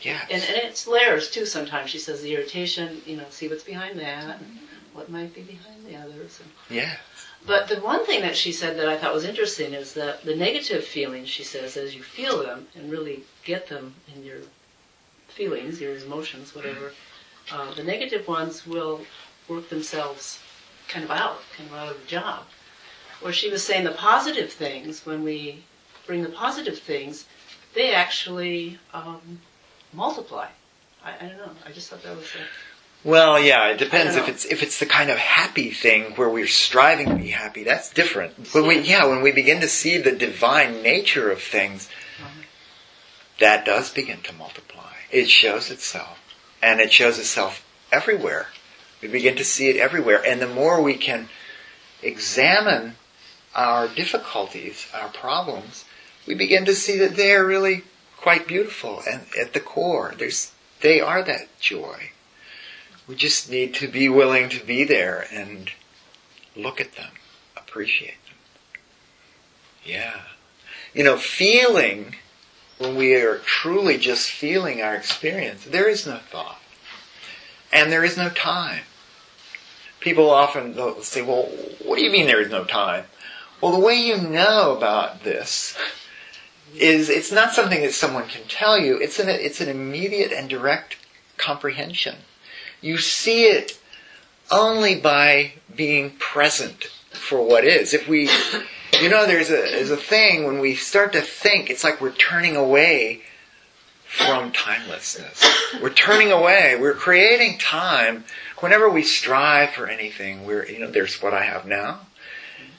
Yes. 0.02 0.28
And, 0.30 0.44
and 0.44 0.58
it's 0.58 0.88
layers 0.88 1.30
too. 1.30 1.46
Sometimes 1.46 1.90
she 1.90 2.00
says 2.00 2.22
the 2.22 2.34
irritation, 2.34 3.02
you 3.06 3.18
know, 3.18 3.26
see 3.30 3.48
what's 3.48 3.64
behind 3.64 4.00
that, 4.00 4.40
and 4.40 4.60
what 4.94 5.10
might 5.10 5.34
be 5.34 5.42
behind 5.42 5.86
the 5.86 5.96
others. 5.96 6.40
And, 6.42 6.78
yeah. 6.78 6.96
but 7.46 7.68
the 7.68 7.80
one 7.82 8.06
thing 8.06 8.22
that 8.22 8.36
she 8.36 8.52
said 8.52 8.78
that 8.78 8.90
I 8.90 8.98
thought 8.98 9.14
was 9.14 9.26
interesting 9.26 9.74
is 9.74 9.94
that 9.94 10.24
the 10.24 10.36
negative 10.36 10.84
feelings, 10.84 11.30
she 11.30 11.44
says, 11.44 11.78
as 11.78 11.96
you 11.96 12.04
feel 12.04 12.44
them 12.44 12.68
and 12.76 12.92
really 12.92 13.24
get 13.44 13.68
them 13.68 13.96
in 14.16 14.24
your 14.24 14.40
feelings, 15.28 15.82
your 15.82 15.96
emotions, 15.98 16.56
whatever, 16.56 16.94
uh, 17.52 17.74
the 17.74 17.84
negative 17.84 18.28
ones 18.28 18.66
will 18.66 19.02
work 19.48 19.70
themselves 19.70 20.40
kind 20.88 21.04
of 21.04 21.12
out, 21.12 21.42
kind 21.56 21.70
of 21.70 21.76
out 21.76 21.92
of 21.92 22.02
the 22.02 22.08
job. 22.08 22.44
Where 23.22 23.34
she 23.34 23.50
was 23.50 23.64
saying 23.64 23.86
the 23.86 23.92
positive 23.92 24.52
things, 24.52 25.06
when 25.06 25.24
we 25.24 25.64
bring 26.06 26.24
the 26.24 26.30
positive 26.30 26.80
things, 26.80 27.26
they 27.74 27.94
actually 27.94 28.80
um, 28.94 29.40
multiply. 29.94 30.48
I, 31.04 31.14
I 31.14 31.28
don't 31.28 31.38
know. 31.38 31.52
I 31.66 31.72
just 31.72 31.90
thought 31.90 32.04
that 32.04 32.16
was 32.16 32.26
a, 32.26 33.08
Well, 33.08 33.40
yeah, 33.40 33.70
it 33.70 33.78
depends 33.78 34.16
if 34.16 34.28
it's 34.28 34.46
if 34.46 34.64
it's 34.64 34.80
the 34.80 34.86
kind 34.86 35.10
of 35.10 35.18
happy 35.18 35.72
thing 35.72 36.14
where 36.16 36.30
we're 36.30 36.48
striving 36.48 37.10
to 37.10 37.16
be 37.16 37.30
happy. 37.30 37.64
That's 37.64 37.92
different. 37.92 38.54
When 38.54 38.68
we 38.68 38.80
yeah, 38.80 39.06
when 39.06 39.22
we 39.22 39.32
begin 39.32 39.62
to 39.62 39.68
see 39.68 39.98
the 39.98 40.12
divine 40.12 40.82
nature 40.82 41.32
of 41.32 41.42
things, 41.42 41.90
that 43.40 43.66
does 43.66 43.92
begin 43.92 44.22
to 44.24 44.34
multiply. 44.34 44.94
It 45.12 45.30
shows 45.30 45.70
itself, 45.70 46.20
and 46.62 46.80
it 46.80 46.92
shows 46.92 47.20
itself 47.20 47.66
everywhere. 47.92 48.48
We 49.02 49.08
begin 49.08 49.36
to 49.36 49.44
see 49.44 49.70
it 49.70 49.78
everywhere, 49.78 50.24
and 50.26 50.42
the 50.42 50.48
more 50.48 50.82
we 50.82 50.96
can 50.96 51.30
examine 52.02 52.96
our 53.54 53.88
difficulties, 53.88 54.88
our 54.94 55.10
problems, 55.10 55.86
we 56.28 56.36
begin 56.36 56.66
to 56.66 56.76
see 56.76 56.98
that 56.98 57.16
they 57.16 57.34
are 57.34 57.46
really 57.46 57.84
quite 58.18 58.48
beautiful, 58.48 59.02
and 59.08 59.22
at 59.40 59.54
the 59.54 59.60
core, 59.60 60.14
there's 60.18 60.52
they 60.82 61.00
are 61.00 61.24
that 61.24 61.60
joy. 61.60 62.12
We 63.08 63.16
just 63.16 63.50
need 63.50 63.74
to 63.76 63.88
be 63.88 64.10
willing 64.10 64.50
to 64.50 64.66
be 64.66 64.84
there 64.84 65.28
and 65.32 65.72
look 66.56 66.82
at 66.82 66.96
them, 66.96 67.12
appreciate 67.56 68.18
them. 68.26 68.36
Yeah. 69.84 70.22
You 70.94 71.04
know, 71.04 71.18
feeling, 71.18 72.16
when 72.78 72.96
we 72.96 73.14
are 73.16 73.38
truly 73.40 73.98
just 73.98 74.32
feeling 74.32 74.82
our 74.82 74.96
experience, 74.96 75.66
there 75.66 75.88
is 75.88 76.08
no 76.08 76.18
thought. 76.18 76.62
And 77.72 77.92
there 77.92 78.04
is 78.04 78.18
no 78.18 78.30
time. 78.30 78.84
People 80.00 80.30
often 80.30 80.76
say, 81.04 81.22
well, 81.22 81.44
what 81.84 82.00
do 82.00 82.06
you 82.06 82.12
mean 82.12 82.26
there 82.26 82.42
is 82.42 82.52
no 82.52 82.64
time? 82.64 83.06
Well, 83.62 83.72
the 83.72 83.80
way 83.80 83.96
you 83.96 84.18
know 84.18 84.76
about 84.76 85.24
this 85.24 85.78
is 86.74 87.10
it's 87.10 87.32
not 87.32 87.54
something 87.54 87.82
that 87.82 87.94
someone 87.94 88.28
can 88.28 88.48
tell 88.48 88.78
you. 88.78 88.98
It's 88.98 89.20
an, 89.20 89.30
it's 89.30 89.62
an 89.62 89.70
immediate 89.70 90.32
and 90.32 90.50
direct 90.50 90.98
comprehension. 91.38 92.16
You 92.82 92.98
see 92.98 93.46
it 93.46 93.80
only 94.52 95.00
by 95.00 95.54
being 95.76 96.12
present 96.12 96.86
for 97.12 97.42
what 97.46 97.66
is. 97.66 97.94
If 97.94 98.08
we, 98.08 98.30
you 99.02 99.10
know, 99.10 99.26
there's 99.26 99.50
a, 99.50 99.54
there's 99.54 99.90
a 99.90 99.98
thing 99.98 100.46
when 100.46 100.60
we 100.60 100.76
start 100.76 101.14
to 101.14 101.22
think, 101.22 101.70
it's 101.70 101.84
like 101.84 102.02
we're 102.02 102.12
turning 102.12 102.56
away 102.56 103.22
from 104.06 104.52
timelessness. 104.52 105.44
We're 105.82 105.90
turning 105.94 106.32
away. 106.32 106.78
We're 106.80 106.94
creating 106.94 107.58
time. 107.58 108.24
Whenever 108.60 108.90
we 108.90 109.04
strive 109.04 109.72
for 109.72 109.88
anything, 109.88 110.46
we're, 110.46 110.66
you 110.66 110.80
know, 110.80 110.90
there's 110.90 111.22
what 111.22 111.34
I 111.34 111.44
have 111.44 111.66
now, 111.66 112.02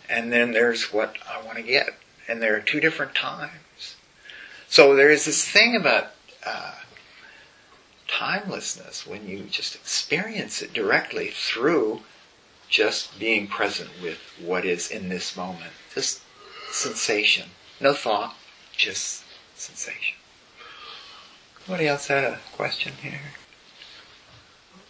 and 0.08 0.32
then 0.32 0.52
there's 0.52 0.92
what 0.92 1.16
I 1.28 1.44
want 1.44 1.58
to 1.58 1.62
get. 1.62 1.90
And 2.28 2.40
there 2.40 2.56
are 2.56 2.60
two 2.60 2.80
different 2.80 3.14
times. 3.14 3.52
So 4.68 4.94
there 4.94 5.10
is 5.10 5.24
this 5.24 5.48
thing 5.48 5.76
about 5.76 6.08
uh, 6.44 6.74
timelessness 8.08 9.06
when 9.06 9.28
you 9.28 9.44
just 9.44 9.74
experience 9.74 10.62
it 10.62 10.72
directly 10.72 11.28
through 11.28 12.00
just 12.68 13.18
being 13.18 13.46
present 13.46 13.90
with 14.02 14.18
what 14.40 14.64
is 14.64 14.90
in 14.90 15.08
this 15.08 15.36
moment. 15.36 15.72
Just 15.94 16.22
sensation. 16.70 17.50
No 17.80 17.92
thought, 17.92 18.34
just 18.76 19.24
sensation. 19.54 20.16
Somebody 21.64 21.88
else 21.88 22.06
had 22.08 22.24
a 22.24 22.38
question 22.54 22.92
here? 23.02 23.20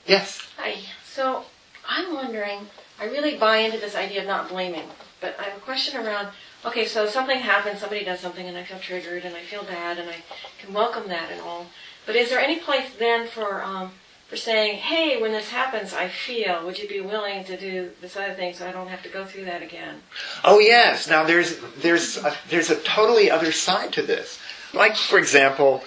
Yes. 0.07 0.41
Hi. 0.57 0.77
So 1.05 1.45
I'm 1.89 2.15
wondering, 2.15 2.67
I 3.01 3.05
really 3.07 3.37
buy 3.37 3.59
into 3.59 3.79
this 3.79 3.95
idea 3.95 4.21
of 4.21 4.27
not 4.27 4.49
blaming, 4.49 4.89
but 5.21 5.37
I 5.39 5.45
have 5.45 5.57
a 5.57 5.61
question 5.61 6.05
around, 6.05 6.29
okay, 6.65 6.87
so 6.87 7.07
something 7.07 7.39
happens, 7.39 7.81
somebody 7.81 8.05
does 8.05 8.21
something 8.21 8.47
and 8.47 8.57
I 8.57 8.65
feel 8.65 8.79
triggered 8.79 9.25
and 9.25 9.37
I 9.37 9.43
feel 9.43 9.65
bad 9.65 9.99
and 9.99 10.09
I 10.09 10.17
can 10.59 10.73
welcome 10.73 11.09
that 11.09 11.31
and 11.31 11.41
all. 11.41 11.67
But 12.07 12.17
is 12.17 12.31
there 12.31 12.41
any 12.41 12.59
place 12.59 12.95
then 12.99 13.27
for, 13.27 13.63
um, 13.63 13.93
for 14.29 14.37
saying, 14.37 14.79
hey, 14.79 15.21
when 15.21 15.33
this 15.33 15.51
happens, 15.51 15.93
I 15.95 16.09
feel, 16.09 16.65
would 16.65 16.79
you 16.79 16.89
be 16.89 17.01
willing 17.01 17.45
to 17.45 17.57
do 17.57 17.91
this 18.01 18.17
other 18.17 18.35
thing 18.35 18.55
so 18.55 18.67
I 18.67 18.73
don't 18.73 18.89
have 18.89 19.03
to 19.05 19.09
go 19.09 19.25
through 19.25 19.45
that 19.45 19.63
again? 19.63 20.03
Oh 20.45 20.59
yes. 20.59 21.09
Now 21.09 21.25
there's 21.25 21.59
there's 21.79 22.19
a, 22.19 22.35
there's 22.49 22.71
a 22.71 22.77
totally 22.77 23.31
other 23.31 23.53
side 23.53 23.93
to 23.95 24.03
this. 24.03 24.41
Like 24.75 24.97
for 24.97 25.19
example, 25.19 25.85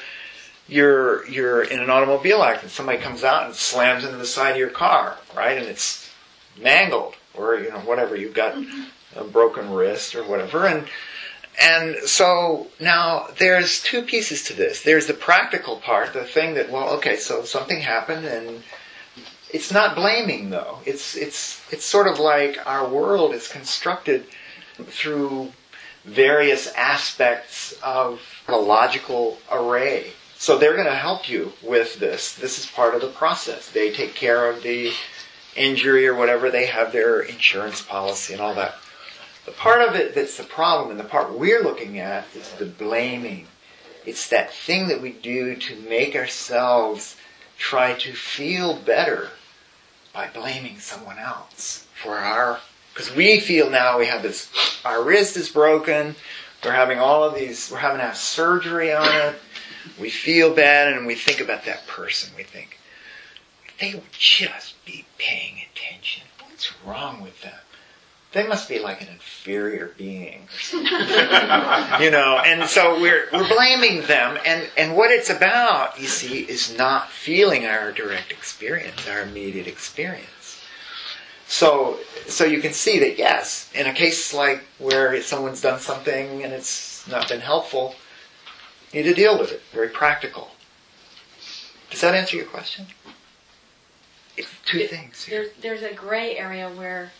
you're 0.68 1.28
you're 1.28 1.64
in 1.64 1.80
an 1.80 1.90
automobile 1.90 2.44
accident. 2.44 2.72
Somebody 2.72 3.00
comes 3.00 3.24
out 3.24 3.48
and 3.48 3.56
slams 3.56 4.06
into 4.06 4.18
the 4.18 4.26
side 4.26 4.52
of 4.52 4.58
your 4.58 4.70
car, 4.70 5.18
right? 5.36 5.58
And 5.58 5.68
it's 5.68 6.10
mangled, 6.62 7.16
or 7.34 7.56
you 7.56 7.70
know 7.70 7.80
whatever. 7.80 8.16
You've 8.16 8.34
got 8.34 8.56
a 9.16 9.24
broken 9.24 9.72
wrist 9.72 10.16
or 10.16 10.24
whatever, 10.24 10.66
and 10.66 10.88
and 11.62 11.98
so 12.08 12.68
now 12.80 13.28
there's 13.38 13.84
two 13.84 14.02
pieces 14.02 14.44
to 14.46 14.54
this. 14.54 14.82
There's 14.82 15.08
the 15.08 15.14
practical 15.14 15.78
part, 15.78 16.14
the 16.14 16.24
thing 16.24 16.54
that 16.54 16.72
well, 16.72 16.90
okay, 16.98 17.18
so 17.18 17.44
something 17.44 17.82
happened 17.82 18.26
and 18.26 18.64
it's 19.52 19.72
not 19.72 19.96
blaming 19.96 20.50
though. 20.50 20.80
It's 20.86 21.16
it's 21.16 21.62
it's 21.72 21.86
sort 21.86 22.08
of 22.08 22.20
like 22.20 22.58
our 22.66 22.88
world 22.88 23.34
is 23.34 23.48
constructed 23.48 24.26
through 24.86 25.52
various 26.06 26.72
aspects 26.74 27.74
of 27.84 28.22
a 28.48 28.56
logical 28.56 29.40
array. 29.52 30.12
So 30.38 30.58
they're 30.58 30.76
going 30.76 30.86
to 30.86 30.96
help 30.96 31.28
you 31.28 31.52
with 31.62 32.00
this. 32.00 32.34
This 32.34 32.58
is 32.60 32.66
part 32.66 32.96
of 32.96 33.02
the 33.02 33.10
process. 33.10 33.70
They 33.70 33.92
take 33.92 34.16
care 34.16 34.50
of 34.50 34.64
the 34.64 34.94
injury 35.56 36.08
or 36.08 36.16
whatever. 36.16 36.50
They 36.50 36.68
have 36.68 36.94
their 36.94 37.20
insurance 37.20 37.82
policy 37.82 38.34
and 38.34 38.42
all 38.42 38.54
that. 38.56 38.76
The 39.50 39.56
part 39.56 39.82
of 39.82 39.96
it 39.96 40.14
that's 40.14 40.38
the 40.38 40.44
problem, 40.44 40.92
and 40.92 41.00
the 41.00 41.04
part 41.04 41.34
we're 41.34 41.64
looking 41.64 41.98
at, 41.98 42.28
is 42.36 42.52
the 42.60 42.68
blaming. 42.68 43.48
It's 44.06 44.30
that 44.30 44.54
thing 44.54 44.90
that 44.90 45.02
we 45.02 45.12
do 45.12 45.56
to 45.56 45.76
make 45.76 46.16
ourselves 46.16 47.16
try 47.58 47.94
to 47.94 48.14
feel 48.14 48.76
better 48.78 49.30
by 50.14 50.28
blaming 50.28 50.78
someone 50.78 51.18
else 51.18 51.88
for 52.00 52.16
our 52.16 52.60
because 52.94 53.16
we 53.16 53.40
feel 53.40 53.72
now 53.72 53.98
we 53.98 54.06
have 54.06 54.22
this 54.22 54.52
our 54.86 55.04
wrist 55.04 55.36
is 55.36 55.50
broken 55.50 56.16
we're 56.64 56.72
having 56.72 57.00
all 57.00 57.24
of 57.24 57.34
these 57.34 57.72
we're 57.72 57.80
having 57.80 57.98
to 57.98 58.06
have 58.06 58.18
surgery 58.18 58.94
on 58.94 59.08
it. 59.08 59.36
We 60.00 60.12
feel 60.12 60.54
bad 60.54 60.94
and 60.94 61.08
we 61.08 61.16
think 61.16 61.42
about 61.42 61.66
that 61.66 61.88
person. 61.88 62.32
We 62.38 62.44
think 62.44 62.78
they 63.80 63.96
would 63.96 64.12
just 64.12 64.86
be 64.86 65.06
paying 65.18 65.56
attention. 65.74 66.28
What's 66.40 66.72
wrong 66.86 67.24
with 67.24 67.42
them 67.42 67.60
they 68.32 68.46
must 68.48 68.70
be 68.70 68.78
like 68.80 69.02
an 69.02 69.08
inferior 69.10 69.92
being. 69.98 70.48
You 72.00 72.12
know 72.12 72.40
and 72.46 72.70
so 72.70 73.00
we're 73.02 73.28
we're 73.34 73.48
blaming 73.48 74.04
them 74.04 74.38
and 74.46 74.70
and 74.78 74.96
what 74.96 75.12
it's 75.12 75.30
about 75.30 76.00
you 76.00 76.08
see 76.08 76.40
is 76.40 76.78
not 76.78 77.10
feeling 77.10 77.66
our 77.66 77.92
direct 77.92 78.32
experience 78.32 79.08
our 79.10 79.22
immediate 79.24 79.68
experience. 79.68 80.62
So 81.48 82.00
so 82.28 82.46
you 82.46 82.62
can 82.62 82.72
see 82.74 83.00
that 83.00 83.18
yes 83.18 83.70
in 83.76 83.86
a 83.88 83.94
case 83.94 84.34
like 84.34 84.64
where 84.78 85.22
someone's 85.22 85.62
done 85.62 85.80
something 85.80 86.44
and 86.44 86.54
it's 86.54 87.06
not 87.08 87.28
been 87.28 87.42
helpful 87.42 87.96
you 88.94 89.04
need 89.04 89.10
to 89.10 89.16
deal 89.16 89.38
with 89.38 89.52
it. 89.52 89.62
Very 89.72 89.90
practical. 89.90 90.52
Does 91.92 92.02
that 92.02 92.16
answer 92.16 92.38
your 92.38 92.46
question? 92.48 92.88
It's 94.38 94.50
two 94.66 94.80
It- 94.80 94.90
things. 94.90 95.26
here. 95.26 95.50
There's, 95.62 95.82
there's 95.82 95.92
a 95.92 95.94
gray 95.94 96.38
area 96.38 96.70
where, 96.70 97.12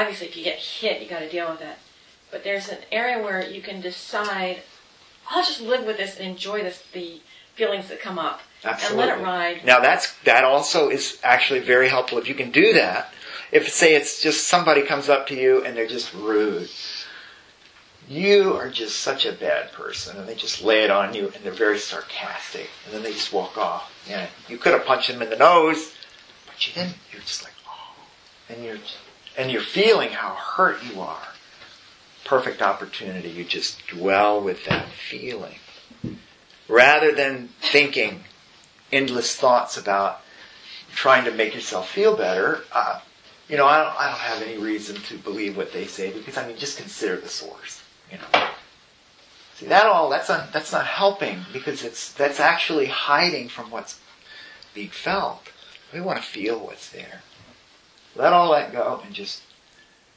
obviously, 0.00 0.28
if 0.28 0.36
you 0.36 0.44
get 0.44 0.58
hit, 0.58 1.02
you 1.02 1.08
got 1.08 1.20
to 1.20 1.28
deal 1.28 1.50
with 1.50 1.60
it. 1.60 1.76
But 2.30 2.44
there's 2.44 2.68
an 2.68 2.78
area 2.90 3.22
where 3.22 3.42
you 3.48 3.62
can 3.62 3.80
decide, 3.80 4.62
I'll 5.30 5.44
just 5.44 5.60
live 5.60 5.84
with 5.84 5.98
this 5.98 6.16
and 6.16 6.28
enjoy 6.28 6.62
this, 6.62 6.82
the 6.92 7.20
feelings 7.54 7.88
that 7.88 8.00
come 8.00 8.18
up 8.18 8.40
Absolutely. 8.64 9.02
and 9.02 9.10
let 9.10 9.18
it 9.18 9.22
ride. 9.22 9.64
Now 9.64 9.80
that's 9.80 10.12
that 10.24 10.44
also 10.44 10.88
is 10.88 11.18
actually 11.22 11.60
very 11.60 11.88
helpful 11.88 12.18
if 12.18 12.28
you 12.28 12.34
can 12.34 12.50
do 12.50 12.72
that. 12.72 13.12
If 13.52 13.68
say 13.68 13.94
it's 13.94 14.20
just 14.20 14.48
somebody 14.48 14.82
comes 14.82 15.08
up 15.08 15.28
to 15.28 15.34
you 15.34 15.64
and 15.64 15.76
they're 15.76 15.86
just 15.86 16.12
rude. 16.12 16.68
You 18.08 18.54
are 18.54 18.68
just 18.68 18.98
such 19.00 19.24
a 19.24 19.32
bad 19.32 19.72
person 19.72 20.16
and 20.18 20.28
they 20.28 20.34
just 20.34 20.62
lay 20.62 20.82
it 20.82 20.90
on 20.90 21.14
you 21.14 21.30
and 21.34 21.44
they're 21.44 21.52
very 21.52 21.78
sarcastic 21.78 22.68
and 22.84 22.94
then 22.94 23.02
they 23.02 23.12
just 23.12 23.32
walk 23.32 23.56
off. 23.56 23.92
Yeah. 24.08 24.26
You 24.48 24.58
could 24.58 24.72
have 24.72 24.84
punched 24.84 25.08
them 25.08 25.22
in 25.22 25.30
the 25.30 25.36
nose, 25.36 25.94
but 26.46 26.66
you 26.66 26.74
didn't. 26.74 26.96
You're 27.12 27.22
just 27.22 27.44
like, 27.44 27.54
oh 27.68 27.94
and 28.48 28.64
you're 28.64 28.76
and 29.36 29.50
you're 29.50 29.60
feeling 29.60 30.10
how 30.10 30.34
hurt 30.34 30.82
you 30.84 31.00
are. 31.00 31.28
Perfect 32.24 32.62
opportunity. 32.62 33.28
You 33.28 33.44
just 33.44 33.86
dwell 33.86 34.40
with 34.40 34.64
that 34.66 34.88
feeling. 34.88 35.56
Rather 36.68 37.12
than 37.12 37.50
thinking 37.60 38.24
endless 38.92 39.36
thoughts 39.36 39.76
about 39.76 40.20
trying 40.94 41.24
to 41.24 41.30
make 41.30 41.54
yourself 41.54 41.90
feel 41.90 42.16
better, 42.16 42.62
uh, 42.72 43.00
you 43.48 43.56
know, 43.56 43.66
I 43.66 43.82
don't, 43.82 44.00
I 44.00 44.08
don't 44.08 44.20
have 44.20 44.42
any 44.42 44.56
reason 44.56 44.96
to 44.96 45.18
believe 45.18 45.56
what 45.56 45.72
they 45.72 45.86
say 45.86 46.10
because 46.10 46.36
I 46.36 46.46
mean, 46.46 46.56
just 46.56 46.78
consider 46.78 47.16
the 47.16 47.28
source. 47.28 47.82
You 48.10 48.18
know, 48.18 48.48
see 49.56 49.66
that 49.66 49.86
all 49.86 50.08
that's 50.08 50.28
not 50.28 50.52
that's 50.52 50.72
not 50.72 50.86
helping 50.86 51.40
because 51.52 51.84
it's 51.84 52.12
that's 52.12 52.40
actually 52.40 52.86
hiding 52.86 53.48
from 53.48 53.70
what's 53.70 54.00
being 54.72 54.88
felt. 54.88 55.48
We 55.92 56.00
want 56.00 56.18
to 56.18 56.24
feel 56.24 56.58
what's 56.58 56.88
there. 56.90 57.22
Let 58.16 58.32
all 58.32 58.52
that 58.52 58.72
go 58.72 59.02
and 59.04 59.14
just 59.14 59.42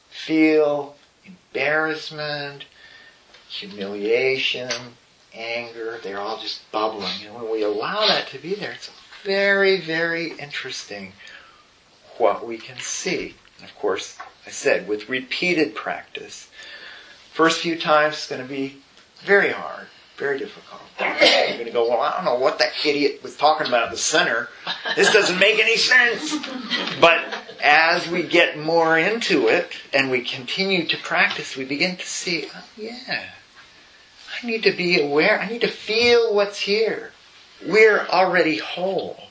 feel 0.09 0.95
embarrassment, 1.25 2.65
humiliation, 3.49 4.71
anger. 5.33 5.99
They're 6.03 6.19
all 6.19 6.39
just 6.39 6.69
bubbling. 6.71 7.25
And 7.25 7.35
when 7.35 7.51
we 7.51 7.63
allow 7.63 8.07
that 8.07 8.27
to 8.29 8.39
be 8.39 8.53
there, 8.55 8.71
it's 8.71 8.91
very, 9.23 9.79
very 9.79 10.33
interesting 10.33 11.13
what 12.17 12.45
we 12.45 12.57
can 12.57 12.77
see. 12.79 13.35
And 13.59 13.67
of 13.67 13.75
course, 13.75 14.17
I 14.45 14.49
said, 14.49 14.87
with 14.87 15.09
repeated 15.09 15.75
practice, 15.75 16.49
first 17.33 17.61
few 17.61 17.77
times 17.77 18.15
it's 18.15 18.27
going 18.27 18.41
to 18.41 18.47
be 18.47 18.77
very 19.23 19.51
hard, 19.51 19.87
very 20.17 20.39
difficult. 20.39 20.81
You're 20.99 21.53
going 21.53 21.65
to 21.65 21.71
go, 21.71 21.89
well, 21.89 22.01
I 22.01 22.15
don't 22.15 22.25
know 22.25 22.39
what 22.39 22.59
that 22.59 22.73
idiot 22.85 23.21
was 23.23 23.35
talking 23.35 23.67
about 23.67 23.83
at 23.83 23.91
the 23.91 23.97
center. 23.97 24.49
This 24.95 25.11
doesn't 25.11 25.39
make 25.39 25.59
any 25.59 25.77
sense. 25.77 26.35
But 26.99 27.23
as 27.61 28.07
we 28.07 28.23
get 28.23 28.57
more 28.57 28.97
into 28.97 29.47
it 29.47 29.71
and 29.93 30.09
we 30.11 30.21
continue 30.21 30.85
to 30.87 30.97
practice, 30.97 31.55
we 31.55 31.65
begin 31.65 31.97
to 31.97 32.05
see, 32.05 32.47
oh, 32.53 32.63
yeah, 32.75 33.29
I 34.41 34.45
need 34.45 34.63
to 34.63 34.71
be 34.71 35.01
aware. 35.01 35.39
I 35.39 35.47
need 35.49 35.61
to 35.61 35.67
feel 35.67 36.33
what's 36.33 36.59
here. 36.59 37.11
We're 37.65 38.05
already 38.07 38.57
whole, 38.57 39.29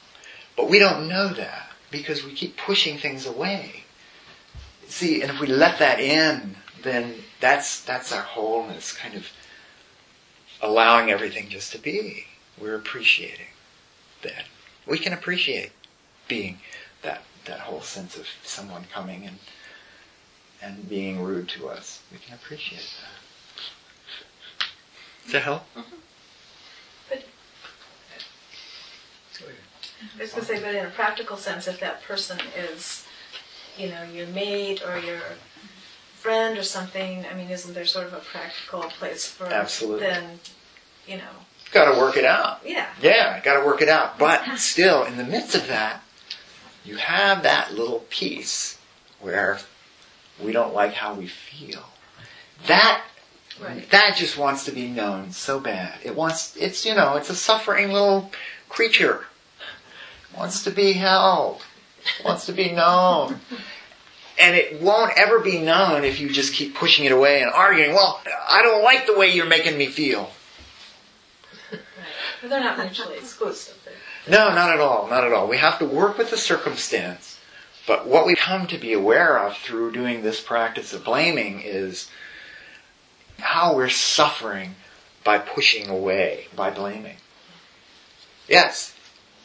but 0.56 0.68
we 0.68 0.78
don't 0.78 1.08
know 1.08 1.28
that 1.28 1.70
because 1.90 2.24
we 2.24 2.32
keep 2.32 2.56
pushing 2.56 2.98
things 2.98 3.26
away. 3.26 3.84
See, 4.88 5.22
and 5.22 5.30
if 5.30 5.40
we 5.40 5.46
let 5.46 5.78
that 5.78 6.00
in, 6.00 6.56
then 6.82 7.14
that's 7.40 7.82
that's 7.82 8.12
our 8.12 8.22
wholeness, 8.22 8.92
kind 8.92 9.14
of 9.14 9.28
allowing 10.60 11.10
everything 11.10 11.48
just 11.48 11.72
to 11.72 11.78
be. 11.78 12.24
We're 12.58 12.76
appreciating 12.76 13.46
that. 14.22 14.44
We 14.86 14.98
can 14.98 15.12
appreciate 15.12 15.72
being 16.28 16.58
that 17.02 17.22
that 17.46 17.60
whole 17.60 17.80
sense 17.80 18.16
of 18.16 18.26
someone 18.42 18.84
coming 18.92 19.24
and 19.26 19.38
and 20.62 20.88
being 20.88 21.22
rude 21.22 21.48
to 21.50 21.68
us. 21.68 22.02
We 22.10 22.18
can 22.18 22.34
appreciate 22.34 22.80
that. 23.00 24.66
Does 25.24 25.32
that 25.32 25.42
help? 25.42 25.62
Mm-hmm. 25.76 25.96
I 30.18 30.22
was 30.22 30.30
going 30.32 30.46
to 30.46 30.54
say, 30.54 30.60
but 30.60 30.74
in 30.74 30.86
a 30.86 30.90
practical 30.90 31.36
sense, 31.36 31.66
if 31.66 31.80
that 31.80 32.02
person 32.02 32.38
is, 32.56 33.04
you 33.76 33.88
know, 33.88 34.02
your 34.02 34.26
mate 34.28 34.82
or 34.86 34.98
your 34.98 35.20
friend 36.14 36.58
or 36.58 36.62
something, 36.62 37.24
I 37.30 37.34
mean, 37.34 37.50
isn't 37.50 37.74
there 37.74 37.86
sort 37.86 38.06
of 38.06 38.12
a 38.14 38.18
practical 38.18 38.82
place 38.82 39.26
for 39.26 39.46
Absolutely. 39.46 40.00
then, 40.00 40.40
you 41.06 41.16
know, 41.18 41.22
Got 41.72 41.92
to 41.92 41.98
work 41.98 42.16
it 42.16 42.24
out. 42.24 42.60
yeah. 42.64 42.88
Yeah, 43.02 43.40
got 43.40 43.58
to 43.60 43.66
work 43.66 43.82
it 43.82 43.88
out. 43.88 44.18
But 44.18 44.44
still, 44.56 45.02
in 45.04 45.16
the 45.16 45.24
midst 45.24 45.54
of 45.54 45.66
that, 45.68 46.02
you 46.86 46.96
have 46.96 47.42
that 47.42 47.74
little 47.74 48.00
piece 48.10 48.78
where 49.20 49.58
we 50.42 50.52
don't 50.52 50.74
like 50.74 50.92
how 50.94 51.14
we 51.14 51.26
feel. 51.26 51.84
That 52.66 53.02
Right. 53.58 53.88
that 53.90 54.16
just 54.16 54.36
wants 54.36 54.66
to 54.66 54.70
be 54.72 54.86
known 54.86 55.32
so 55.32 55.58
bad. 55.58 55.98
It 56.04 56.14
wants 56.14 56.54
it's 56.56 56.84
you 56.84 56.94
know, 56.94 57.16
it's 57.16 57.30
a 57.30 57.34
suffering 57.34 57.90
little 57.90 58.30
creature. 58.68 59.24
It 60.30 60.36
Wants 60.38 60.62
to 60.64 60.70
be 60.70 60.92
held. 60.92 61.62
Wants 62.24 62.44
to 62.46 62.52
be 62.52 62.70
known. 62.72 63.40
And 64.38 64.54
it 64.54 64.82
won't 64.82 65.12
ever 65.16 65.40
be 65.40 65.58
known 65.58 66.04
if 66.04 66.20
you 66.20 66.28
just 66.28 66.52
keep 66.52 66.74
pushing 66.74 67.06
it 67.06 67.12
away 67.12 67.40
and 67.40 67.50
arguing, 67.50 67.94
well, 67.94 68.20
I 68.46 68.62
don't 68.62 68.84
like 68.84 69.06
the 69.06 69.16
way 69.16 69.28
you're 69.28 69.46
making 69.46 69.78
me 69.78 69.86
feel. 69.86 70.30
Right. 71.72 71.80
But 72.42 72.50
they're 72.50 72.60
not 72.60 72.78
mutually 72.78 73.16
exclusive. 73.16 73.74
No, 74.28 74.52
not 74.52 74.70
at 74.70 74.80
all. 74.80 75.08
Not 75.08 75.24
at 75.24 75.32
all. 75.32 75.48
We 75.48 75.58
have 75.58 75.78
to 75.78 75.84
work 75.84 76.18
with 76.18 76.30
the 76.30 76.36
circumstance. 76.36 77.38
But 77.86 78.06
what 78.06 78.26
we 78.26 78.34
come 78.34 78.66
to 78.66 78.78
be 78.78 78.92
aware 78.92 79.38
of 79.38 79.56
through 79.56 79.92
doing 79.92 80.22
this 80.22 80.40
practice 80.40 80.92
of 80.92 81.04
blaming 81.04 81.60
is 81.60 82.10
how 83.38 83.76
we're 83.76 83.88
suffering 83.88 84.74
by 85.22 85.38
pushing 85.38 85.88
away, 85.88 86.48
by 86.54 86.70
blaming. 86.70 87.16
Yes. 88.48 88.94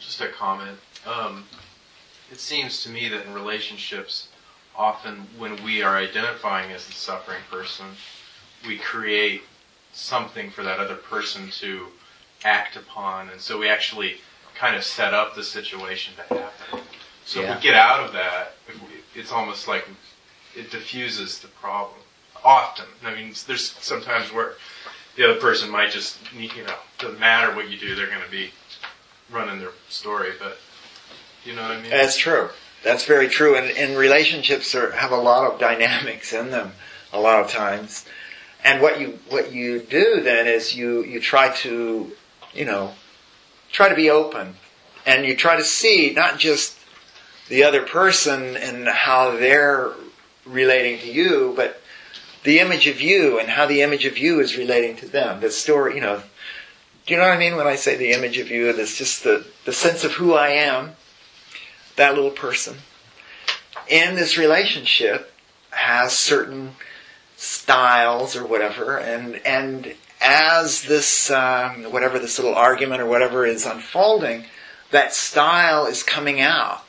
Just 0.00 0.20
a 0.20 0.28
comment. 0.28 0.78
Um, 1.06 1.44
it 2.30 2.40
seems 2.40 2.82
to 2.82 2.90
me 2.90 3.08
that 3.08 3.26
in 3.26 3.32
relationships, 3.32 4.28
often 4.76 5.26
when 5.38 5.62
we 5.62 5.82
are 5.82 5.96
identifying 5.96 6.72
as 6.72 6.86
the 6.86 6.92
suffering 6.92 7.42
person, 7.50 7.86
we 8.66 8.78
create 8.78 9.42
something 9.92 10.50
for 10.50 10.62
that 10.62 10.78
other 10.78 10.94
person 10.94 11.50
to 11.50 11.88
act 12.44 12.76
upon, 12.76 13.28
and 13.28 13.40
so 13.40 13.58
we 13.58 13.68
actually 13.68 14.16
kind 14.54 14.76
of 14.76 14.84
set 14.84 15.14
up 15.14 15.34
the 15.34 15.42
situation 15.42 16.14
to 16.16 16.22
happen. 16.34 16.80
So 17.24 17.40
Yeah. 17.40 17.52
if 17.52 17.56
we 17.58 17.62
get 17.62 17.74
out 17.74 18.00
of 18.00 18.12
that, 18.12 18.54
we, 18.68 19.20
it's 19.20 19.32
almost 19.32 19.68
like 19.68 19.86
it 20.56 20.70
diffuses 20.70 21.38
the 21.38 21.48
problem. 21.48 21.98
Often, 22.44 22.86
I 23.04 23.14
mean, 23.14 23.34
there's 23.46 23.70
sometimes 23.80 24.32
where 24.32 24.54
the 25.16 25.24
other 25.30 25.40
person 25.40 25.70
might 25.70 25.90
just, 25.90 26.18
you 26.36 26.48
know, 26.64 26.74
doesn't 26.98 27.20
matter 27.20 27.54
what 27.54 27.68
you 27.70 27.78
do, 27.78 27.94
they're 27.94 28.08
going 28.08 28.24
to 28.24 28.30
be 28.30 28.50
running 29.30 29.60
their 29.60 29.70
story, 29.88 30.32
but 30.40 30.58
you 31.44 31.54
know 31.54 31.62
what 31.62 31.70
I 31.72 31.80
mean? 31.80 31.90
That's 31.90 32.16
true. 32.16 32.50
That's 32.82 33.04
very 33.04 33.28
true. 33.28 33.56
And, 33.56 33.70
and 33.76 33.96
relationships 33.96 34.74
are, 34.74 34.90
have 34.92 35.12
a 35.12 35.16
lot 35.16 35.50
of 35.52 35.60
dynamics 35.60 36.32
in 36.32 36.50
them 36.50 36.72
a 37.12 37.20
lot 37.20 37.40
of 37.44 37.50
times. 37.50 38.04
And 38.64 38.80
what 38.80 39.00
you 39.00 39.18
what 39.28 39.52
you 39.52 39.80
do 39.80 40.20
then 40.22 40.46
is 40.46 40.74
you 40.76 41.02
you 41.04 41.20
try 41.20 41.48
to 41.56 42.12
you 42.54 42.64
know 42.64 42.92
try 43.72 43.88
to 43.88 43.94
be 43.94 44.10
open 44.10 44.54
and 45.04 45.26
you 45.26 45.34
try 45.34 45.56
to 45.56 45.64
see 45.64 46.12
not 46.14 46.38
just 46.38 46.78
the 47.48 47.64
other 47.64 47.82
person 47.82 48.56
and 48.56 48.86
how 48.86 49.36
they're 49.36 49.92
relating 50.46 50.98
to 51.00 51.10
you, 51.10 51.52
but 51.56 51.80
the 52.44 52.60
image 52.60 52.86
of 52.86 53.00
you 53.00 53.38
and 53.38 53.48
how 53.48 53.66
the 53.66 53.82
image 53.82 54.04
of 54.04 54.18
you 54.18 54.40
is 54.40 54.56
relating 54.56 54.96
to 54.96 55.08
them. 55.08 55.40
The 55.40 55.50
story, 55.50 55.96
you 55.96 56.00
know. 56.00 56.22
Do 57.04 57.14
you 57.14 57.18
know 57.18 57.26
what 57.26 57.34
I 57.34 57.38
mean 57.38 57.56
when 57.56 57.66
I 57.66 57.74
say 57.74 57.96
the 57.96 58.12
image 58.12 58.38
of 58.38 58.48
you? 58.48 58.70
It's 58.70 58.96
just 58.96 59.24
the, 59.24 59.44
the 59.64 59.72
sense 59.72 60.04
of 60.04 60.12
who 60.12 60.34
I 60.34 60.50
am 60.50 60.92
that 61.96 62.14
little 62.14 62.30
person 62.30 62.76
in 63.88 64.14
this 64.14 64.38
relationship 64.38 65.32
has 65.70 66.16
certain 66.16 66.72
styles 67.36 68.36
or 68.36 68.46
whatever, 68.46 68.98
and 68.98 69.36
and 69.46 69.94
as 70.22 70.82
this 70.82 71.30
um, 71.30 71.84
whatever 71.84 72.18
this 72.18 72.38
little 72.38 72.54
argument 72.54 73.00
or 73.00 73.06
whatever 73.06 73.44
is 73.44 73.66
unfolding, 73.66 74.44
that 74.90 75.12
style 75.14 75.86
is 75.86 76.02
coming 76.02 76.40
out, 76.40 76.84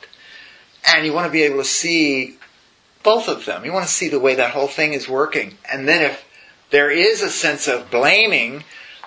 and 0.86 1.04
you 1.04 1.12
want 1.12 1.26
to 1.26 1.32
be 1.32 1.42
able 1.42 1.58
to 1.58 1.64
see 1.64 2.38
both 3.02 3.28
of 3.28 3.44
them. 3.44 3.64
You 3.64 3.72
want 3.72 3.86
to 3.86 3.92
see 3.92 4.08
the 4.08 4.20
way 4.20 4.34
that 4.34 4.52
whole 4.52 4.68
thing 4.68 4.92
is 4.92 5.08
working, 5.08 5.58
and 5.70 5.88
then 5.88 6.02
if 6.02 6.24
there 6.70 6.90
is 6.90 7.22
a 7.22 7.30
sense 7.30 7.68
of 7.68 7.90
blaming 7.90 8.64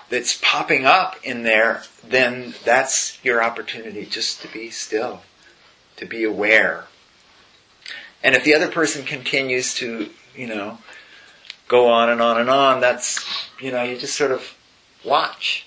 that's 0.08 0.38
popping 0.40 0.86
up 0.86 1.16
in 1.22 1.42
there, 1.42 1.82
then 2.02 2.54
that's 2.64 3.22
your 3.24 3.42
opportunity 3.42 4.06
just 4.06 4.40
to 4.42 4.48
be 4.48 4.70
still 4.70 5.20
to 5.96 6.06
be 6.06 6.24
aware. 6.24 6.84
And 8.22 8.34
if 8.34 8.44
the 8.44 8.54
other 8.54 8.68
person 8.68 9.04
continues 9.04 9.74
to, 9.74 10.10
you 10.34 10.46
know, 10.46 10.78
go 11.68 11.88
on 11.88 12.08
and 12.08 12.20
on 12.20 12.40
and 12.40 12.50
on, 12.50 12.80
that's, 12.80 13.24
you 13.60 13.70
know, 13.70 13.82
you 13.82 13.96
just 13.96 14.16
sort 14.16 14.32
of 14.32 14.54
watch. 15.04 15.66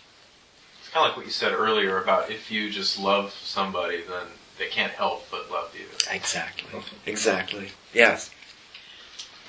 It's 0.79 0.89
kind 0.89 1.05
of 1.05 1.11
like 1.11 1.17
what 1.17 1.25
you 1.25 1.31
said 1.31 1.53
earlier 1.53 2.01
about 2.01 2.29
if 2.29 2.51
you 2.51 2.69
just 2.69 2.99
love 2.99 3.31
somebody, 3.31 4.01
then 4.07 4.25
they 4.57 4.67
can't 4.67 4.91
help 4.91 5.29
but 5.31 5.49
love 5.51 5.73
you. 5.75 5.85
Exactly. 6.11 6.81
Exactly. 7.05 7.69
Yes. 7.93 8.31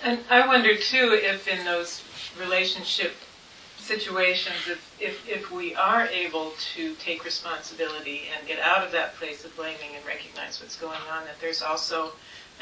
And 0.05 0.21
I 0.31 0.47
wonder 0.47 0.77
too 0.77 1.19
if 1.21 1.49
in 1.49 1.65
those 1.65 2.03
relationship 2.39 3.15
situations, 3.79 4.57
if, 4.69 4.97
if, 5.01 5.29
if 5.29 5.51
we 5.51 5.75
are 5.75 6.07
able 6.07 6.53
to 6.75 6.95
take 6.97 7.25
responsibility 7.25 8.23
and 8.37 8.47
get 8.47 8.61
out 8.61 8.85
of 8.85 8.93
that 8.93 9.17
place 9.17 9.45
of 9.45 9.55
blaming 9.57 9.97
and 9.97 10.05
recognize 10.07 10.61
what's 10.61 10.77
going 10.77 11.01
on, 11.11 11.25
that 11.25 11.41
there's 11.41 11.63
also 11.63 12.13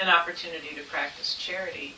an 0.00 0.08
opportunity 0.08 0.74
to 0.74 0.82
practice 0.82 1.34
charity 1.34 1.94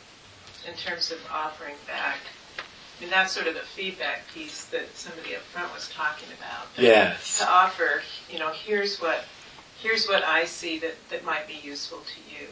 in 0.67 0.73
terms 0.75 1.11
of 1.11 1.19
offering 1.31 1.75
back. 1.87 2.19
I 2.57 3.01
mean, 3.01 3.09
that's 3.09 3.33
sort 3.33 3.47
of 3.47 3.55
the 3.55 3.61
feedback 3.61 4.27
piece 4.33 4.65
that 4.65 4.95
somebody 4.95 5.35
up 5.35 5.41
front 5.41 5.73
was 5.73 5.89
talking 5.89 6.29
about. 6.37 6.67
Yes. 6.77 7.39
To 7.39 7.49
offer, 7.49 8.01
you 8.29 8.39
know, 8.39 8.51
here's 8.51 8.99
what, 8.99 9.25
here's 9.81 10.07
what 10.07 10.23
I 10.23 10.45
see 10.45 10.79
that, 10.79 10.95
that 11.09 11.25
might 11.25 11.47
be 11.47 11.59
useful 11.63 11.99
to 11.99 12.19
you. 12.33 12.47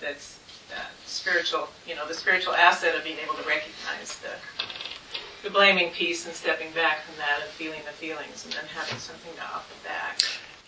That's 0.00 0.38
uh, 0.74 0.80
spiritual, 1.06 1.68
you 1.86 1.94
know, 1.94 2.06
the 2.06 2.14
spiritual 2.14 2.54
asset 2.54 2.94
of 2.96 3.04
being 3.04 3.18
able 3.22 3.34
to 3.34 3.46
recognize 3.48 4.18
the 4.18 4.30
the 5.42 5.50
blaming 5.50 5.90
piece 5.90 6.26
and 6.26 6.34
stepping 6.34 6.72
back 6.72 7.02
from 7.02 7.16
that 7.18 7.40
and 7.42 7.50
feeling 7.50 7.80
the 7.86 7.92
feelings 7.92 8.44
and 8.44 8.52
then 8.54 8.64
having 8.74 8.98
something 8.98 9.32
to 9.36 9.42
offer 9.42 9.74
back. 9.84 10.18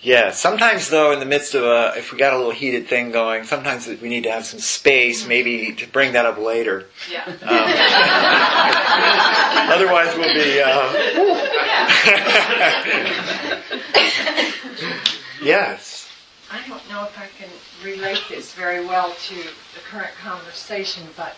Yeah, 0.02 0.30
sometimes 0.30 0.88
though, 0.88 1.12
in 1.12 1.20
the 1.20 1.26
midst 1.26 1.54
of 1.54 1.62
a, 1.62 1.92
if 1.96 2.10
we 2.10 2.16
got 2.18 2.32
a 2.32 2.38
little 2.38 2.52
heated 2.52 2.88
thing 2.88 3.10
going, 3.10 3.44
sometimes 3.44 3.86
we 3.86 4.08
need 4.08 4.22
to 4.22 4.30
have 4.30 4.46
some 4.46 4.60
space, 4.60 5.26
maybe 5.26 5.74
to 5.74 5.86
bring 5.86 6.14
that 6.14 6.24
up 6.24 6.38
later. 6.38 6.86
Yeah. 7.10 7.24
Um, 7.26 7.36
otherwise, 9.70 10.16
we'll 10.16 10.32
be. 10.32 10.62
Uh, 10.62 10.90
yes. 15.42 16.08
I 16.50 16.66
don't 16.66 16.88
know 16.88 17.04
if 17.04 17.18
I 17.18 17.28
can 17.38 17.50
relate 17.84 18.22
this 18.28 18.54
very 18.54 18.82
well 18.84 19.14
to 19.28 19.34
the 19.34 19.80
current 19.84 20.14
conversation, 20.22 21.08
but 21.14 21.36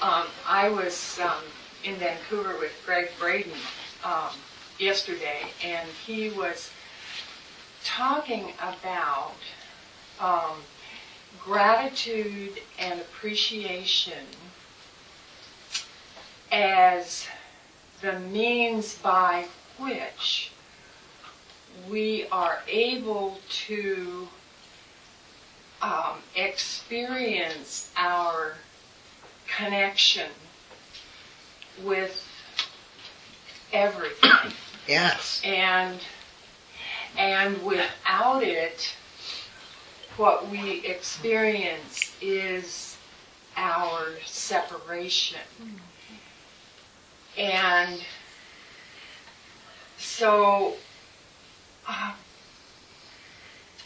um, 0.00 0.28
I 0.46 0.68
was 0.68 1.18
um, 1.18 1.42
in 1.82 1.96
Vancouver 1.96 2.56
with 2.60 2.80
Gregg 2.86 3.10
Braden 3.18 3.50
um, 4.04 4.30
yesterday, 4.78 5.50
and 5.64 5.88
he 6.06 6.30
was 6.30 6.70
talking 7.84 8.52
about 8.60 9.34
um, 10.20 10.56
gratitude 11.44 12.60
and 12.78 13.00
appreciation 13.00 14.26
as 16.50 17.26
the 18.00 18.18
means 18.20 18.98
by 18.98 19.46
which 19.78 20.52
we 21.88 22.26
are 22.30 22.58
able 22.68 23.38
to 23.48 24.28
um, 25.80 26.18
experience 26.36 27.90
our 27.96 28.54
connection 29.56 30.30
with 31.82 32.24
everything. 33.72 34.52
Yes. 34.86 35.40
And 35.44 35.98
and 37.16 37.62
without 37.64 38.42
it, 38.42 38.94
what 40.16 40.48
we 40.48 40.84
experience 40.84 42.14
is 42.20 42.96
our 43.56 44.06
separation. 44.24 45.40
And 47.36 48.00
so 49.98 50.74
uh, 51.88 52.12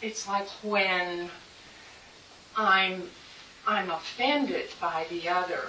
it's 0.01 0.27
like 0.27 0.47
when 0.63 1.29
I'm 2.55 3.03
I'm 3.65 3.89
offended 3.89 4.69
by 4.79 5.05
the 5.09 5.29
other. 5.29 5.61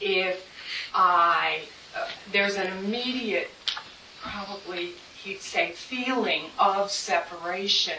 If 0.00 0.46
I 0.94 1.62
uh, 1.96 2.06
there's 2.32 2.56
an 2.56 2.66
immediate, 2.78 3.50
probably 4.20 4.92
he'd 5.24 5.40
say, 5.40 5.72
feeling 5.72 6.44
of 6.58 6.90
separation. 6.90 7.98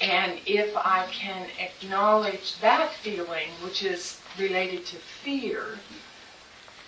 And 0.00 0.40
if 0.46 0.76
I 0.76 1.06
can 1.10 1.46
acknowledge 1.58 2.58
that 2.60 2.92
feeling, 2.94 3.48
which 3.62 3.82
is 3.82 4.20
related 4.38 4.84
to 4.86 4.96
fear, 4.96 5.78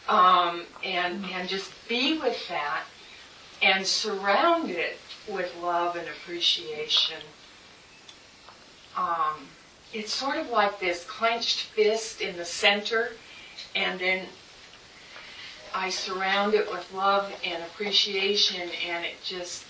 um, 0.09 0.65
and 0.85 1.25
and 1.27 1.49
just 1.49 1.71
be 1.89 2.19
with 2.19 2.49
that, 2.49 2.85
and 3.63 3.87
surround 3.87 4.71
it 4.71 4.99
with 5.29 5.53
love 5.63 5.97
and 5.97 6.09
appreciation. 6.09 7.21
Um, 8.97 9.49
it's 9.93 10.13
sort 10.13 10.37
of 10.37 10.51
like 10.51 10.81
this 10.81 11.05
clenched 11.05 11.61
fist 11.61 12.21
in 12.21 12.37
the 12.37 12.45
center, 12.45 13.13
and 13.75 14.01
then 14.01 14.27
I 15.77 15.91
surround 15.91 16.55
it 16.55 16.71
with 16.71 16.91
love 16.95 17.31
and 17.45 17.63
appreciation, 17.63 18.71
and 18.89 19.05
it 19.05 19.23
just 19.23 19.63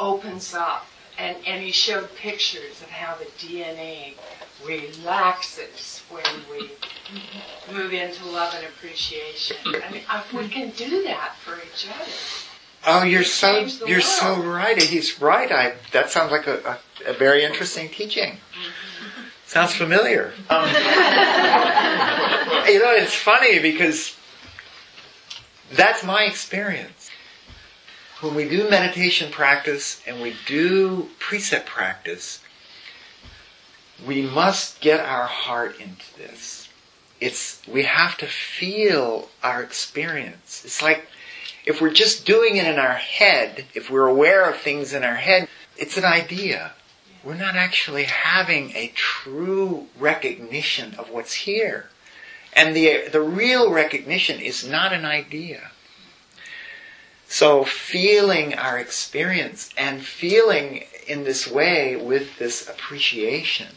opens 0.00 0.54
up. 0.54 0.86
And, 1.18 1.36
and 1.46 1.62
he 1.62 1.72
showed 1.72 2.14
pictures 2.16 2.80
of 2.80 2.88
how 2.88 3.16
the 3.16 3.26
DNA 3.38 4.14
relaxes 4.66 6.02
when 6.08 6.24
we 6.50 6.70
move 7.70 7.92
into 7.92 8.24
love 8.26 8.54
and 8.54 8.64
appreciation. 8.64 9.58
I 9.66 9.92
mean, 9.92 10.02
I, 10.08 10.22
we 10.34 10.48
can 10.48 10.70
do 10.70 11.02
that 11.04 11.36
for 11.36 11.56
each 11.56 11.86
other. 11.94 12.10
Oh, 12.88 13.02
you're 13.02 13.24
so 13.24 13.66
you're 13.86 14.00
so 14.00 14.40
right. 14.42 14.80
He's 14.80 15.20
right. 15.20 15.50
I 15.50 15.74
that 15.92 16.10
sounds 16.10 16.30
like 16.30 16.46
a, 16.46 16.78
a, 17.06 17.10
a 17.10 17.12
very 17.14 17.44
interesting 17.44 17.88
teaching. 17.88 18.38
Sounds 19.46 19.74
familiar. 19.74 20.32
Um, 20.48 20.66
you 20.68 20.72
know, 22.78 22.92
it's 22.92 23.14
funny 23.14 23.58
because 23.58 24.14
that's 25.72 26.04
my 26.04 26.24
experience. 26.24 27.10
When 28.20 28.34
we 28.34 28.48
do 28.48 28.70
meditation 28.70 29.30
practice 29.30 30.02
and 30.06 30.22
we 30.22 30.34
do 30.46 31.10
precept 31.18 31.66
practice, 31.66 32.40
we 34.06 34.22
must 34.22 34.80
get 34.80 35.00
our 35.00 35.26
heart 35.26 35.78
into 35.80 36.16
this. 36.16 36.68
It's 37.20 37.62
we 37.66 37.82
have 37.84 38.16
to 38.18 38.26
feel 38.26 39.28
our 39.42 39.62
experience. 39.62 40.62
It's 40.64 40.82
like 40.82 41.08
if 41.64 41.80
we're 41.80 41.92
just 41.92 42.24
doing 42.24 42.56
it 42.56 42.66
in 42.66 42.78
our 42.78 42.94
head, 42.94 43.66
if 43.74 43.90
we're 43.90 44.06
aware 44.06 44.48
of 44.48 44.56
things 44.56 44.92
in 44.92 45.02
our 45.02 45.16
head, 45.16 45.48
it's 45.76 45.96
an 45.96 46.04
idea. 46.04 46.72
We're 47.24 47.34
not 47.34 47.56
actually 47.56 48.04
having 48.04 48.70
a 48.76 48.92
true 48.94 49.88
recognition 49.98 50.94
of 50.94 51.10
what's 51.10 51.34
here. 51.34 51.88
And 52.56 52.74
the, 52.74 53.08
the 53.12 53.20
real 53.20 53.70
recognition 53.70 54.40
is 54.40 54.66
not 54.66 54.94
an 54.94 55.04
idea. 55.04 55.70
So 57.28 57.64
feeling 57.64 58.54
our 58.54 58.78
experience 58.78 59.70
and 59.76 60.02
feeling 60.02 60.84
in 61.06 61.24
this 61.24 61.46
way 61.46 61.96
with 61.96 62.38
this 62.38 62.66
appreciation, 62.66 63.74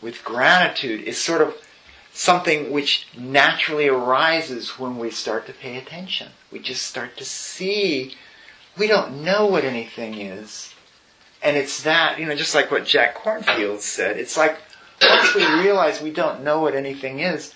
with 0.00 0.24
gratitude 0.24 1.02
is 1.02 1.22
sort 1.22 1.42
of 1.42 1.54
something 2.12 2.72
which 2.72 3.06
naturally 3.16 3.88
arises 3.88 4.78
when 4.78 4.96
we 4.98 5.10
start 5.10 5.46
to 5.46 5.52
pay 5.52 5.76
attention. 5.76 6.28
We 6.50 6.58
just 6.58 6.86
start 6.86 7.18
to 7.18 7.24
see 7.24 8.14
we 8.78 8.86
don't 8.86 9.22
know 9.22 9.46
what 9.46 9.64
anything 9.64 10.14
is. 10.14 10.74
And 11.42 11.56
it's 11.56 11.82
that, 11.82 12.18
you 12.18 12.26
know, 12.26 12.34
just 12.34 12.54
like 12.54 12.70
what 12.70 12.86
Jack 12.86 13.16
Kornfield 13.16 13.80
said, 13.80 14.16
it's 14.16 14.36
like 14.36 14.58
once 15.02 15.34
we 15.34 15.44
realize 15.60 16.00
we 16.00 16.10
don't 16.10 16.42
know 16.42 16.60
what 16.60 16.74
anything 16.74 17.20
is, 17.20 17.54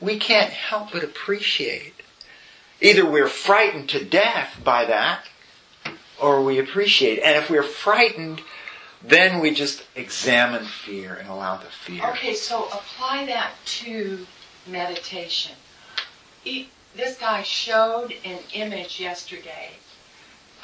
we 0.00 0.18
can't 0.18 0.50
help 0.50 0.92
but 0.92 1.02
appreciate. 1.02 1.94
Either 2.80 3.06
we're 3.08 3.28
frightened 3.28 3.88
to 3.88 4.04
death 4.04 4.60
by 4.62 4.84
that, 4.84 5.24
or 6.20 6.42
we 6.42 6.58
appreciate. 6.58 7.18
And 7.20 7.36
if 7.36 7.48
we're 7.48 7.62
frightened, 7.62 8.42
then 9.02 9.40
we 9.40 9.50
just 9.52 9.84
examine 9.94 10.64
fear 10.64 11.14
and 11.14 11.28
allow 11.28 11.56
the 11.56 11.66
fear. 11.66 12.04
Okay, 12.10 12.34
so 12.34 12.66
apply 12.66 13.26
that 13.26 13.52
to 13.64 14.26
meditation. 14.66 15.52
He, 16.44 16.70
this 16.94 17.18
guy 17.18 17.42
showed 17.42 18.14
an 18.24 18.38
image 18.52 19.00
yesterday, 19.00 19.70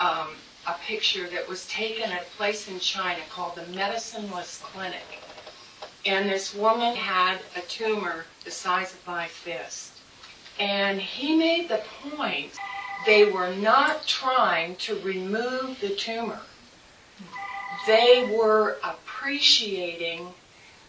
um, 0.00 0.28
a 0.66 0.74
picture 0.86 1.28
that 1.28 1.48
was 1.48 1.66
taken 1.66 2.10
at 2.10 2.22
a 2.22 2.36
place 2.36 2.68
in 2.68 2.78
China 2.78 3.20
called 3.30 3.56
the 3.56 3.62
Medicineless 3.62 4.62
Clinic. 4.62 5.20
And 6.04 6.28
this 6.28 6.54
woman 6.54 6.96
had 6.96 7.38
a 7.56 7.60
tumor 7.62 8.26
the 8.44 8.50
size 8.50 8.92
of 8.92 9.06
my 9.06 9.26
fist. 9.26 9.92
And 10.58 11.00
he 11.00 11.36
made 11.36 11.68
the 11.68 11.82
point 12.10 12.52
they 13.06 13.30
were 13.30 13.54
not 13.54 14.06
trying 14.06 14.76
to 14.76 15.00
remove 15.00 15.80
the 15.80 15.90
tumor. 15.90 16.40
They 17.86 18.32
were 18.36 18.76
appreciating 18.84 20.34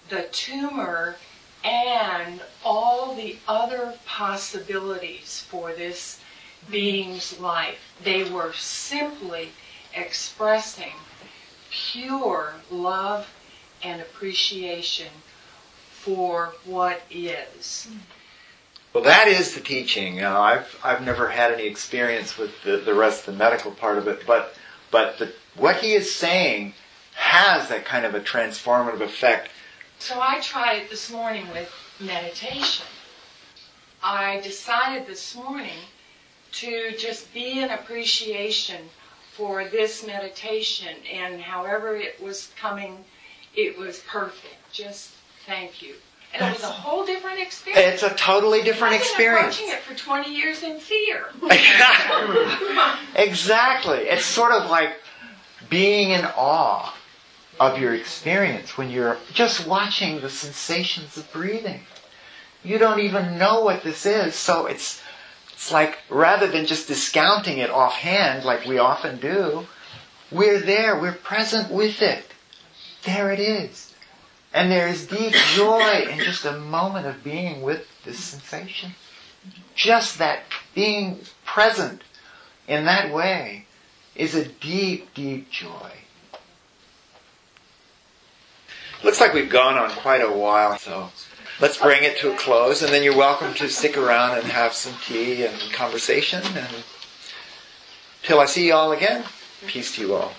the 0.10 0.28
tumor 0.32 1.16
and 1.64 2.42
all 2.64 3.16
the 3.16 3.38
other 3.48 3.96
possibilities 4.06 5.46
for 5.50 5.72
this 5.72 6.20
being's 6.70 7.40
life. 7.40 7.80
They 8.04 8.30
were 8.30 8.54
simply 8.54 9.50
expressing 9.96 10.94
pure 11.70 12.56
love 12.70 13.28
and 13.82 14.02
appreciation 14.02 15.08
for 16.04 16.54
what 16.66 17.02
is. 17.10 17.88
Well, 18.92 19.06
that 19.06 19.28
is 19.28 19.56
the 19.56 19.62
teaching. 19.62 20.22
Uh, 20.22 20.38
I've 20.38 20.80
I've 20.84 21.02
never 21.02 21.30
had 21.30 21.52
any 21.52 21.66
experience 21.66 22.38
with 22.38 22.52
the, 22.64 22.78
the 22.78 22.94
rest 22.94 23.22
of 23.22 23.34
the 23.34 23.40
medical 23.40 23.72
part 23.72 23.98
of 23.98 24.08
it, 24.08 24.26
but 24.28 24.54
but 24.92 25.18
the, 25.18 25.34
what 25.56 25.78
he 25.78 25.94
is 25.94 26.14
saying 26.14 26.74
has 27.16 27.70
that 27.70 27.86
kind 27.86 28.06
of 28.06 28.14
a 28.14 28.20
transformative 28.20 29.02
effect. 29.02 29.50
So 30.00 30.20
I 30.20 30.42
tried 30.42 30.84
it 30.84 30.90
this 30.90 31.10
morning 31.10 31.48
with 31.54 31.72
meditation. 32.00 32.86
I 34.04 34.42
decided 34.42 35.08
this 35.08 35.36
morning 35.36 35.80
to 36.54 36.92
just 36.98 37.34
be 37.34 37.62
in 37.62 37.70
appreciation 37.70 38.90
for 39.32 39.66
this 39.66 40.06
meditation 40.06 40.96
and 41.12 41.42
however 41.42 41.96
it 41.96 42.22
was 42.22 42.52
coming, 42.60 43.06
it 43.56 43.78
was 43.78 44.00
perfect. 44.00 44.58
Just 44.72 45.14
thank 45.46 45.82
you. 45.82 45.96
And 46.34 46.50
it 46.50 46.54
was 46.54 46.64
a 46.64 46.68
whole 46.68 47.06
different 47.06 47.40
experience. 47.40 48.02
It's 48.02 48.12
a 48.12 48.16
totally 48.16 48.64
different 48.64 48.94
I've 48.94 49.02
been 49.02 49.08
experience. 49.08 49.60
Watching 49.60 49.70
it 49.70 49.82
for 49.82 49.96
20 49.96 50.34
years 50.34 50.64
in 50.64 50.80
fear. 50.80 51.28
exactly. 53.16 53.98
It's 54.00 54.26
sort 54.26 54.52
of 54.52 54.70
like 54.70 54.96
being 55.70 56.10
in 56.10 56.26
awe 56.36 56.96
of 57.60 57.78
your 57.78 57.94
experience 57.94 58.78
when 58.78 58.90
you're 58.90 59.18
just 59.32 59.68
watching 59.68 60.22
the 60.22 60.30
sensations 60.30 61.18
of 61.18 61.32
breathing. 61.32 61.82
You 62.64 62.80
don't 62.80 63.00
even 63.00 63.38
know 63.38 63.62
what 63.64 63.84
this 63.84 64.06
is, 64.06 64.34
so 64.36 64.66
it's 64.66 65.02
it's 65.52 65.72
like 65.72 66.00
rather 66.10 66.48
than 66.48 66.66
just 66.66 66.88
discounting 66.88 67.60
it 67.60 67.70
offhand 67.70 68.44
like 68.44 68.66
we 68.66 68.80
often 68.80 69.20
do, 69.20 69.68
we're 70.32 70.60
there, 70.60 71.00
we're 71.00 71.14
present 71.14 71.72
with 71.72 72.02
it. 72.02 72.26
There 73.06 73.32
it 73.32 73.40
is. 73.40 73.93
And 74.54 74.72
there 74.72 74.88
is 74.88 75.08
deep 75.08 75.34
joy 75.34 76.06
in 76.10 76.20
just 76.20 76.46
a 76.46 76.60
moment 76.60 77.08
of 77.08 77.24
being 77.24 77.64
with 77.64 77.88
this 78.06 78.20
sensation. 78.20 78.92
Just 79.76 80.20
that 80.20 80.44
being 80.76 81.22
present 81.44 82.04
in 82.68 82.86
that 82.86 83.12
way 83.12 83.66
is 84.16 84.36
a 84.36 84.46
deep, 84.46 85.14
deep 85.16 85.50
joy. 85.50 85.92
Looks 89.04 89.20
like 89.20 89.34
we've 89.34 89.50
gone 89.50 89.78
on 89.78 89.90
quite 89.90 90.22
a 90.22 90.32
while, 90.32 90.78
so 90.78 91.10
let's 91.60 91.78
bring 91.78 92.04
it 92.04 92.18
to 92.20 92.32
a 92.32 92.38
close, 92.38 92.84
and 92.84 92.94
then 92.94 93.04
you're 93.04 93.18
welcome 93.18 93.54
to 93.56 93.68
stick 93.68 93.98
around 93.98 94.38
and 94.38 94.46
have 94.46 94.74
some 94.74 94.94
tea 95.06 95.46
and 95.46 95.60
conversation. 95.74 96.42
And 96.56 96.84
till 98.22 98.40
I 98.40 98.46
see 98.46 98.68
you 98.68 98.74
all 98.74 98.92
again, 98.92 99.26
peace 99.66 99.96
to 99.96 100.02
you 100.02 100.14
all. 100.14 100.32